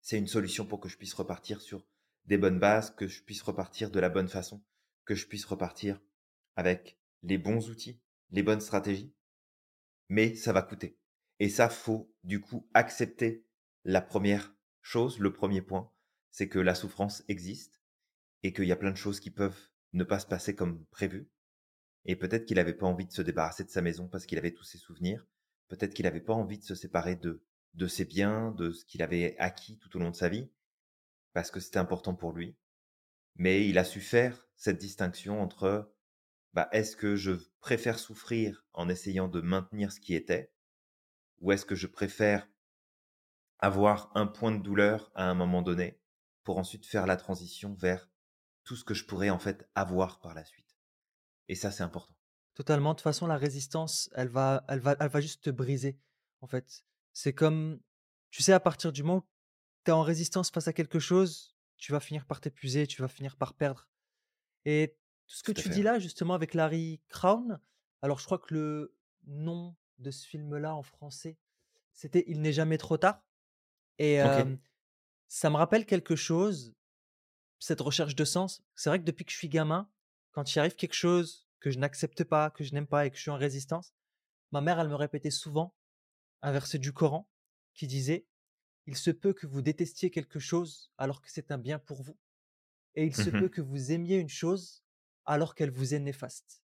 c'est 0.01 0.17
une 0.17 0.27
solution 0.27 0.65
pour 0.65 0.79
que 0.79 0.89
je 0.89 0.97
puisse 0.97 1.13
repartir 1.13 1.61
sur 1.61 1.87
des 2.25 2.37
bonnes 2.37 2.59
bases, 2.59 2.91
que 2.91 3.07
je 3.07 3.21
puisse 3.23 3.41
repartir 3.41 3.91
de 3.91 3.99
la 3.99 4.09
bonne 4.09 4.27
façon, 4.27 4.63
que 5.05 5.15
je 5.15 5.27
puisse 5.27 5.45
repartir 5.45 5.99
avec 6.55 6.97
les 7.23 7.37
bons 7.37 7.69
outils, 7.69 7.99
les 8.31 8.43
bonnes 8.43 8.61
stratégies, 8.61 9.13
mais 10.09 10.35
ça 10.35 10.53
va 10.53 10.61
coûter. 10.61 10.97
Et 11.39 11.49
ça, 11.49 11.69
faut 11.69 12.13
du 12.23 12.41
coup 12.41 12.67
accepter 12.73 13.45
la 13.83 14.01
première 14.01 14.53
chose, 14.81 15.19
le 15.19 15.33
premier 15.33 15.61
point, 15.61 15.91
c'est 16.31 16.49
que 16.49 16.59
la 16.59 16.75
souffrance 16.75 17.23
existe 17.27 17.81
et 18.43 18.53
qu'il 18.53 18.65
y 18.65 18.71
a 18.71 18.75
plein 18.75 18.91
de 18.91 18.97
choses 18.97 19.19
qui 19.19 19.31
peuvent 19.31 19.69
ne 19.93 20.03
pas 20.03 20.19
se 20.19 20.25
passer 20.25 20.55
comme 20.55 20.85
prévu. 20.85 21.29
Et 22.05 22.15
peut-être 22.15 22.45
qu'il 22.45 22.57
n'avait 22.57 22.73
pas 22.73 22.87
envie 22.87 23.05
de 23.05 23.11
se 23.11 23.21
débarrasser 23.21 23.63
de 23.63 23.69
sa 23.69 23.81
maison 23.81 24.07
parce 24.07 24.25
qu'il 24.25 24.37
avait 24.37 24.53
tous 24.53 24.63
ses 24.63 24.77
souvenirs. 24.77 25.25
Peut-être 25.67 25.93
qu'il 25.93 26.05
n'avait 26.05 26.21
pas 26.21 26.33
envie 26.33 26.57
de 26.57 26.63
se 26.63 26.75
séparer 26.75 27.15
de, 27.15 27.43
de 27.75 27.87
ses 27.87 28.05
biens, 28.05 28.51
de 28.51 28.71
ce 28.71 28.85
qu'il 28.85 29.01
avait 29.01 29.35
acquis 29.37 29.77
tout 29.77 29.95
au 29.95 29.99
long 29.99 30.09
de 30.09 30.15
sa 30.15 30.29
vie, 30.29 30.49
parce 31.33 31.51
que 31.51 31.59
c'était 31.59 31.77
important 31.77 32.15
pour 32.15 32.33
lui. 32.33 32.55
Mais 33.35 33.67
il 33.67 33.77
a 33.77 33.85
su 33.85 34.01
faire 34.01 34.47
cette 34.55 34.77
distinction 34.77 35.41
entre 35.41 35.93
bah, 36.53 36.67
est-ce 36.71 36.95
que 36.95 37.15
je 37.15 37.31
préfère 37.61 37.99
souffrir 37.99 38.65
en 38.73 38.89
essayant 38.89 39.27
de 39.27 39.39
maintenir 39.39 39.91
ce 39.91 39.99
qui 39.99 40.15
était, 40.15 40.51
ou 41.39 41.51
est-ce 41.51 41.65
que 41.65 41.75
je 41.75 41.87
préfère 41.87 42.47
avoir 43.59 44.11
un 44.15 44.27
point 44.27 44.51
de 44.51 44.61
douleur 44.61 45.11
à 45.15 45.29
un 45.29 45.33
moment 45.33 45.61
donné 45.61 45.99
pour 46.43 46.57
ensuite 46.57 46.85
faire 46.85 47.05
la 47.05 47.15
transition 47.15 47.73
vers 47.73 48.09
tout 48.63 48.75
ce 48.75 48.83
que 48.83 48.93
je 48.93 49.05
pourrais 49.05 49.29
en 49.29 49.39
fait 49.39 49.69
avoir 49.75 50.19
par 50.19 50.33
la 50.33 50.43
suite? 50.43 50.70
Et 51.51 51.55
ça, 51.55 51.69
c'est 51.69 51.83
important. 51.83 52.15
Totalement. 52.53 52.91
De 52.91 52.95
toute 52.95 53.03
façon, 53.03 53.27
la 53.27 53.35
résistance, 53.35 54.09
elle 54.13 54.29
va, 54.29 54.63
elle 54.69 54.79
va, 54.79 54.95
elle 54.97 55.09
va 55.09 55.19
juste 55.19 55.43
te 55.43 55.49
briser. 55.49 55.99
En 56.39 56.47
fait, 56.47 56.85
c'est 57.11 57.33
comme, 57.33 57.81
tu 58.29 58.41
sais, 58.41 58.53
à 58.53 58.61
partir 58.61 58.93
du 58.93 59.03
moment 59.03 59.17
où 59.17 59.27
tu 59.83 59.91
es 59.91 59.93
en 59.93 60.01
résistance 60.01 60.49
face 60.49 60.69
à 60.69 60.73
quelque 60.73 60.97
chose, 60.97 61.57
tu 61.75 61.91
vas 61.91 61.99
finir 61.99 62.25
par 62.25 62.39
t'épuiser, 62.39 62.87
tu 62.87 63.01
vas 63.01 63.09
finir 63.09 63.35
par 63.35 63.53
perdre. 63.53 63.89
Et 64.63 64.95
tout 65.27 65.35
ce 65.35 65.43
que 65.43 65.51
tu 65.51 65.67
dis 65.67 65.83
là, 65.83 65.99
justement, 65.99 66.35
avec 66.35 66.53
Larry 66.53 67.01
Crown, 67.09 67.59
alors 68.01 68.17
je 68.17 68.23
crois 68.23 68.39
que 68.39 68.53
le 68.53 68.95
nom 69.25 69.75
de 69.97 70.09
ce 70.09 70.25
film-là 70.25 70.73
en 70.73 70.83
français, 70.83 71.37
c'était 71.91 72.23
Il 72.27 72.39
n'est 72.39 72.53
jamais 72.53 72.77
trop 72.77 72.95
tard. 72.95 73.25
Et 73.97 74.21
ça 75.27 75.49
me 75.49 75.57
rappelle 75.57 75.85
quelque 75.85 76.15
chose, 76.15 76.73
cette 77.59 77.81
recherche 77.81 78.15
de 78.15 78.23
sens. 78.23 78.63
C'est 78.73 78.89
vrai 78.89 78.99
que 78.99 79.05
depuis 79.05 79.25
que 79.25 79.33
je 79.33 79.37
suis 79.37 79.49
gamin, 79.49 79.89
quand 80.31 80.55
il 80.55 80.59
arrive 80.59 80.75
quelque 80.75 80.93
chose 80.95 81.47
que 81.59 81.71
je 81.71 81.79
n'accepte 81.79 82.23
pas, 82.23 82.49
que 82.51 82.63
je 82.63 82.73
n'aime 82.73 82.87
pas 82.87 83.05
et 83.05 83.11
que 83.11 83.17
je 83.17 83.21
suis 83.21 83.31
en 83.31 83.37
résistance, 83.37 83.93
ma 84.51 84.61
mère, 84.61 84.79
elle 84.79 84.89
me 84.89 84.95
répétait 84.95 85.31
souvent 85.31 85.75
un 86.41 86.51
verset 86.51 86.79
du 86.79 86.93
Coran 86.93 87.29
qui 87.73 87.87
disait 87.87 88.27
il 88.87 88.97
se 88.97 89.11
peut 89.11 89.33
que 89.33 89.47
vous 89.47 89.61
détestiez 89.63 90.11
quelque 90.11 90.39
chose 90.39 90.91
alors 90.97 91.21
que 91.21 91.31
c'est 91.31 91.51
un 91.51 91.59
bien 91.59 91.79
pour 91.79 92.03
vous. 92.03 92.17
Et 92.95 93.05
il 93.05 93.15
se 93.15 93.29
peut 93.29 93.47
Mmh 93.47 93.49
que 93.49 93.61
vous 93.61 93.91
aimiez 93.91 94.17
une 94.17 94.29
chose 94.29 94.83
alors 95.25 95.55
qu'elle 95.55 95.71
vous 95.71 95.93
est 95.93 95.99
néfaste. 95.99 96.63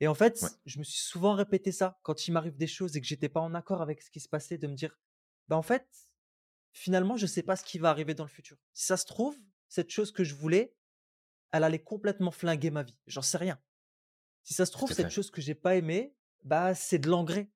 Et 0.00 0.08
en 0.08 0.14
Ouais, 0.40 0.50
fait, 0.54 0.60
je 0.66 0.78
me 0.78 0.84
suis 0.84 1.00
souvent 1.00 1.34
répété 1.34 1.72
ça 1.72 2.00
quand 2.02 2.28
il 2.28 2.32
m'arrive 2.32 2.56
des 2.56 2.68
choses 2.68 2.96
et 2.96 3.02
que 3.02 3.08
j'étais 3.08 3.28
pas 3.30 3.40
en 3.40 3.54
accord 3.54 3.82
avec 3.82 4.02
ce 4.02 4.10
qui 4.10 4.20
se 4.20 4.28
passait, 4.30 4.58
de 4.58 4.66
me 4.68 4.74
dire, 4.74 4.98
bah 5.48 5.56
en 5.56 5.62
fait, 5.62 5.88
finalement, 6.72 7.16
je 7.16 7.26
sais 7.26 7.42
pas 7.42 7.56
ce 7.56 7.64
qui 7.64 7.78
va 7.78 7.90
arriver 7.90 8.14
dans 8.14 8.24
le 8.24 8.30
futur. 8.30 8.58
Si 8.74 8.86
ça 8.86 8.96
se 8.96 9.06
trouve, 9.06 9.38
cette 9.68 9.90
chose 9.90 10.12
que 10.12 10.24
je 10.24 10.34
voulais, 10.34 10.76
elle 11.52 11.64
allait 11.64 11.82
complètement 11.82 12.30
flinguer 12.30 12.70
ma 12.70 12.82
vie. 12.82 12.96
J'en 13.06 13.22
sais 13.22 13.38
rien. 13.38 13.60
Si 14.44 14.54
ça 14.54 14.66
se 14.66 14.72
trouve, 14.72 14.92
cette 14.92 15.10
chose 15.10 15.30
que 15.30 15.40
j'ai 15.40 15.54
pas 15.54 15.76
aimée, 15.76 16.14
bah 16.44 16.74
c'est 16.74 16.98
de 16.98 17.08
l'engrais. 17.08 17.50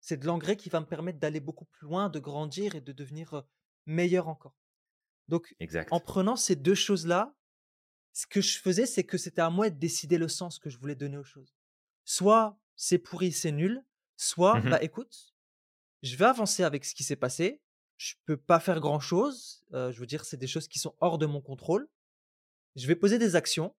C'est 0.00 0.16
de 0.18 0.26
l'engrais 0.26 0.56
qui 0.56 0.68
va 0.68 0.80
me 0.80 0.86
permettre 0.86 1.18
d'aller 1.18 1.40
beaucoup 1.40 1.64
plus 1.64 1.86
loin, 1.86 2.08
de 2.08 2.18
grandir 2.20 2.74
et 2.76 2.80
de 2.80 2.92
devenir 2.92 3.44
meilleur 3.86 4.28
encore. 4.28 4.56
Donc, 5.28 5.56
en 5.90 6.00
prenant 6.00 6.36
ces 6.36 6.56
deux 6.56 6.74
choses-là, 6.74 7.34
ce 8.12 8.26
que 8.26 8.40
je 8.40 8.58
faisais, 8.60 8.86
c'est 8.86 9.04
que 9.04 9.18
c'était 9.18 9.42
à 9.42 9.50
moi 9.50 9.70
de 9.70 9.78
décider 9.78 10.18
le 10.18 10.28
sens 10.28 10.58
que 10.58 10.70
je 10.70 10.78
voulais 10.78 10.94
donner 10.94 11.16
aux 11.18 11.24
choses. 11.24 11.54
Soit 12.04 12.58
c'est 12.76 12.98
pourri, 12.98 13.32
c'est 13.32 13.52
nul, 13.52 13.84
soit, 14.16 14.60
Mmh 14.60 14.70
bah 14.70 14.82
écoute, 14.82 15.34
je 16.02 16.16
vais 16.16 16.24
avancer 16.26 16.62
avec 16.64 16.84
ce 16.84 16.94
qui 16.94 17.04
s'est 17.04 17.16
passé. 17.16 17.62
Je 17.98 18.14
peux 18.26 18.36
pas 18.36 18.60
faire 18.60 18.80
grand-chose. 18.80 19.64
euh, 19.74 19.92
je 19.92 20.00
veux 20.00 20.06
dire, 20.06 20.24
c'est 20.24 20.36
des 20.36 20.46
choses 20.46 20.68
qui 20.68 20.78
sont 20.78 20.94
hors 21.00 21.18
de 21.18 21.26
mon 21.26 21.40
contrôle. 21.40 21.88
Je 22.76 22.86
vais 22.86 22.96
poser 22.96 23.18
des 23.18 23.36
actions 23.36 23.74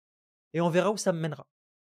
et 0.52 0.61
on 0.61 0.70
verra 0.70 0.90
où 0.90 0.96
ça 0.96 1.12
me 1.12 1.20
mènera. 1.20 1.48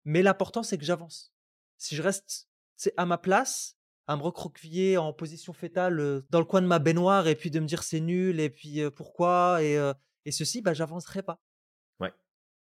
Mais 0.05 0.21
l'important, 0.21 0.63
c'est 0.63 0.77
que 0.77 0.85
j'avance. 0.85 1.33
Si 1.77 1.95
je 1.95 2.01
reste 2.01 2.47
c'est 2.81 2.93
à 2.97 3.05
ma 3.05 3.19
place, 3.19 3.77
à 4.07 4.17
me 4.17 4.23
recroqueviller 4.23 4.97
en 4.97 5.13
position 5.13 5.53
fétale 5.53 5.99
euh, 5.99 6.25
dans 6.31 6.39
le 6.39 6.45
coin 6.45 6.63
de 6.63 6.67
ma 6.67 6.79
baignoire 6.79 7.27
et 7.27 7.35
puis 7.35 7.51
de 7.51 7.59
me 7.59 7.67
dire 7.67 7.83
c'est 7.83 7.99
nul 7.99 8.39
et 8.39 8.49
puis 8.49 8.81
euh, 8.81 8.89
pourquoi 8.89 9.61
et, 9.61 9.77
euh, 9.77 9.93
et 10.25 10.31
ceci, 10.31 10.61
bah 10.61 10.73
j'avancerai 10.73 11.21
pas. 11.21 11.39
Ouais, 11.99 12.11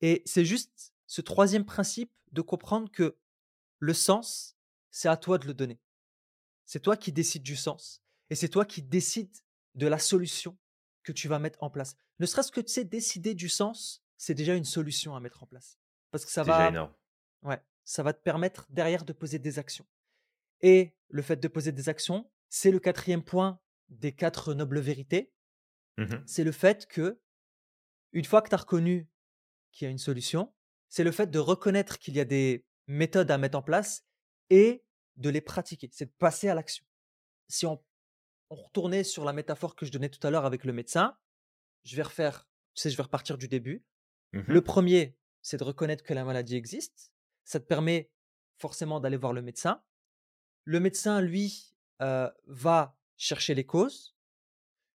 Et 0.01 0.23
c'est 0.25 0.45
juste 0.45 0.93
ce 1.05 1.21
troisième 1.21 1.63
principe 1.63 2.11
de 2.31 2.41
comprendre 2.41 2.89
que 2.91 3.17
le 3.77 3.93
sens, 3.93 4.57
c'est 4.89 5.09
à 5.09 5.15
toi 5.15 5.37
de 5.37 5.45
le 5.45 5.53
donner. 5.53 5.79
C'est 6.65 6.79
toi 6.79 6.97
qui 6.97 7.11
décides 7.11 7.43
du 7.43 7.55
sens 7.55 8.01
et 8.31 8.35
c'est 8.35 8.49
toi 8.49 8.65
qui 8.65 8.81
décides 8.81 9.37
de 9.75 9.85
la 9.85 9.99
solution 9.99 10.57
que 11.03 11.11
tu 11.11 11.27
vas 11.27 11.37
mettre 11.37 11.61
en 11.61 11.69
place. 11.69 11.95
Ne 12.19 12.25
serait-ce 12.25 12.51
que 12.51 12.61
tu 12.61 12.73
sais 12.73 12.83
décider 12.83 13.35
du 13.35 13.47
sens, 13.47 14.03
c'est 14.19 14.35
déjà 14.35 14.53
une 14.53 14.65
solution 14.65 15.15
à 15.15 15.19
mettre 15.19 15.41
en 15.41 15.47
place 15.47 15.79
parce 16.11 16.25
que 16.25 16.31
ça 16.31 16.43
déjà 16.43 16.57
va 16.57 16.67
énorme. 16.67 16.93
ouais, 17.43 17.63
ça 17.85 18.03
va 18.03 18.13
te 18.13 18.21
permettre 18.21 18.67
derrière 18.69 19.05
de 19.05 19.13
poser 19.13 19.39
des 19.39 19.57
actions. 19.57 19.87
Et 20.61 20.93
le 21.07 21.21
fait 21.21 21.37
de 21.37 21.47
poser 21.47 21.71
des 21.71 21.87
actions, 21.87 22.29
c'est 22.49 22.69
le 22.69 22.79
quatrième 22.79 23.23
point 23.23 23.59
des 23.87 24.11
quatre 24.11 24.53
nobles 24.53 24.79
vérités, 24.79 25.33
Mmh 25.97 26.23
c'est 26.25 26.45
le 26.45 26.53
fait 26.53 26.87
que 26.87 27.19
une 28.13 28.23
fois 28.23 28.41
que 28.41 28.47
tu 28.47 28.55
as 28.55 28.59
reconnu 28.59 29.09
qu'il 29.73 29.85
y 29.85 29.87
a 29.87 29.91
une 29.91 29.97
solution, 29.97 30.53
c'est 30.87 31.03
le 31.03 31.11
fait 31.11 31.27
de 31.27 31.39
reconnaître 31.39 31.99
qu'il 31.99 32.15
y 32.15 32.21
a 32.21 32.25
des 32.25 32.65
méthodes 32.87 33.29
à 33.31 33.37
mettre 33.37 33.57
en 33.57 33.61
place 33.61 34.05
et 34.49 34.85
de 35.17 35.29
les 35.29 35.41
pratiquer. 35.41 35.89
C'est 35.91 36.05
de 36.05 36.15
passer 36.17 36.47
à 36.47 36.55
l'action. 36.55 36.85
Si 37.49 37.65
on, 37.65 37.83
on 38.49 38.55
retournait 38.55 39.03
sur 39.03 39.25
la 39.25 39.33
métaphore 39.33 39.75
que 39.75 39.85
je 39.85 39.91
donnais 39.91 40.09
tout 40.09 40.25
à 40.25 40.31
l'heure 40.31 40.45
avec 40.45 40.63
le 40.63 40.71
médecin, 40.71 41.17
je 41.83 41.97
vais 41.97 42.03
refaire, 42.03 42.47
tu 42.73 42.81
sais, 42.81 42.89
je 42.89 42.95
vais 42.95 43.03
repartir 43.03 43.37
du 43.37 43.47
début. 43.49 43.83
Mmh 44.33 44.41
Le 44.47 44.61
premier, 44.61 45.17
c'est 45.41 45.57
de 45.57 45.63
reconnaître 45.63 46.03
que 46.03 46.13
la 46.13 46.23
maladie 46.23 46.55
existe. 46.55 47.11
Ça 47.43 47.59
te 47.59 47.65
permet 47.65 48.11
forcément 48.57 48.99
d'aller 48.99 49.17
voir 49.17 49.33
le 49.33 49.41
médecin. 49.41 49.81
Le 50.65 50.79
médecin, 50.79 51.21
lui, 51.21 51.73
euh, 52.01 52.29
va 52.45 52.97
chercher 53.17 53.55
les 53.55 53.65
causes. 53.65 54.15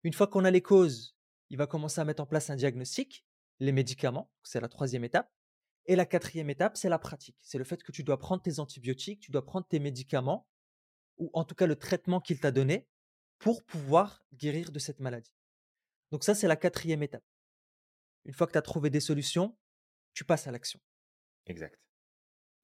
Une 0.03 0.13
fois 0.13 0.27
qu'on 0.27 0.45
a 0.45 0.51
les 0.51 0.63
causes, 0.63 1.17
il 1.51 1.57
va 1.57 1.67
commencer 1.67 2.01
à 2.01 2.05
mettre 2.05 2.23
en 2.23 2.27
place 2.27 2.51
un 2.51 2.57
diagnostic, 2.57 3.27
les 3.61 3.73
médicaments, 3.73 4.31
c'est 4.43 4.61
la 4.61 4.69
troisième 4.69 5.05
étape. 5.05 5.33
Et 5.87 5.97
la 5.97 6.07
quatrième 6.07 6.49
étape, 6.49 6.77
c'est 6.77 6.89
la 6.89 6.99
pratique. 6.99 7.37
C'est 7.43 7.59
le 7.59 7.65
fait 7.65 7.83
que 7.83 7.93
tu 7.93 8.05
dois 8.05 8.19
prendre 8.19 8.43
tes 8.43 8.59
antibiotiques, 8.59 9.21
tu 9.21 9.31
dois 9.31 9.45
prendre 9.45 9.67
tes 9.67 9.79
médicaments, 9.79 10.49
ou 11.19 11.31
en 11.35 11.45
tout 11.45 11.55
cas 11.55 11.67
le 11.67 11.77
traitement 11.77 12.21
qu'il 12.21 12.41
t'a 12.41 12.51
donné, 12.51 12.89
pour 13.39 13.65
pouvoir 13.65 14.25
guérir 14.33 14.73
de 14.73 14.79
cette 14.79 15.01
maladie. 15.01 15.35
Donc 16.11 16.25
ça, 16.25 16.35
c'est 16.35 16.49
la 16.49 16.57
quatrième 16.57 17.03
étape. 17.03 17.25
Une 18.25 18.35
fois 18.35 18.47
que 18.47 18.53
tu 18.53 18.59
as 18.59 18.63
trouvé 18.63 18.91
des 18.91 19.01
solutions, 19.01 19.57
tu 20.13 20.25
passes 20.25 20.47
à 20.47 20.53
l'action. 20.53 20.81
Exact. 21.47 21.81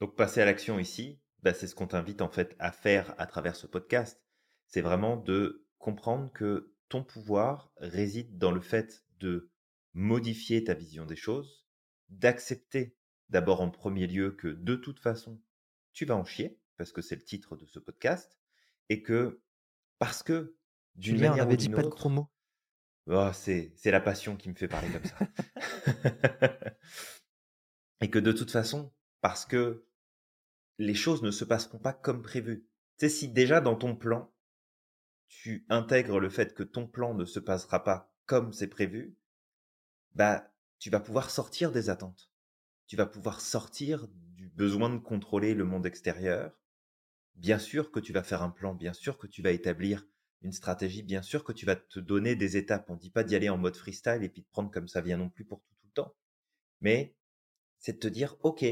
Donc 0.01 0.17
passer 0.17 0.41
à 0.41 0.45
l'action 0.45 0.79
ici, 0.79 1.21
bah, 1.43 1.55
c'est 1.55 1.67
ce 1.67 1.75
qu'on 1.75 1.87
t'invite 1.87 2.23
en 2.23 2.29
fait 2.29 2.57
à 2.59 2.73
faire 2.73 3.15
à 3.19 3.27
travers 3.27 3.57
ce 3.57 3.67
podcast. 3.67 4.23
C'est 4.67 4.81
vraiment 4.81 5.17
de 5.17 5.67
comprendre 5.79 6.33
que 6.33 6.75
ton 6.89 7.05
pouvoir 7.05 7.73
réside 7.77 8.39
dans 8.39 8.53
le 8.53 8.61
fait 8.61 9.05
de 9.19 9.51
modifier 9.93 10.65
ta 10.65 10.75
vision 10.75 11.07
des 11.07 11.17
choses, 11.17 11.67
d'accepter 12.09 12.97
d'abord 13.29 13.61
en 13.61 13.71
premier 13.71 14.07
lieu 14.07 14.33
que 14.33 14.49
de 14.49 14.75
toute 14.75 15.01
façon, 15.01 15.41
tu 15.93 16.05
vas 16.05 16.17
en 16.17 16.25
chier, 16.25 16.59
parce 16.77 16.93
que 16.93 17.03
c'est 17.03 17.17
le 17.17 17.23
titre 17.23 17.57
de 17.57 17.67
ce 17.67 17.79
podcast, 17.79 18.39
et 18.89 19.03
que 19.03 19.43
parce 19.99 20.23
que 20.23 20.57
d'une 20.95 21.19
on 21.19 21.29
manière 21.29 21.49
ou 21.49 21.57
dit 21.57 21.69
pas 21.69 21.83
de 21.83 22.09
mots. 22.09 22.31
Oh, 23.07 23.31
c'est 23.33 23.73
c'est 23.77 23.91
la 23.91 24.01
passion 24.01 24.37
qui 24.37 24.49
me 24.49 24.55
fait 24.55 24.69
parler 24.69 24.89
comme 24.91 25.05
ça. 25.05 25.19
et 28.01 28.11
que 28.11 28.19
de 28.19 28.33
toute 28.33 28.51
façon, 28.51 28.93
parce 29.21 29.45
que 29.45 29.85
les 30.79 30.95
choses 30.95 31.23
ne 31.23 31.31
se 31.31 31.45
passeront 31.45 31.79
pas 31.79 31.93
comme 31.93 32.23
prévu. 32.23 32.67
Tu 32.99 33.07
sais, 33.07 33.09
si 33.09 33.29
déjà 33.29 33.61
dans 33.61 33.77
ton 33.77 33.95
plan, 33.95 34.33
tu 35.29 35.65
intègres 35.69 36.19
le 36.19 36.31
fait 36.31 36.55
que 36.55 36.63
ton 36.63 36.87
plan 36.87 37.15
ne 37.15 37.25
se 37.25 37.39
passera 37.39 37.85
pas 37.85 38.13
comme 38.27 38.53
c'est 38.53 38.69
prévu, 38.69 39.17
bah, 40.15 40.51
tu 40.79 40.91
vas 40.91 41.01
pouvoir 41.01 41.31
sortir 41.31 41.71
des 41.71 41.91
attentes. 41.91 42.31
Tu 42.87 42.97
vas 42.97 43.07
pouvoir 43.07 43.41
sortir 43.41 44.09
du 44.09 44.49
besoin 44.49 44.91
de 44.91 44.99
contrôler 44.99 45.55
le 45.55 45.65
monde 45.65 45.87
extérieur. 45.87 46.53
Bien 47.37 47.59
sûr 47.59 47.91
que 47.93 48.01
tu 48.01 48.13
vas 48.13 48.23
faire 48.23 48.43
un 48.43 48.51
plan, 48.51 48.75
bien 48.75 48.93
sûr 48.93 49.19
que 49.19 49.27
tu 49.27 49.43
vas 49.43 49.53
établir 49.53 50.07
une 50.43 50.53
stratégie, 50.53 51.03
bien 51.03 51.23
sûr 51.23 51.45
que 51.45 51.53
tu 51.53 51.67
vas 51.67 51.77
te 51.77 52.01
donner 52.01 52.35
des 52.35 52.57
étapes. 52.57 52.89
On 52.89 52.97
dit 52.97 53.11
pas 53.11 53.25
d'y 53.25 53.37
aller 53.37 53.49
en 53.49 53.59
mode 53.59 53.77
freestyle 53.77 54.23
et 54.23 54.29
puis 54.29 54.43
de 54.43 54.47
prendre 54.49 54.71
comme 54.71 54.89
ça 54.89 55.01
vient 55.01 55.17
non 55.17 55.29
plus 55.29 55.45
pour 55.45 55.61
tout, 55.61 55.75
le 55.85 55.91
temps. 55.91 56.15
Mais 56.81 57.15
c'est 57.79 57.95
de 57.95 57.99
te 57.99 58.09
dire, 58.09 58.37
OK, 58.43 58.65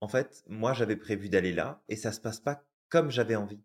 en 0.00 0.08
fait, 0.08 0.44
moi 0.48 0.74
j'avais 0.74 0.96
prévu 0.96 1.28
d'aller 1.28 1.52
là 1.52 1.82
et 1.88 1.96
ça 1.96 2.12
se 2.12 2.20
passe 2.20 2.40
pas 2.40 2.64
comme 2.88 3.10
j'avais 3.10 3.36
envie. 3.36 3.62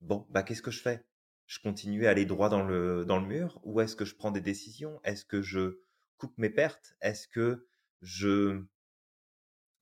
Bon, 0.00 0.26
bah 0.30 0.42
qu'est-ce 0.42 0.62
que 0.62 0.70
je 0.70 0.82
fais? 0.82 1.04
Je 1.46 1.58
continue 1.60 2.06
à 2.06 2.10
aller 2.10 2.26
droit 2.26 2.48
dans 2.48 2.62
le, 2.62 3.04
dans 3.04 3.18
le 3.18 3.26
mur 3.26 3.60
ou 3.64 3.80
est-ce 3.80 3.96
que 3.96 4.04
je 4.04 4.14
prends 4.14 4.30
des 4.30 4.40
décisions? 4.40 5.00
Est-ce 5.04 5.24
que 5.24 5.42
je 5.42 5.80
coupe 6.18 6.36
mes 6.38 6.50
pertes? 6.50 6.94
Est-ce 7.00 7.26
que 7.28 7.66
je, 8.02 8.62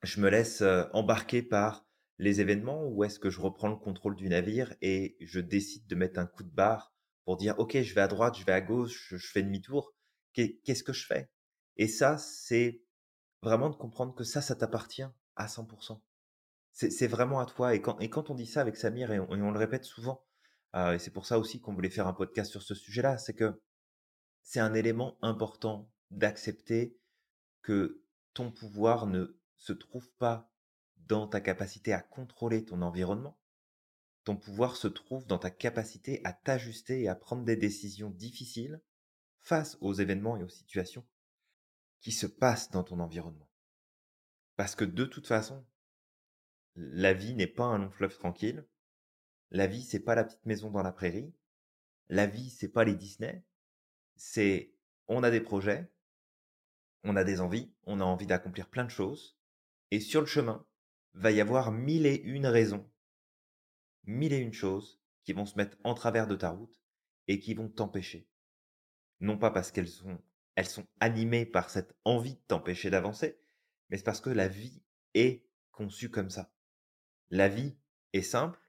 je 0.03 0.21
me 0.21 0.29
laisse 0.29 0.61
euh, 0.61 0.85
embarquer 0.93 1.41
par 1.41 1.85
les 2.19 2.41
événements 2.41 2.85
ou 2.87 3.03
est-ce 3.03 3.19
que 3.19 3.29
je 3.29 3.41
reprends 3.41 3.69
le 3.69 3.77
contrôle 3.77 4.15
du 4.15 4.29
navire 4.29 4.75
et 4.81 5.17
je 5.21 5.39
décide 5.39 5.87
de 5.87 5.95
mettre 5.95 6.19
un 6.19 6.27
coup 6.27 6.43
de 6.43 6.51
barre 6.51 6.93
pour 7.25 7.37
dire 7.37 7.55
ok 7.59 7.81
je 7.81 7.95
vais 7.95 8.01
à 8.01 8.07
droite, 8.07 8.37
je 8.37 8.45
vais 8.45 8.51
à 8.51 8.61
gauche, 8.61 9.07
je, 9.15 9.17
fais 9.27 9.41
demi-tour. 9.41 9.93
Qu'est- 10.33 10.59
Qu'est-ce 10.63 10.83
que 10.83 10.93
je 10.93 11.05
fais? 11.05 11.29
Et 11.77 11.87
ça, 11.87 12.17
c'est 12.17 12.83
vraiment 13.41 13.69
de 13.69 13.75
comprendre 13.75 14.13
que 14.15 14.23
ça, 14.25 14.41
ça 14.41 14.55
t'appartient 14.55 15.05
à 15.35 15.47
100%. 15.47 16.01
C'est 16.73 16.91
c'est 16.91 17.07
vraiment 17.07 17.39
à 17.39 17.45
toi. 17.45 17.73
Et 17.75 17.81
quand, 17.81 17.99
et 17.99 18.09
quand 18.09 18.29
on 18.29 18.35
dit 18.35 18.45
ça 18.45 18.61
avec 18.61 18.75
Samir, 18.77 19.11
et 19.11 19.19
on, 19.19 19.35
et 19.35 19.41
on 19.41 19.51
le 19.51 19.59
répète 19.59 19.85
souvent, 19.85 20.25
euh, 20.75 20.93
et 20.93 20.99
c'est 20.99 21.11
pour 21.11 21.25
ça 21.25 21.39
aussi 21.39 21.61
qu'on 21.61 21.73
voulait 21.73 21.89
faire 21.89 22.07
un 22.07 22.13
podcast 22.13 22.51
sur 22.51 22.61
ce 22.61 22.75
sujet-là, 22.75 23.17
c'est 23.17 23.33
que 23.33 23.61
c'est 24.43 24.59
un 24.59 24.73
élément 24.73 25.17
important 25.21 25.89
d'accepter 26.11 26.97
que 27.61 28.03
ton 28.33 28.51
pouvoir 28.51 29.07
ne 29.07 29.37
se 29.57 29.73
trouve 29.73 30.09
pas 30.17 30.51
dans 31.09 31.27
ta 31.27 31.41
capacité 31.41 31.91
à 31.91 32.01
contrôler 32.01 32.63
ton 32.63 32.81
environnement. 32.81 33.37
Ton 34.23 34.37
pouvoir 34.37 34.75
se 34.75 34.87
trouve 34.87 35.25
dans 35.25 35.39
ta 35.39 35.49
capacité 35.49 36.21
à 36.23 36.33
t'ajuster 36.33 37.01
et 37.01 37.09
à 37.09 37.15
prendre 37.15 37.43
des 37.43 37.57
décisions 37.57 38.11
difficiles 38.11 38.81
face 39.39 39.77
aux 39.81 39.93
événements 39.93 40.37
et 40.37 40.43
aux 40.43 40.49
situations 40.49 41.05
qui 41.99 42.11
se 42.11 42.27
passent 42.27 42.69
dans 42.69 42.83
ton 42.83 42.99
environnement. 42.99 43.49
Parce 44.55 44.75
que 44.75 44.85
de 44.85 45.05
toute 45.05 45.27
façon, 45.27 45.65
la 46.75 47.13
vie 47.13 47.33
n'est 47.33 47.47
pas 47.47 47.65
un 47.65 47.79
long 47.79 47.89
fleuve 47.89 48.17
tranquille. 48.17 48.65
La 49.51 49.67
vie, 49.67 49.83
c'est 49.83 49.99
pas 49.99 50.15
la 50.15 50.23
petite 50.23 50.45
maison 50.45 50.69
dans 50.69 50.83
la 50.83 50.91
prairie. 50.91 51.33
La 52.09 52.27
vie, 52.27 52.51
c'est 52.51 52.69
pas 52.69 52.83
les 52.83 52.95
Disney. 52.95 53.43
C'est, 54.15 54.75
on 55.07 55.23
a 55.23 55.31
des 55.31 55.41
projets, 55.41 55.91
on 57.03 57.15
a 57.15 57.23
des 57.23 57.41
envies, 57.41 57.73
on 57.85 57.99
a 57.99 58.03
envie 58.03 58.27
d'accomplir 58.27 58.69
plein 58.69 58.83
de 58.83 58.91
choses. 58.91 59.37
Et 59.91 59.99
sur 59.99 60.21
le 60.21 60.27
chemin, 60.27 60.65
va 61.19 61.31
y 61.31 61.41
avoir 61.41 61.71
mille 61.73 62.05
et 62.05 62.15
une 62.15 62.47
raisons, 62.47 62.89
mille 64.05 64.31
et 64.31 64.37
une 64.37 64.53
choses 64.53 65.01
qui 65.25 65.33
vont 65.33 65.45
se 65.45 65.57
mettre 65.57 65.77
en 65.83 65.93
travers 65.93 66.27
de 66.27 66.35
ta 66.37 66.49
route 66.49 66.81
et 67.27 67.39
qui 67.39 67.53
vont 67.53 67.67
t'empêcher. 67.67 68.29
Non 69.19 69.37
pas 69.37 69.51
parce 69.51 69.71
qu'elles 69.71 69.89
sont, 69.89 70.17
elles 70.55 70.69
sont 70.69 70.87
animées 71.01 71.45
par 71.45 71.69
cette 71.69 71.93
envie 72.05 72.35
de 72.35 72.41
t'empêcher 72.47 72.89
d'avancer, 72.89 73.37
mais 73.89 73.97
c'est 73.97 74.03
parce 74.03 74.21
que 74.21 74.29
la 74.29 74.47
vie 74.47 74.81
est 75.13 75.45
conçue 75.71 76.09
comme 76.09 76.29
ça. 76.29 76.53
La 77.29 77.49
vie 77.49 77.75
est 78.13 78.21
simple, 78.21 78.59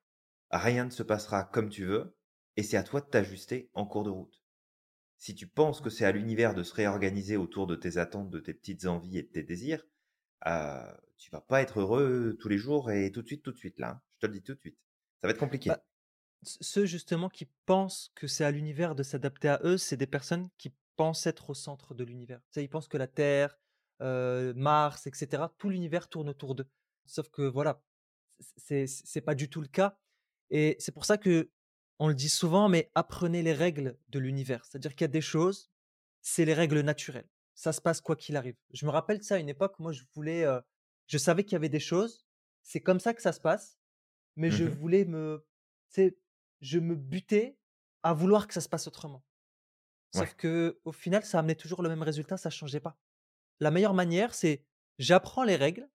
rien 0.51 0.87
ne 0.87 0.91
se 0.91 1.05
passera 1.05 1.45
comme 1.45 1.69
tu 1.69 1.85
veux, 1.85 2.17
et 2.57 2.65
c'est 2.65 2.77
à 2.77 2.83
toi 2.83 3.01
de 3.01 3.07
t'ajuster 3.07 3.71
en 3.75 3.87
cours 3.87 4.03
de 4.03 4.11
route. 4.11 4.43
Si 5.19 5.37
tu 5.37 5.47
penses 5.47 5.81
que 5.81 5.91
c'est 5.91 6.05
à 6.05 6.13
l'univers 6.13 6.55
de 6.55 6.65
se 6.65 6.75
réorganiser 6.75 7.37
autour 7.37 7.69
de 7.69 7.77
tes 7.77 7.97
attentes, 7.97 8.31
de 8.31 8.41
tes 8.41 8.55
petites 8.55 8.87
envies 8.87 9.19
et 9.19 9.23
de 9.23 9.29
tes 9.29 9.45
désirs, 9.45 9.87
euh, 10.47 10.93
tu 11.19 11.31
vas 11.31 11.41
pas 11.41 11.63
être 11.63 11.81
heureux 11.81 12.37
tous 12.41 12.49
les 12.49 12.59
jours 12.59 12.91
et 12.91 13.11
tout 13.13 13.23
de 13.23 13.27
suite, 13.27 13.43
tout 13.43 13.53
de 13.53 13.59
suite 13.59 13.79
là. 13.79 13.91
hein. 13.91 14.01
Je 14.15 14.19
te 14.21 14.27
le 14.27 14.33
dis 14.33 14.43
tout 14.43 14.55
de 14.55 14.61
suite. 14.61 14.79
Ça 15.21 15.27
va 15.27 15.33
être 15.33 15.39
compliqué. 15.39 15.71
Bah, 15.71 15.85
ceux 16.43 16.87
justement 16.87 17.29
qui 17.29 17.49
pensent 17.67 18.13
que 18.15 18.27
c'est 18.27 18.45
à 18.45 18.51
l'univers 18.51 18.95
de 18.95 19.03
s'adapter 19.03 19.49
à 19.49 19.61
eux, 19.65 19.77
c'est 19.77 19.97
des 19.97 20.07
personnes 20.07 20.49
qui 20.57 20.73
pensent 20.97 21.27
être 21.27 21.51
au 21.51 21.55
centre 21.55 21.95
de 21.95 22.05
l'univers. 22.05 22.41
Ils 22.57 22.69
pensent 22.69 22.89
que 22.89 22.97
la 22.97 23.07
Terre, 23.07 23.59
Mars, 24.01 25.07
etc., 25.07 25.45
tout 25.59 25.69
l'univers 25.69 26.09
tourne 26.09 26.31
autour 26.31 26.55
d'eux. 26.55 26.69
Sauf 27.07 27.29
que 27.29 27.43
voilà, 27.43 27.83
c'est 28.57 29.21
pas 29.21 29.35
du 29.35 29.51
tout 29.51 29.61
le 29.61 29.69
cas. 29.69 29.99
Et 30.51 30.77
c'est 30.79 30.93
pour 30.93 31.05
ça 31.05 31.19
que 31.19 31.51
on 31.99 32.09
le 32.09 32.15
dit 32.15 32.31
souvent, 32.31 32.71
mais 32.71 32.91
apprenez 32.95 33.43
les 33.43 33.53
règles 33.53 33.99
de 34.09 34.19
l'univers. 34.19 34.65
C'est-à-dire 34.65 34.95
qu'il 34.95 35.03
y 35.03 35.05
a 35.05 35.09
des 35.09 35.21
choses, 35.21 35.71
c'est 36.23 36.47
les 36.47 36.55
règles 36.55 36.81
naturelles. 36.81 37.29
Ça 37.61 37.73
se 37.73 37.81
passe 37.83 38.01
quoi 38.01 38.17
qu'il 38.17 38.37
arrive. 38.37 38.57
Je 38.73 38.87
me 38.87 38.91
rappelle 38.91 39.19
de 39.19 39.25
ça 39.25 39.35
à 39.37 39.39
une 39.39 39.51
époque, 39.51 39.79
moi 39.81 39.93
je 39.93 40.05
voulais, 40.15 40.45
euh, 40.45 40.61
je 41.09 41.19
savais 41.19 41.45
qu'il 41.45 41.53
y 41.55 41.57
avait 41.57 41.69
des 41.69 41.81
choses, 41.81 42.27
c'est 42.63 42.81
comme 42.81 43.01
ça 43.01 43.15
que 43.15 43.23
ça 43.23 43.33
se 43.33 43.41
passe, 43.41 43.79
mais 44.37 44.51
je 44.51 44.65
Mmh 44.65 44.81
voulais 44.81 45.05
me, 45.07 45.47
sais, 45.89 46.19
je 46.61 46.79
me 46.81 46.97
butais 46.97 47.59
à 48.03 48.15
vouloir 48.15 48.49
que 48.49 48.55
ça 48.55 48.61
se 48.63 48.69
passe 48.71 48.87
autrement. 48.89 49.25
Sauf 50.11 50.35
Ouais, 50.35 50.35
que 50.35 50.81
au 50.85 50.93
final, 50.93 51.25
ça 51.25 51.39
amenait 51.39 51.55
toujours 51.55 51.83
le 51.83 51.89
même 51.89 52.03
résultat, 52.03 52.37
ça 52.37 52.51
changeait 52.51 52.81
pas. 52.81 52.99
La 53.61 53.71
meilleure 53.71 53.95
manière, 53.95 54.35
c'est 54.35 54.67
j'apprends 54.99 55.45
les 55.45 55.57
règles, 55.57 55.89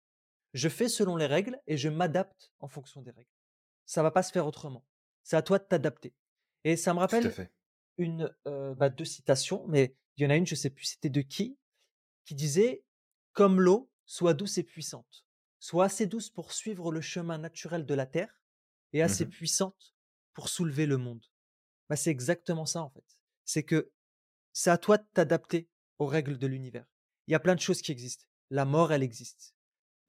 je 0.54 0.70
fais 0.70 0.90
selon 0.90 1.18
les 1.18 1.28
règles 1.28 1.62
et 1.68 1.78
je 1.78 1.90
m'adapte 1.90 2.54
en 2.60 2.68
fonction 2.70 3.02
des 3.02 3.12
règles. 3.12 3.30
Ça 3.86 4.04
va 4.04 4.12
pas 4.12 4.24
se 4.24 4.32
faire 4.34 4.48
autrement. 4.48 4.86
C'est 5.24 5.38
à 5.38 5.44
toi 5.44 5.60
de 5.60 5.66
t'adapter. 5.66 6.16
Et 6.64 6.78
ça 6.78 6.94
me 6.94 7.00
rappelle 7.00 7.38
une, 7.98 8.34
bah, 8.46 8.90
2 8.90 9.06
citations, 9.06 9.66
mais 9.68 9.96
il 10.18 10.24
y 10.24 10.28
en 10.28 10.30
a 10.30 10.36
une, 10.36 10.48
je 10.48 10.56
sais 10.56 10.70
plus 10.70 10.86
c'était 10.86 11.10
de 11.10 11.22
qui, 11.22 11.58
qui 12.26 12.36
disait: 12.36 12.84
«Comme 13.34 13.60
l'eau, 13.60 13.92
sois 14.06 14.34
douce 14.34 14.58
et 14.58 14.64
puissante. 14.64 15.26
Sois 15.60 15.86
assez 15.86 16.06
douce 16.06 16.30
pour 16.30 16.54
suivre 16.54 16.92
le 16.92 17.02
chemin 17.02 17.38
naturel 17.38 17.86
de 17.86 17.94
la 17.94 18.06
terre 18.06 18.42
et 18.94 19.02
assez 19.02 19.26
Mmh 19.26 19.30
puissante 19.30 19.96
pour 20.34 20.50
soulever 20.50 20.86
le 20.86 20.98
monde». 20.98 21.26
Bah, 21.90 21.96
c'est 21.96 22.12
exactement 22.12 22.66
ça, 22.66 22.82
en 22.82 22.90
fait. 22.90 23.18
C'est 23.44 23.64
que 23.64 23.92
c'est 24.54 24.70
à 24.70 24.78
toi 24.78 24.98
de 24.98 25.06
t'adapter 25.14 25.70
aux 26.00 26.08
règles 26.08 26.38
de 26.38 26.48
l'univers. 26.48 26.86
Il 27.28 27.32
y 27.32 27.36
a 27.36 27.40
plein 27.40 27.56
de 27.56 27.60
choses 27.60 27.82
qui 27.82 27.92
existent. 27.92 28.26
La 28.50 28.66
mort, 28.66 28.92
elle 28.92 29.04
existe. 29.04 29.56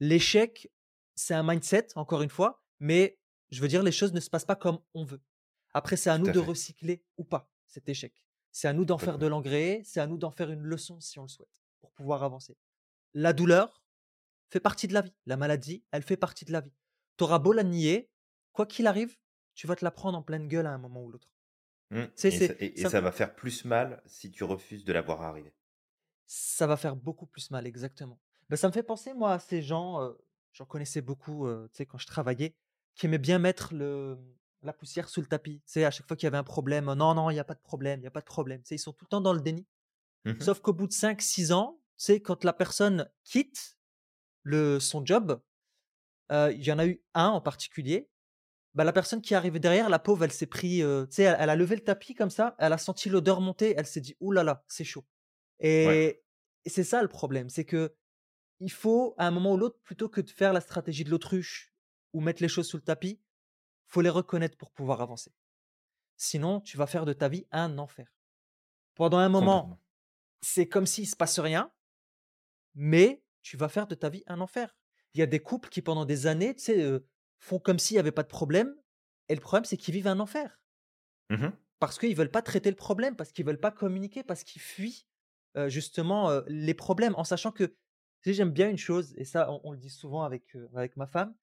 L'échec, 0.00 0.70
c'est 1.14 1.34
un 1.34 1.42
mindset, 1.42 1.88
encore 1.96 2.22
une 2.22 2.30
fois, 2.30 2.62
mais 2.80 3.18
je 3.50 3.60
veux 3.60 3.68
dire, 3.68 3.82
les 3.82 3.92
choses 3.92 4.12
ne 4.12 4.20
se 4.20 4.30
passent 4.30 4.44
pas 4.44 4.56
comme 4.56 4.80
on 4.94 5.04
veut. 5.04 5.22
Après, 5.72 5.96
c'est 5.96 6.10
à 6.10 6.16
Tout 6.16 6.24
nous 6.24 6.30
à 6.30 6.32
de 6.32 6.38
recycler 6.38 7.04
ou 7.16 7.24
pas 7.24 7.50
cet 7.66 7.88
échec. 7.88 8.25
C'est 8.58 8.68
à 8.68 8.72
nous 8.72 8.86
d'en 8.86 8.96
faire 8.96 9.18
de 9.18 9.26
l'engrais, 9.26 9.82
c'est 9.84 10.00
à 10.00 10.06
nous 10.06 10.16
d'en 10.16 10.30
faire 10.30 10.50
une 10.50 10.62
leçon 10.62 10.98
si 10.98 11.18
on 11.18 11.24
le 11.24 11.28
souhaite, 11.28 11.62
pour 11.82 11.90
pouvoir 11.92 12.22
avancer. 12.22 12.56
La 13.12 13.34
douleur 13.34 13.84
fait 14.48 14.60
partie 14.60 14.88
de 14.88 14.94
la 14.94 15.02
vie. 15.02 15.12
La 15.26 15.36
maladie, 15.36 15.84
elle 15.90 16.02
fait 16.02 16.16
partie 16.16 16.46
de 16.46 16.52
la 16.52 16.62
vie. 16.62 16.72
T'auras 17.18 17.38
beau 17.38 17.52
la 17.52 17.64
nier, 17.64 18.08
quoi 18.54 18.64
qu'il 18.64 18.86
arrive, 18.86 19.14
tu 19.54 19.66
vas 19.66 19.76
te 19.76 19.84
la 19.84 19.90
prendre 19.90 20.16
en 20.16 20.22
pleine 20.22 20.48
gueule 20.48 20.64
à 20.64 20.72
un 20.72 20.78
moment 20.78 21.04
ou 21.04 21.10
l'autre. 21.10 21.28
Mmh 21.90 21.98
et 21.98 22.06
ça 22.16 22.30
c'est, 22.30 22.56
et 22.62 22.80
et 22.80 22.84
ça, 22.84 22.88
ça 22.88 23.02
va 23.02 23.12
faire 23.12 23.34
plus 23.34 23.66
mal 23.66 24.00
si 24.06 24.30
tu 24.30 24.42
refuses 24.42 24.86
de 24.86 24.92
la 24.94 25.02
voir 25.02 25.20
arriver. 25.20 25.52
Ça 26.26 26.66
va 26.66 26.78
faire 26.78 26.96
beaucoup 26.96 27.26
plus 27.26 27.50
mal, 27.50 27.66
exactement. 27.66 28.18
Bah, 28.48 28.56
ça 28.56 28.68
me 28.68 28.72
fait 28.72 28.82
penser, 28.82 29.12
moi, 29.12 29.34
à 29.34 29.38
ces 29.38 29.60
gens, 29.60 30.00
heu, 30.02 30.16
j'en 30.54 30.64
connaissais 30.64 31.02
beaucoup, 31.02 31.46
sais, 31.72 31.84
quand 31.84 31.98
je 31.98 32.06
travaillais, 32.06 32.54
qui 32.94 33.04
aimaient 33.04 33.18
bien 33.18 33.38
mettre 33.38 33.74
le 33.74 34.16
la 34.66 34.74
poussière 34.74 35.08
sous 35.08 35.20
le 35.22 35.28
tapis. 35.28 35.62
Sais, 35.66 35.84
à 35.84 35.90
chaque 35.90 36.06
fois 36.08 36.16
qu'il 36.16 36.26
y 36.26 36.28
avait 36.28 36.38
un 36.38 36.44
problème: 36.44 36.86
«Non, 36.94 37.14
non, 37.14 37.30
il 37.30 37.36
y 37.36 37.40
a 37.40 37.44
pas 37.44 37.54
de 37.54 37.60
problème, 37.60 38.00
il 38.00 38.04
y 38.04 38.08
a 38.08 38.10
pas 38.12 38.20
de 38.20 38.26
problème». 38.26 38.60
Tu 38.62 38.68
sais, 38.70 38.74
ils 38.76 38.78
sont 38.80 38.92
tout 38.92 39.06
le 39.06 39.10
temps 39.10 39.20
dans 39.22 39.32
le 39.34 39.40
déni. 39.40 39.66
Mmh 40.24 40.42
Sauf 40.42 40.60
qu'au 40.60 40.72
bout 40.74 40.88
de 40.88 40.92
cinq, 40.94 41.22
six 41.22 41.52
ans, 41.52 41.80
tu 41.98 42.04
sais, 42.06 42.20
quand 42.22 42.44
la 42.44 42.52
personne 42.54 43.10
quitte 43.24 43.78
le 44.44 44.80
son 44.80 45.04
job, 45.06 45.40
il 46.30 46.62
y 46.64 46.72
en 46.72 46.78
a 46.78 46.86
eu 46.86 47.02
un 47.14 47.28
en 47.28 47.40
particulier, 47.40 48.10
bah, 48.74 48.84
la 48.84 48.92
personne 48.92 49.22
qui 49.22 49.34
est 49.34 49.38
arrivée 49.38 49.60
derrière, 49.60 49.88
la 49.90 49.98
pauvre, 49.98 50.24
elle 50.24 50.32
s'est 50.32 50.46
pris, 50.46 50.78
tu 50.80 50.84
sais, 51.10 51.24
elle 51.24 51.36
elle 51.40 51.50
a 51.50 51.56
levé 51.56 51.76
le 51.76 51.84
tapis 51.84 52.14
comme 52.14 52.30
ça, 52.30 52.56
elle 52.58 52.72
a 52.72 52.78
senti 52.78 53.08
l'odeur 53.10 53.40
monter, 53.40 53.74
elle 53.76 53.86
s'est 53.86 54.00
dit: 54.02 54.16
«Ouh 54.20 54.32
là 54.32 54.44
là, 54.44 54.64
c'est 54.68 54.84
chaud». 54.84 55.06
Ouais. 55.82 56.00
Et 56.00 56.24
et 56.66 56.70
c'est 56.70 56.84
ça 56.84 57.02
le 57.02 57.08
problème, 57.08 57.50
c'est 57.50 57.64
que 57.66 57.94
il 58.60 58.72
faut, 58.72 59.14
à 59.18 59.26
un 59.28 59.32
moment 59.32 59.54
ou 59.54 59.58
l'autre, 59.58 59.80
plutôt 59.84 60.08
que 60.08 60.20
de 60.22 60.30
faire 60.30 60.52
la 60.54 60.60
stratégie 60.62 61.04
de 61.04 61.10
l'autruche 61.10 61.74
ou 62.14 62.20
mettre 62.20 62.42
les 62.42 62.48
choses 62.48 62.68
sous 62.68 62.76
le 62.78 62.82
tapis, 62.84 63.20
faut 63.88 64.00
les 64.02 64.10
reconnaître 64.10 64.56
pour 64.58 64.70
pouvoir 64.72 65.00
avancer. 65.00 65.32
Sinon, 66.16 66.60
tu 66.60 66.76
vas 66.78 66.86
faire 66.86 67.06
de 67.06 67.14
ta 67.14 67.28
vie 67.28 67.46
un 67.52 67.78
enfer. 67.78 68.08
Pendant 68.94 69.18
un 69.18 69.28
moment, 69.30 69.74
c'est 70.42 70.68
comme 70.68 70.86
s'il 70.86 71.08
se 71.08 71.16
passe 71.16 71.40
rien, 71.40 71.72
mais 72.74 73.22
tu 73.42 73.56
vas 73.56 73.68
faire 73.68 73.86
de 73.86 73.94
ta 73.94 74.08
vie 74.08 74.22
un 74.26 74.40
enfer. 74.40 74.76
Il 75.14 75.20
y 75.20 75.22
a 75.22 75.26
des 75.26 75.40
couples 75.40 75.68
qui, 75.68 75.82
pendant 75.82 76.04
des 76.04 76.26
années, 76.26 76.54
tu 76.54 76.62
sais, 76.64 76.82
heu, 76.82 77.06
font 77.38 77.58
comme 77.58 77.78
s'il 77.78 77.96
y 77.96 77.98
avait 78.00 78.12
pas 78.12 78.22
de 78.22 78.28
problème 78.28 78.74
et 79.28 79.34
le 79.34 79.40
problème, 79.40 79.64
c'est 79.64 79.76
qu'ils 79.76 79.94
vivent 79.94 80.06
un 80.08 80.20
enfer. 80.20 80.60
Mmh 81.30 81.52
Parce 81.78 81.98
qu'ils 81.98 82.16
veulent 82.16 82.30
pas 82.30 82.42
traiter 82.42 82.70
le 82.70 82.76
problème, 82.76 83.16
parce 83.16 83.32
qu'ils 83.32 83.44
veulent 83.44 83.60
pas 83.60 83.70
communiquer, 83.70 84.22
parce 84.22 84.44
qu'ils 84.44 84.62
fuient, 84.62 85.06
heu, 85.56 85.68
justement, 85.68 86.30
heu, 86.30 86.44
les 86.48 86.74
problèmes 86.74 87.14
en 87.16 87.24
sachant 87.24 87.52
que 87.52 87.64
tu 87.64 88.30
sais, 88.30 88.34
j'aime 88.34 88.50
bien 88.50 88.70
une 88.70 88.78
chose 88.78 89.14
et 89.16 89.24
ça, 89.24 89.50
on 89.52 89.60
on 89.64 89.72
le 89.72 89.78
dit 89.78 89.90
souvent 89.90 90.22
avec, 90.22 90.56
avec 90.74 90.96
ma 90.96 91.06
femme, 91.06 91.34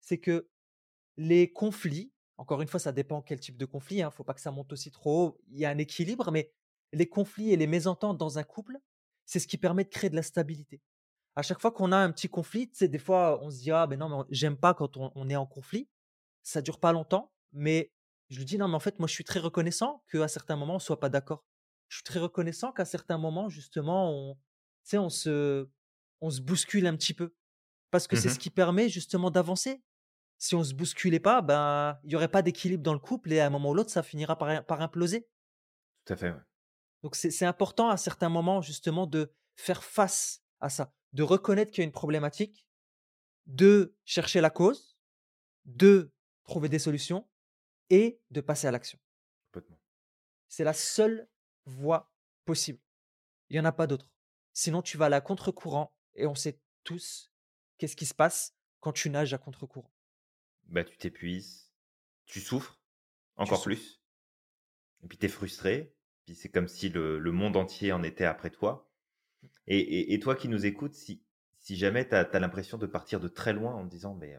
c'est 0.00 0.18
que 0.18 0.48
les 1.16 1.52
conflits, 1.52 2.12
encore 2.38 2.62
une 2.62 2.68
fois, 2.68 2.80
ça 2.80 2.92
dépend 2.92 3.22
quel 3.22 3.40
type 3.40 3.56
de 3.56 3.66
conflit, 3.66 4.02
hein, 4.02 4.10
faut 4.10 4.24
pas 4.24 4.34
que 4.34 4.40
ça 4.40 4.50
monte 4.50 4.72
aussi 4.72 4.90
trop 4.90 5.26
haut. 5.28 5.38
Il 5.50 5.58
y 5.58 5.64
a 5.64 5.70
un 5.70 5.78
équilibre, 5.78 6.30
mais 6.32 6.52
les 6.92 7.08
conflits 7.08 7.52
et 7.52 7.56
les 7.56 7.66
mésententes 7.66 8.18
dans 8.18 8.38
un 8.38 8.42
couple, 8.44 8.78
c'est 9.26 9.38
ce 9.40 9.46
qui 9.48 9.58
permet 9.58 9.84
de 9.84 9.88
créer 9.90 10.10
de 10.10 10.16
la 10.16 10.22
stabilité. 10.22 10.82
À 11.36 11.42
chaque 11.42 11.60
fois 11.60 11.72
qu'on 11.72 11.92
a 11.92 11.96
un 11.98 12.12
petit 12.12 12.28
conflit, 12.28 12.70
sais, 12.74 12.88
des 12.88 12.98
fois, 12.98 13.40
on 13.42 13.50
se 13.50 13.58
dit: 13.58 13.70
«Ah, 13.72 13.86
ben 13.86 13.98
non, 13.98 14.08
mais 14.08 14.24
j'aime 14.30 14.56
pas 14.58 14.74
quand 14.74 14.96
on 14.96 15.12
on 15.14 15.30
est 15.30 15.36
en 15.36 15.46
conflit». 15.46 15.88
Ça 16.42 16.62
dure 16.62 16.80
pas 16.80 16.92
longtemps, 16.92 17.32
mais 17.52 17.92
je 18.30 18.38
lui 18.38 18.44
dis: 18.44 18.58
«Non, 18.58 18.68
mais 18.68 18.74
en 18.76 18.80
fait, 18.80 18.98
moi, 18.98 19.08
je 19.08 19.14
suis 19.14 19.24
très 19.24 19.40
reconnaissant 19.40 20.04
qu'à 20.10 20.28
certains 20.28 20.56
moments, 20.56 20.76
on 20.76 20.78
soit 20.80 21.00
pas 21.00 21.08
d'accord. 21.10 21.44
Je 21.88 21.96
suis 21.98 22.04
très 22.04 22.18
reconnaissant 22.20 22.72
qu'à 22.72 22.84
certains 22.84 23.18
moments, 23.18 23.48
justement, 23.48 24.10
on 24.12 24.38
on 24.94 25.08
se 25.10 25.68
on 26.20 26.30
se 26.30 26.40
bouscule 26.40 26.86
un 26.86 26.96
petit 26.96 27.14
peu 27.14 27.34
parce 27.90 28.06
que 28.08 28.16
c'est 28.16 28.30
ce 28.30 28.38
Mmh 28.38 28.40
qui 28.40 28.50
permet 28.50 28.88
justement 28.88 29.30
d'avancer. 29.30 29.82
Si 30.42 30.56
on 30.56 30.64
se 30.64 30.74
bousculait 30.74 31.20
pas, 31.20 31.40
ben, 31.40 32.00
il 32.02 32.10
y 32.10 32.16
aurait 32.16 32.26
pas 32.26 32.42
d'équilibre 32.42 32.82
dans 32.82 32.94
le 32.94 32.98
couple 32.98 33.32
et 33.32 33.38
à 33.38 33.46
un 33.46 33.50
moment 33.50 33.70
ou 33.70 33.74
l'autre, 33.74 33.90
ça 33.90 34.02
finira 34.02 34.36
par 34.36 34.66
par 34.66 34.80
imploser. 34.80 35.28
Tout 36.04 36.14
à 36.14 36.16
fait, 36.16 36.30
ouais. 36.30 36.40
Donc 37.04 37.14
c'est 37.14 37.44
important 37.44 37.90
à 37.90 37.96
certains 37.96 38.28
moments, 38.28 38.60
justement, 38.60 39.06
de 39.06 39.32
faire 39.54 39.84
face 39.84 40.42
à 40.58 40.68
ça, 40.68 40.92
de 41.12 41.22
reconnaître 41.22 41.70
qu'il 41.70 41.82
y 41.82 41.84
a 41.84 41.86
une 41.86 41.92
problématique, 41.92 42.66
de 43.46 43.94
chercher 44.04 44.40
la 44.40 44.50
cause, 44.50 44.98
de 45.64 46.12
trouver 46.42 46.68
des 46.68 46.80
solutions 46.80 47.28
et 47.88 48.20
de 48.32 48.40
passer 48.40 48.66
à 48.66 48.72
l'action. 48.72 48.98
C'est 50.48 50.64
la 50.64 50.74
seule 50.74 51.28
voie 51.66 52.10
possible. 52.46 52.80
Il 53.48 53.56
y 53.56 53.60
en 53.60 53.64
a 53.64 53.70
pas 53.70 53.86
d'autre. 53.86 54.10
Sinon, 54.54 54.82
tu 54.82 54.96
vas 54.96 55.04
aller 55.04 55.14
à 55.14 55.20
contre-courant 55.20 55.94
et 56.16 56.26
on 56.26 56.34
sait 56.34 56.58
tous 56.82 57.30
qu'est-ce 57.78 57.94
qui 57.94 58.06
se 58.06 58.14
passe 58.14 58.56
quand 58.80 58.92
tu 58.92 59.08
nages 59.08 59.34
à 59.34 59.38
contre-courant. 59.38 59.91
Bah, 60.68 60.82
tu 60.84 60.96
t'épuises, 60.96 61.70
tu 62.26 62.40
souffres 62.40 62.80
Tu 63.44 63.44
encore 63.44 63.56
souffres. 63.56 63.62
plus 63.62 64.00
et 65.02 65.08
puis 65.08 65.18
tu 65.18 65.26
es 65.26 65.28
frustré, 65.28 65.94
puis 66.24 66.34
c'est 66.34 66.48
comme 66.48 66.68
si 66.68 66.88
le 66.88 67.18
le 67.18 67.32
monde 67.32 67.56
entier 67.56 67.92
en 67.92 68.02
était 68.02 68.24
après 68.24 68.50
toi 68.50 68.90
et 69.66 69.78
et 69.80 70.14
et 70.14 70.20
toi 70.20 70.36
qui 70.36 70.48
nous 70.48 70.66
écoutes, 70.66 70.94
si 70.94 71.22
si 71.58 71.76
jamais 71.76 72.08
tu 72.08 72.14
as 72.16 72.40
l'impression 72.40 72.78
de 72.78 72.86
partir 72.86 73.20
de 73.20 73.28
très 73.28 73.52
loin 73.54 73.74
en 73.74 73.84
te 73.86 73.90
disant: 73.90 74.14
«Mais, 74.16 74.38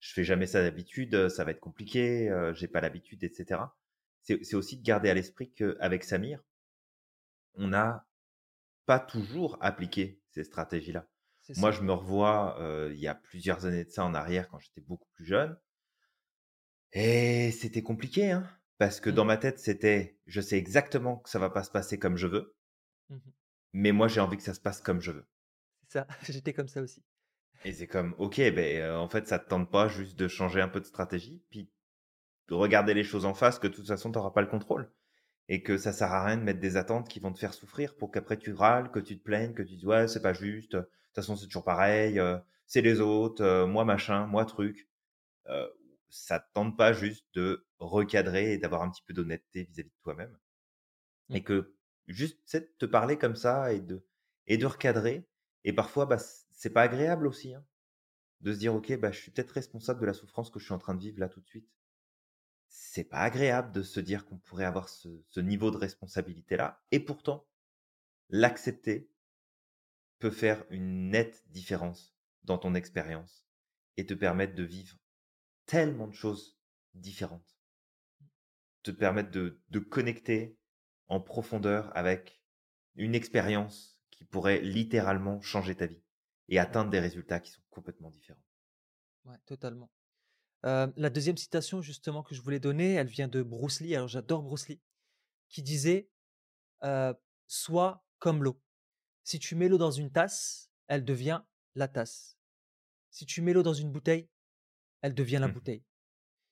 je 0.00 0.12
fais 0.14 0.24
jamais 0.24 0.46
ça 0.46 0.62
d'habitude, 0.62 1.28
ça 1.30 1.44
va 1.44 1.52
être 1.52 1.60
compliqué, 1.60 2.30
heu, 2.30 2.54
j'ai 2.54 2.68
pas 2.68 2.80
l'habitude» 2.82 3.24
et 3.24 3.32
cetera. 3.34 3.76
C'est 4.22 4.44
c'est 4.44 4.56
aussi 4.56 4.78
de 4.78 4.84
garder 4.84 5.10
à 5.10 5.14
l'esprit 5.14 5.52
qu'avec 5.52 6.04
Samir, 6.04 6.42
on 7.54 7.66
n'a 7.66 8.06
pas 8.86 9.00
toujours 9.00 9.58
appliqué 9.60 10.20
ces 10.30 10.44
stratégies-là. 10.44 11.08
Moi, 11.54 11.70
je 11.72 11.82
me 11.82 11.92
revois, 11.92 12.56
il 12.92 12.98
y 12.98 13.08
a 13.08 13.14
plusieurs 13.14 13.66
années 13.66 13.84
de 13.84 13.90
ça 13.90 14.04
en 14.04 14.14
arrière 14.14 14.48
quand 14.48 14.58
j'étais 14.58 14.80
beaucoup 14.80 15.08
plus 15.14 15.24
jeune 15.26 15.58
et 16.92 17.52
c'était 17.52 17.84
compliqué, 17.84 18.32
hein, 18.32 18.44
parce 18.78 18.98
que 19.00 19.08
Mmh 19.08 19.10
dans 19.10 19.24
ma 19.24 19.36
tête, 19.36 19.60
c'était: 19.60 20.18
«Je 20.26 20.40
sais 20.40 20.58
exactement 20.58 21.16
que 21.18 21.30
ça 21.30 21.38
va 21.38 21.48
pas 21.48 21.62
se 21.62 21.70
passer 21.70 21.96
comme 22.00 22.16
je 22.16 22.26
veux, 22.26 22.56
Mmh 23.08 23.32
mais 23.72 23.92
moi, 23.92 24.08
j'ai 24.08 24.18
envie 24.20 24.36
que 24.36 24.42
ça 24.42 24.54
se 24.54 24.60
passe 24.60 24.80
comme 24.80 25.00
je 25.00 25.12
veux» 25.12 25.28
C'est 25.88 25.92
ça, 26.00 26.06
j'étais 26.28 26.52
comme 26.52 26.68
ça 26.68 26.82
aussi. 26.82 27.02
et 27.64 27.72
c'est 27.74 27.86
comme: 27.86 28.14
«OK, 28.18 28.38
heu, 28.38 28.96
en 28.96 29.08
fait, 29.08 29.26
ça 29.28 29.38
te 29.38 29.48
tente 29.48 29.70
pas 29.70 29.88
juste 29.88 30.18
de 30.18 30.26
changer 30.28 30.60
un 30.62 30.68
peu 30.68 30.80
de 30.80 30.86
stratégie, 30.86 31.44
puis 31.50 31.70
de 32.48 32.54
regarder 32.54 32.94
les 32.94 33.04
choses 33.04 33.26
en 33.26 33.34
face, 33.34 33.58
que 33.60 33.68
de 33.68 33.74
toute 33.74 33.86
façon, 33.88 34.12
tu 34.12 34.18
auras 34.18 34.30
pas 34.32 34.42
le 34.42 34.48
contrôle 34.48 34.92
et 35.48 35.62
que 35.62 35.78
ça 35.78 35.92
sert 35.92 36.12
à 36.12 36.24
rien 36.26 36.38
de 36.38 36.42
mettre 36.44 36.60
des 36.60 36.76
attentes 36.78 37.08
qui 37.08 37.20
vont 37.20 37.32
te 37.32 37.38
faire 37.40 37.54
souffrir 37.54 37.96
pour 37.96 38.10
qu'après 38.12 38.38
tu 38.38 38.52
râles, 38.54 38.90
que 38.92 39.00
tu 39.00 39.18
te 39.18 39.24
plaignes, 39.24 39.54
que 39.54 39.62
tu 39.62 39.74
dises: 39.76 39.86
"Ouais, 39.86 40.08
c'est 40.08 40.22
pas 40.22 40.32
juste, 40.34 40.76
toute 41.16 41.24
façon, 41.24 41.36
c'est 41.36 41.46
toujours 41.46 41.64
pareil, 41.64 42.20
c'est 42.66 42.82
les 42.82 43.00
autres, 43.00 43.64
moi 43.66 43.84
machin, 43.84 44.26
moi 44.26 44.44
truc". 44.44 44.88
Ça 46.08 46.40
te 46.40 46.52
tente 46.52 46.76
pas 46.76 46.92
juste 46.92 47.26
de 47.34 47.64
recadrer 47.78 48.52
et 48.52 48.58
d'avoir 48.58 48.82
un 48.82 48.90
petit 48.90 49.02
peu 49.02 49.12
d'honnêteté 49.12 49.64
vis-à-vis 49.64 49.90
de 49.90 50.02
toi-même 50.02 50.36
Mmh. 51.28 51.36
et 51.36 51.44
que 51.44 51.76
juste 52.08 52.40
te 52.78 52.86
parler 52.86 53.18
comme 53.18 53.36
ça 53.36 53.72
et 53.72 53.80
de, 53.80 54.04
et 54.46 54.58
de 54.58 54.66
recadrer. 54.66 55.28
Et 55.64 55.72
parfois, 55.72 56.06
bah, 56.06 56.18
c'est 56.52 56.70
pas 56.72 56.82
agréable 56.82 57.26
aussi 57.26 57.54
hein, 57.54 57.64
de 58.40 58.52
se 58.52 58.58
dire, 58.58 58.74
ok, 58.74 58.98
bah, 58.98 59.12
je 59.12 59.20
suis 59.20 59.32
peut-être 59.32 59.52
responsable 59.52 60.00
de 60.00 60.06
la 60.06 60.14
souffrance 60.14 60.50
que 60.50 60.58
je 60.60 60.66
suis 60.66 60.74
en 60.74 60.78
train 60.78 60.94
de 60.94 61.00
vivre 61.00 61.20
là 61.20 61.28
tout 61.28 61.40
de 61.40 61.48
suite. 61.48 61.68
C'est 62.68 63.04
pas 63.04 63.18
agréable 63.22 63.72
de 63.72 63.82
se 63.82 63.98
dire 64.00 64.24
qu'on 64.24 64.38
pourrait 64.38 64.64
avoir 64.66 64.88
ce, 64.88 65.08
ce 65.30 65.40
niveau 65.40 65.72
de 65.72 65.76
responsabilité 65.78 66.56
là. 66.56 66.80
Et 66.92 67.00
pourtant, 67.00 67.48
l'accepter 68.30 69.10
peut 70.18 70.30
faire 70.30 70.64
une 70.70 71.10
nette 71.10 71.44
différence 71.48 72.16
dans 72.44 72.58
ton 72.58 72.74
expérience 72.74 73.46
et 73.96 74.06
te 74.06 74.14
permettre 74.14 74.54
de 74.54 74.62
vivre 74.62 74.96
tellement 75.66 76.06
de 76.06 76.14
choses 76.14 76.58
différentes. 76.94 77.58
Te 78.82 78.90
permettre 78.90 79.30
de, 79.30 79.78
connecter 79.78 80.58
en 81.08 81.20
profondeur 81.20 81.94
avec 81.96 82.42
une 82.94 83.14
expérience 83.14 84.00
qui 84.10 84.24
pourrait 84.24 84.60
littéralement 84.60 85.40
changer 85.40 85.74
ta 85.74 85.86
vie 85.86 86.02
et 86.48 86.58
atteindre 86.58 86.90
des 86.90 87.00
résultats 87.00 87.40
qui 87.40 87.50
sont 87.50 87.62
complètement 87.70 88.10
différents. 88.10 88.42
Ouais, 89.24 89.36
totalement. 89.44 89.90
Euh, 90.64 90.86
la 90.96 91.10
deuxième 91.10 91.36
citation 91.36 91.82
justement 91.82 92.22
que 92.22 92.34
je 92.34 92.40
voulais 92.40 92.60
donner, 92.60 92.94
elle 92.94 93.08
vient 93.08 93.28
de 93.28 93.42
Bruce 93.42 93.80
Lee. 93.80 93.94
Alors 93.94 94.08
j'adore 94.08 94.42
Bruce 94.42 94.68
Lee, 94.68 94.80
qui 95.48 95.62
disait 95.62 96.08
euh, 96.84 97.12
"Sois 97.46 98.04
comme 98.18 98.42
l'eau. 98.42 98.60
Si 99.26 99.40
tu 99.40 99.56
mets 99.56 99.66
l'eau 99.68 99.76
dans 99.76 99.90
une 99.90 100.12
tasse, 100.12 100.70
elle 100.86 101.04
devient 101.04 101.42
la 101.74 101.88
tasse. 101.88 102.38
Si 103.10 103.26
tu 103.26 103.42
mets 103.42 103.52
l'eau 103.52 103.64
dans 103.64 103.74
une 103.74 103.90
bouteille, 103.90 104.30
elle 105.02 105.14
devient 105.16 105.38
la 105.40 105.48
Mmh. 105.48 105.52
bouteille. 105.52 105.84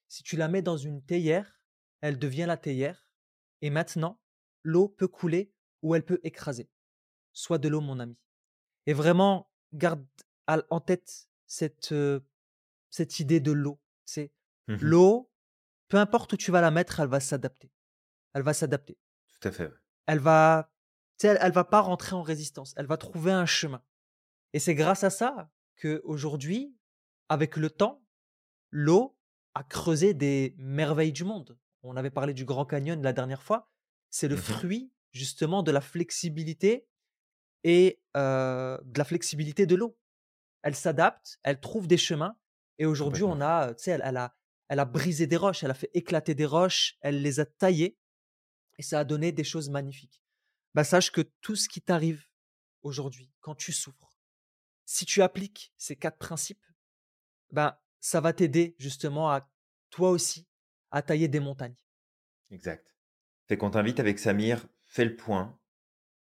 Si 0.09 0.25
tu 0.25 0.37
la 0.37 0.49
mets 0.49 0.61
dans 0.61 0.77
une 0.77 1.01
théière, 1.01 1.61
elle 2.01 2.18
devient 2.18 2.47
la 2.49 2.57
théière. 2.57 3.07
Et 3.62 3.70
maintenant, 3.70 4.20
l'eau 4.64 4.89
peut 4.89 5.07
couler 5.07 5.55
ou 5.83 5.95
elle 5.95 6.05
peut 6.05 6.18
écraser. 6.25 6.68
Sois 7.33 7.59
de 7.59 7.68
l'eau, 7.68 7.81
mon 7.81 8.01
ami. 8.01 8.18
Et 8.87 8.93
vraiment, 8.93 9.53
garde 9.72 10.05
en 10.49 10.81
tête 10.81 11.29
cette, 11.47 11.93
euh, 11.93 12.18
cette 12.91 13.20
idée 13.20 13.39
de 13.39 13.53
l'eau. 13.53 13.81
C'est 14.05 14.33
Mmh 14.66 14.77
l'eau, 14.81 15.31
peu 15.87 15.99
importe 15.99 16.33
où 16.33 16.37
tu 16.37 16.51
vas 16.51 16.61
la 16.61 16.72
mettre, 16.72 16.99
elle 16.99 17.09
va 17.09 17.20
s'adapter. 17.20 17.70
Elle 18.33 18.43
va 18.43 18.53
s'adapter. 18.53 18.99
Tout 19.29 19.47
à 19.49 19.53
fait. 19.53 19.70
Elle 20.07 20.18
va, 20.18 20.74
elle, 21.23 21.39
elle 21.41 21.53
va 21.53 21.65
pas 21.65 21.81
rentrer 21.81 22.15
en 22.15 22.23
résistance. 22.23 22.75
Elle 22.77 22.87
va 22.87 22.97
trouver 22.97 23.33
un 23.33 23.47
chemin. 23.47 23.83
Et 24.53 24.59
c'est 24.59 24.75
grâce 24.75 25.05
à 25.05 25.11
ça 25.11 25.51
que 25.77 26.01
aujourd'hui, 26.05 26.77
avec 27.29 27.57
le 27.57 27.71
temps, 27.71 28.03
l'eau 28.71 29.17
a 29.55 29.65
creusé 29.65 30.15
des 30.15 30.55
merveilles 30.59 31.12
du 31.12 31.25
monde. 31.25 31.59
On 31.83 31.97
avait 31.97 32.11
parlé 32.11 32.35
du 32.35 32.45
Grand 32.45 32.65
Canyon 32.65 33.03
la 33.03 33.12
dernière 33.12 33.43
fois. 33.43 33.71
C'est 34.11 34.29
le 34.29 34.37
Mmh 34.37 34.39
fruit 34.39 34.93
justement 35.12 35.62
de 35.62 35.71
la 35.71 35.81
flexibilité 35.81 36.87
et 37.62 38.01
euh, 38.17 38.79
de 38.85 38.99
la 38.99 39.05
flexibilité 39.05 39.67
de 39.67 39.77
l'eau. 39.77 39.97
Elle 40.62 40.75
s'adapte, 40.75 41.39
elle 41.43 41.61
trouve 41.61 41.87
des 41.87 41.97
chemins. 41.97 42.37
Et 42.79 42.87
aujourd'hui, 42.87 43.23
on 43.23 43.41
a, 43.41 43.75
tu 43.75 43.85
sais, 43.85 43.91
elle, 43.93 44.03
elle 44.05 44.17
a, 44.17 44.35
elle 44.69 44.81
a 44.81 44.85
brisé 44.85 45.27
des 45.27 45.37
roches, 45.37 45.62
elle 45.62 45.71
a 45.71 45.75
fait 45.75 45.91
éclater 45.95 46.35
des 46.35 46.47
roches, 46.47 46.97
elle 47.01 47.23
les 47.23 47.39
a 47.39 47.45
taillées 47.45 47.97
et 48.79 48.83
ça 48.83 49.01
a 49.01 49.05
donné 49.05 49.31
des 49.31 49.45
choses 49.45 49.71
magnifiques. 49.71 50.24
Bah, 50.75 50.85
sache 50.85 51.12
que 51.12 51.20
tout 51.41 51.57
ce 51.57 51.68
qui 51.68 51.81
t'arrive 51.81 52.25
aujourd'hui, 52.83 53.33
quand 53.41 53.55
tu 53.55 53.72
souffres, 53.72 54.18
si 54.85 55.07
tu 55.07 55.22
appliques 55.22 55.72
ces 55.77 55.97
quatre 55.97 56.18
principes, 56.18 56.64
ben, 57.53 57.77
ça 58.01 58.20
va 58.20 58.33
t'aider 58.33 58.75
justement 58.79 59.31
à 59.31 59.49
toi 59.91 60.11
aussi 60.11 60.49
à 60.91 61.03
tailler 61.03 61.29
des 61.29 61.41
montagnes. 61.41 61.77
Exact. 62.51 62.95
Fait 63.47 63.57
qu'on 63.57 63.70
t'invite 63.70 64.01
avec 64.01 64.18
Samir, 64.18 64.66
fais 64.85 65.05
le 65.05 65.16
point, 65.16 65.59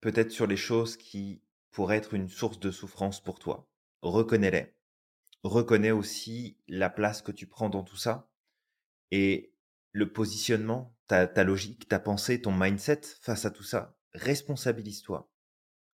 peut-être 0.01 0.31
sur 0.31 0.47
les 0.47 0.57
choses 0.57 0.97
qui 0.97 1.41
pourraient 1.71 1.97
être 1.97 2.13
une 2.13 2.29
source 2.29 2.59
de 2.59 2.71
souffrance 2.71 3.21
pour 3.21 3.39
toi. 3.39 3.69
Reconnais-les. 4.01 4.73
Reconnais 5.43 5.91
aussi 5.91 6.57
la 6.67 6.89
place 6.89 7.21
que 7.21 7.31
tu 7.31 7.47
prends 7.47 7.69
dans 7.69 7.83
tout 7.83 7.97
ça 7.97 8.29
et 9.11 9.53
le 9.91 10.11
positionnement, 10.11 10.95
ta, 11.07 11.27
ta 11.27 11.43
logique, 11.43 11.87
ta 11.87 11.99
pensée, 11.99 12.41
ton 12.41 12.51
mindset 12.51 13.01
face 13.21 13.45
à 13.45 13.51
tout 13.51 13.63
ça. 13.63 13.97
Responsabilise-toi 14.13 15.29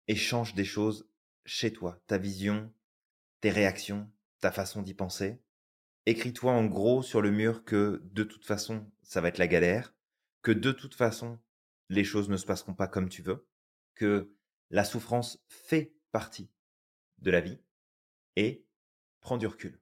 et 0.08 0.16
change 0.16 0.54
des 0.54 0.64
choses 0.64 1.08
chez 1.44 1.72
toi, 1.72 2.02
ta 2.06 2.18
vision, 2.18 2.72
tes 3.40 3.50
réactions, 3.50 4.10
ta 4.40 4.50
façon 4.50 4.82
d'y 4.82 4.94
penser. 4.94 5.40
Écris-toi 6.06 6.52
en 6.52 6.66
gros 6.66 7.02
sur 7.02 7.20
le 7.20 7.30
mur 7.30 7.64
que 7.64 8.02
de 8.04 8.24
toute 8.24 8.44
façon, 8.44 8.90
ça 9.02 9.20
va 9.20 9.28
être 9.28 9.38
la 9.38 9.46
galère, 9.46 9.94
que 10.42 10.52
de 10.52 10.72
toute 10.72 10.94
façon, 10.94 11.38
les 11.88 12.04
choses 12.04 12.28
ne 12.28 12.36
se 12.36 12.46
passeront 12.46 12.74
pas 12.74 12.88
comme 12.88 13.08
tu 13.08 13.22
veux, 13.22 13.46
que 13.94 14.32
la 14.70 14.84
souffrance 14.84 15.42
fait 15.48 15.94
partie 16.12 16.50
de 17.18 17.30
la 17.30 17.40
vie 17.40 17.60
et 18.36 18.64
prends 19.20 19.36
du 19.36 19.46
recul. 19.46 19.80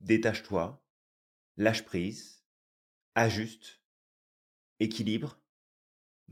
Détache-toi, 0.00 0.82
lâche 1.56 1.84
prise, 1.84 2.44
ajuste, 3.14 3.80
équilibre, 4.80 5.41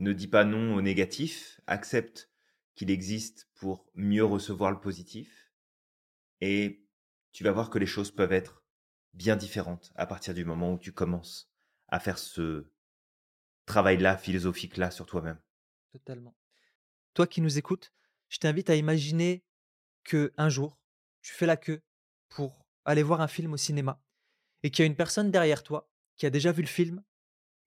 ne 0.01 0.13
dis 0.13 0.27
pas 0.27 0.43
non 0.43 0.75
au 0.75 0.81
négatif, 0.81 1.61
accepte 1.67 2.29
qu'il 2.75 2.89
existe 2.89 3.49
pour 3.55 3.89
mieux 3.93 4.25
recevoir 4.25 4.71
le 4.71 4.79
positif 4.79 5.51
et 6.39 6.83
tu 7.31 7.43
vas 7.43 7.51
voir 7.51 7.69
que 7.69 7.77
les 7.77 7.85
choses 7.85 8.11
peuvent 8.11 8.33
être 8.33 8.63
bien 9.13 9.35
différentes 9.35 9.91
à 9.95 10.05
partir 10.05 10.33
du 10.33 10.43
moment 10.43 10.73
où 10.73 10.79
tu 10.79 10.91
commences 10.91 11.51
à 11.87 11.99
faire 11.99 12.17
ce 12.17 12.71
travail-là, 13.65 14.17
philosophique-là 14.17 14.91
sur 14.91 15.05
toi-même. 15.05 15.39
Totalement. 15.91 16.35
Toi 17.13 17.27
qui 17.27 17.41
nous 17.41 17.57
écoutes, 17.57 17.93
je 18.29 18.39
t'invite 18.39 18.69
à 18.69 18.75
imaginer 18.75 19.43
que 20.03 20.33
un 20.37 20.49
jour, 20.49 20.79
tu 21.21 21.33
fais 21.33 21.45
la 21.45 21.57
queue 21.57 21.81
pour 22.29 22.65
aller 22.85 23.03
voir 23.03 23.21
un 23.21 23.27
film 23.27 23.53
au 23.53 23.57
cinéma 23.57 24.01
et 24.63 24.71
qu'il 24.71 24.83
y 24.83 24.87
a 24.87 24.87
une 24.87 24.95
personne 24.95 25.29
derrière 25.31 25.63
toi 25.63 25.89
qui 26.17 26.25
a 26.25 26.29
déjà 26.29 26.51
vu 26.51 26.61
le 26.61 26.67
film 26.67 27.03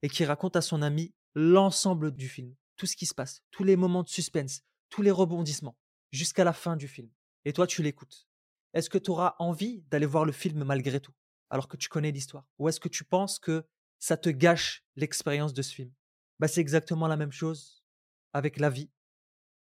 et 0.03 0.09
qui 0.09 0.25
raconte 0.25 0.57
à 0.57 0.63
son 0.63 0.83
ami 0.83 1.15
l'ensemble 1.35 2.13
du 2.13 2.29
film, 2.29 2.55
tout 2.77 2.87
ce 2.87 2.97
qui 2.97 3.07
se 3.07 3.15
passe, 3.15 3.43
tous 3.51 3.65
les 3.65 3.77
moments 3.77 4.03
de 4.03 4.09
suspense, 4.09 4.63
tous 4.89 5.03
les 5.03 5.11
rebondissements, 5.11 5.77
jusqu'à 6.13 6.45
la 6.45 6.53
fin 6.53 6.77
du 6.77 6.89
film. 6.89 7.11
Et 7.45 7.53
toi, 7.53 7.67
tu 7.67 7.83
l'écoutes. 7.83 8.29
Est-ce 8.73 8.91
que 8.91 8.99
tu 8.99 9.11
auras 9.11 9.37
envie 9.39 9.83
d'aller 9.91 10.07
voir 10.07 10.25
le 10.25 10.33
film 10.33 10.65
malgré 10.65 11.01
tout, 11.01 11.13
alors 11.51 11.69
que 11.69 11.77
tu 11.77 11.89
connais 11.89 12.11
l'histoire? 12.13 12.49
Ou 12.59 12.69
est-ce 12.69 12.81
que 12.81 12.89
tu 12.89 13.05
penses 13.05 13.39
que 13.39 13.65
ça 13.99 14.17
te 14.17 14.29
gâche 14.31 14.85
l'expérience 14.97 15.55
de 15.55 15.63
ce 15.63 15.75
film? 15.75 15.93
Bah, 16.39 16.49
C'est 16.49 16.61
exactement 16.61 17.07
la 17.07 17.17
même 17.17 17.33
chose 17.33 17.85
avec 18.33 18.59
la 18.59 18.71
vie. 18.71 18.91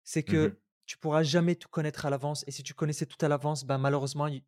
C'est 0.04 0.22
que 0.24 0.54
Mmh 0.54 0.56
tu 0.84 0.98
pourras 0.98 1.22
jamais 1.22 1.54
tout 1.54 1.68
connaître 1.68 2.04
à 2.06 2.10
l'avance. 2.10 2.44
Et 2.46 2.50
si 2.50 2.62
tu 2.62 2.74
connaissais 2.74 3.06
tout 3.06 3.24
à 3.24 3.28
l'avance, 3.28 3.64
bah, 3.64 3.78
malheureusement, 3.78 4.26
il 4.26 4.42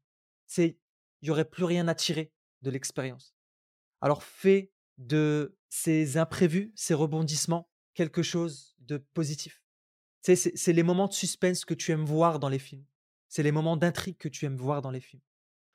n'y 1.22 1.30
aurait 1.30 1.44
plus 1.48 1.64
rien 1.64 1.88
à 1.88 1.94
tirer 1.94 2.32
de 2.62 2.70
l'expérience. 2.70 3.34
Alors 4.00 4.22
fais 4.22 4.72
de 4.98 5.56
ces 5.74 6.18
imprévus, 6.18 6.72
ces 6.76 6.94
rebondissements, 6.94 7.68
quelque 7.94 8.22
chose 8.22 8.76
de 8.78 8.96
positif? 8.96 9.60
C'est 10.22 10.72
les 10.72 10.82
moments 10.84 11.08
de 11.08 11.12
suspense 11.12 11.64
que 11.64 11.74
tu 11.74 11.90
aimes 11.90 12.04
voir 12.04 12.38
dans 12.38 12.48
les 12.48 12.60
films. 12.60 12.84
C'est 13.28 13.42
les 13.42 13.50
moments 13.50 13.76
d'intrigue 13.76 14.16
que 14.16 14.28
tu 14.28 14.44
aimes 14.44 14.56
voir 14.56 14.82
dans 14.82 14.92
les 14.92 15.00
films. 15.00 15.22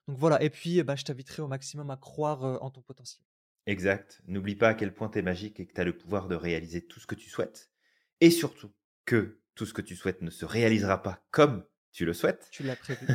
Donc 0.08 0.18
voilà, 0.18 0.42
et 0.42 0.50
puis 0.50 0.82
bah, 0.84 0.96
je 0.96 1.04
t'inviterai 1.04 1.42
au 1.42 1.50
maximum 1.50 1.90
à 1.92 1.98
croire 1.98 2.46
euh, 2.46 2.58
en 2.62 2.72
ton 2.72 2.82
potentiel. 2.82 3.26
Exact. 3.66 4.22
N'oublie 4.26 4.56
pas 4.56 4.70
à 4.70 4.74
quel 4.74 4.94
point 4.94 5.10
tu 5.10 5.20
es 5.20 5.22
magique 5.22 5.60
et 5.60 5.68
que 5.68 5.74
tu 5.74 5.82
as 5.82 5.84
le 5.84 5.96
pouvoir 5.96 6.30
de 6.30 6.36
réaliser 6.36 6.82
tout 6.88 7.02
ce 7.02 7.06
que 7.06 7.16
tu 7.16 7.30
souhaites. 7.30 7.70
Et 8.22 8.32
surtout 8.32 8.72
que 9.04 9.42
tout 9.54 9.66
ce 9.66 9.74
que 9.74 9.82
tu 9.82 9.98
souhaites 9.98 10.22
ne 10.22 10.32
se 10.32 10.46
réalisera 10.46 11.04
pas 11.04 11.28
comme 11.30 11.66
tu 11.92 12.06
le 12.06 12.14
souhaites. 12.14 12.48
Tu 12.52 12.64
l'as 12.64 12.78
prévu. 12.78 13.06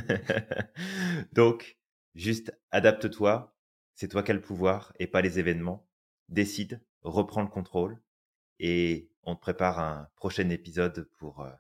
Donc, 1.33 1.79
juste 2.15 2.53
adapte-toi. 2.71 3.57
C'est 3.95 4.09
toi 4.09 4.23
qui 4.23 4.33
as 4.33 4.35
le 4.35 4.43
pouvoir 4.43 4.93
et 4.99 5.07
pas 5.07 5.23
les 5.23 5.39
événements. 5.39 5.89
Décide, 6.29 6.81
reprends 7.03 7.43
le 7.43 7.49
contrôle 7.49 8.01
et 8.59 9.11
on 9.23 9.35
te 9.37 9.41
prépare 9.41 9.79
un 9.79 10.09
prochain 10.17 10.49
épisode 10.51 11.09
pour 11.19 11.41
euh, 11.41 11.51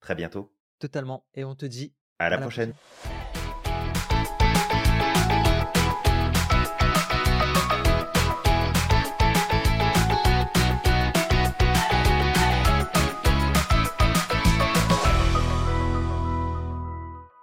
très 0.00 0.14
bientôt. 0.14 0.54
Totalement. 0.78 1.24
Et 1.34 1.44
on 1.44 1.54
te 1.54 1.66
dit 1.66 1.94
À 2.18 2.28
la 2.30 2.36
à 2.36 2.40
la 2.40 2.46
prochaine. 2.46 2.72
prochaine. 2.72 3.17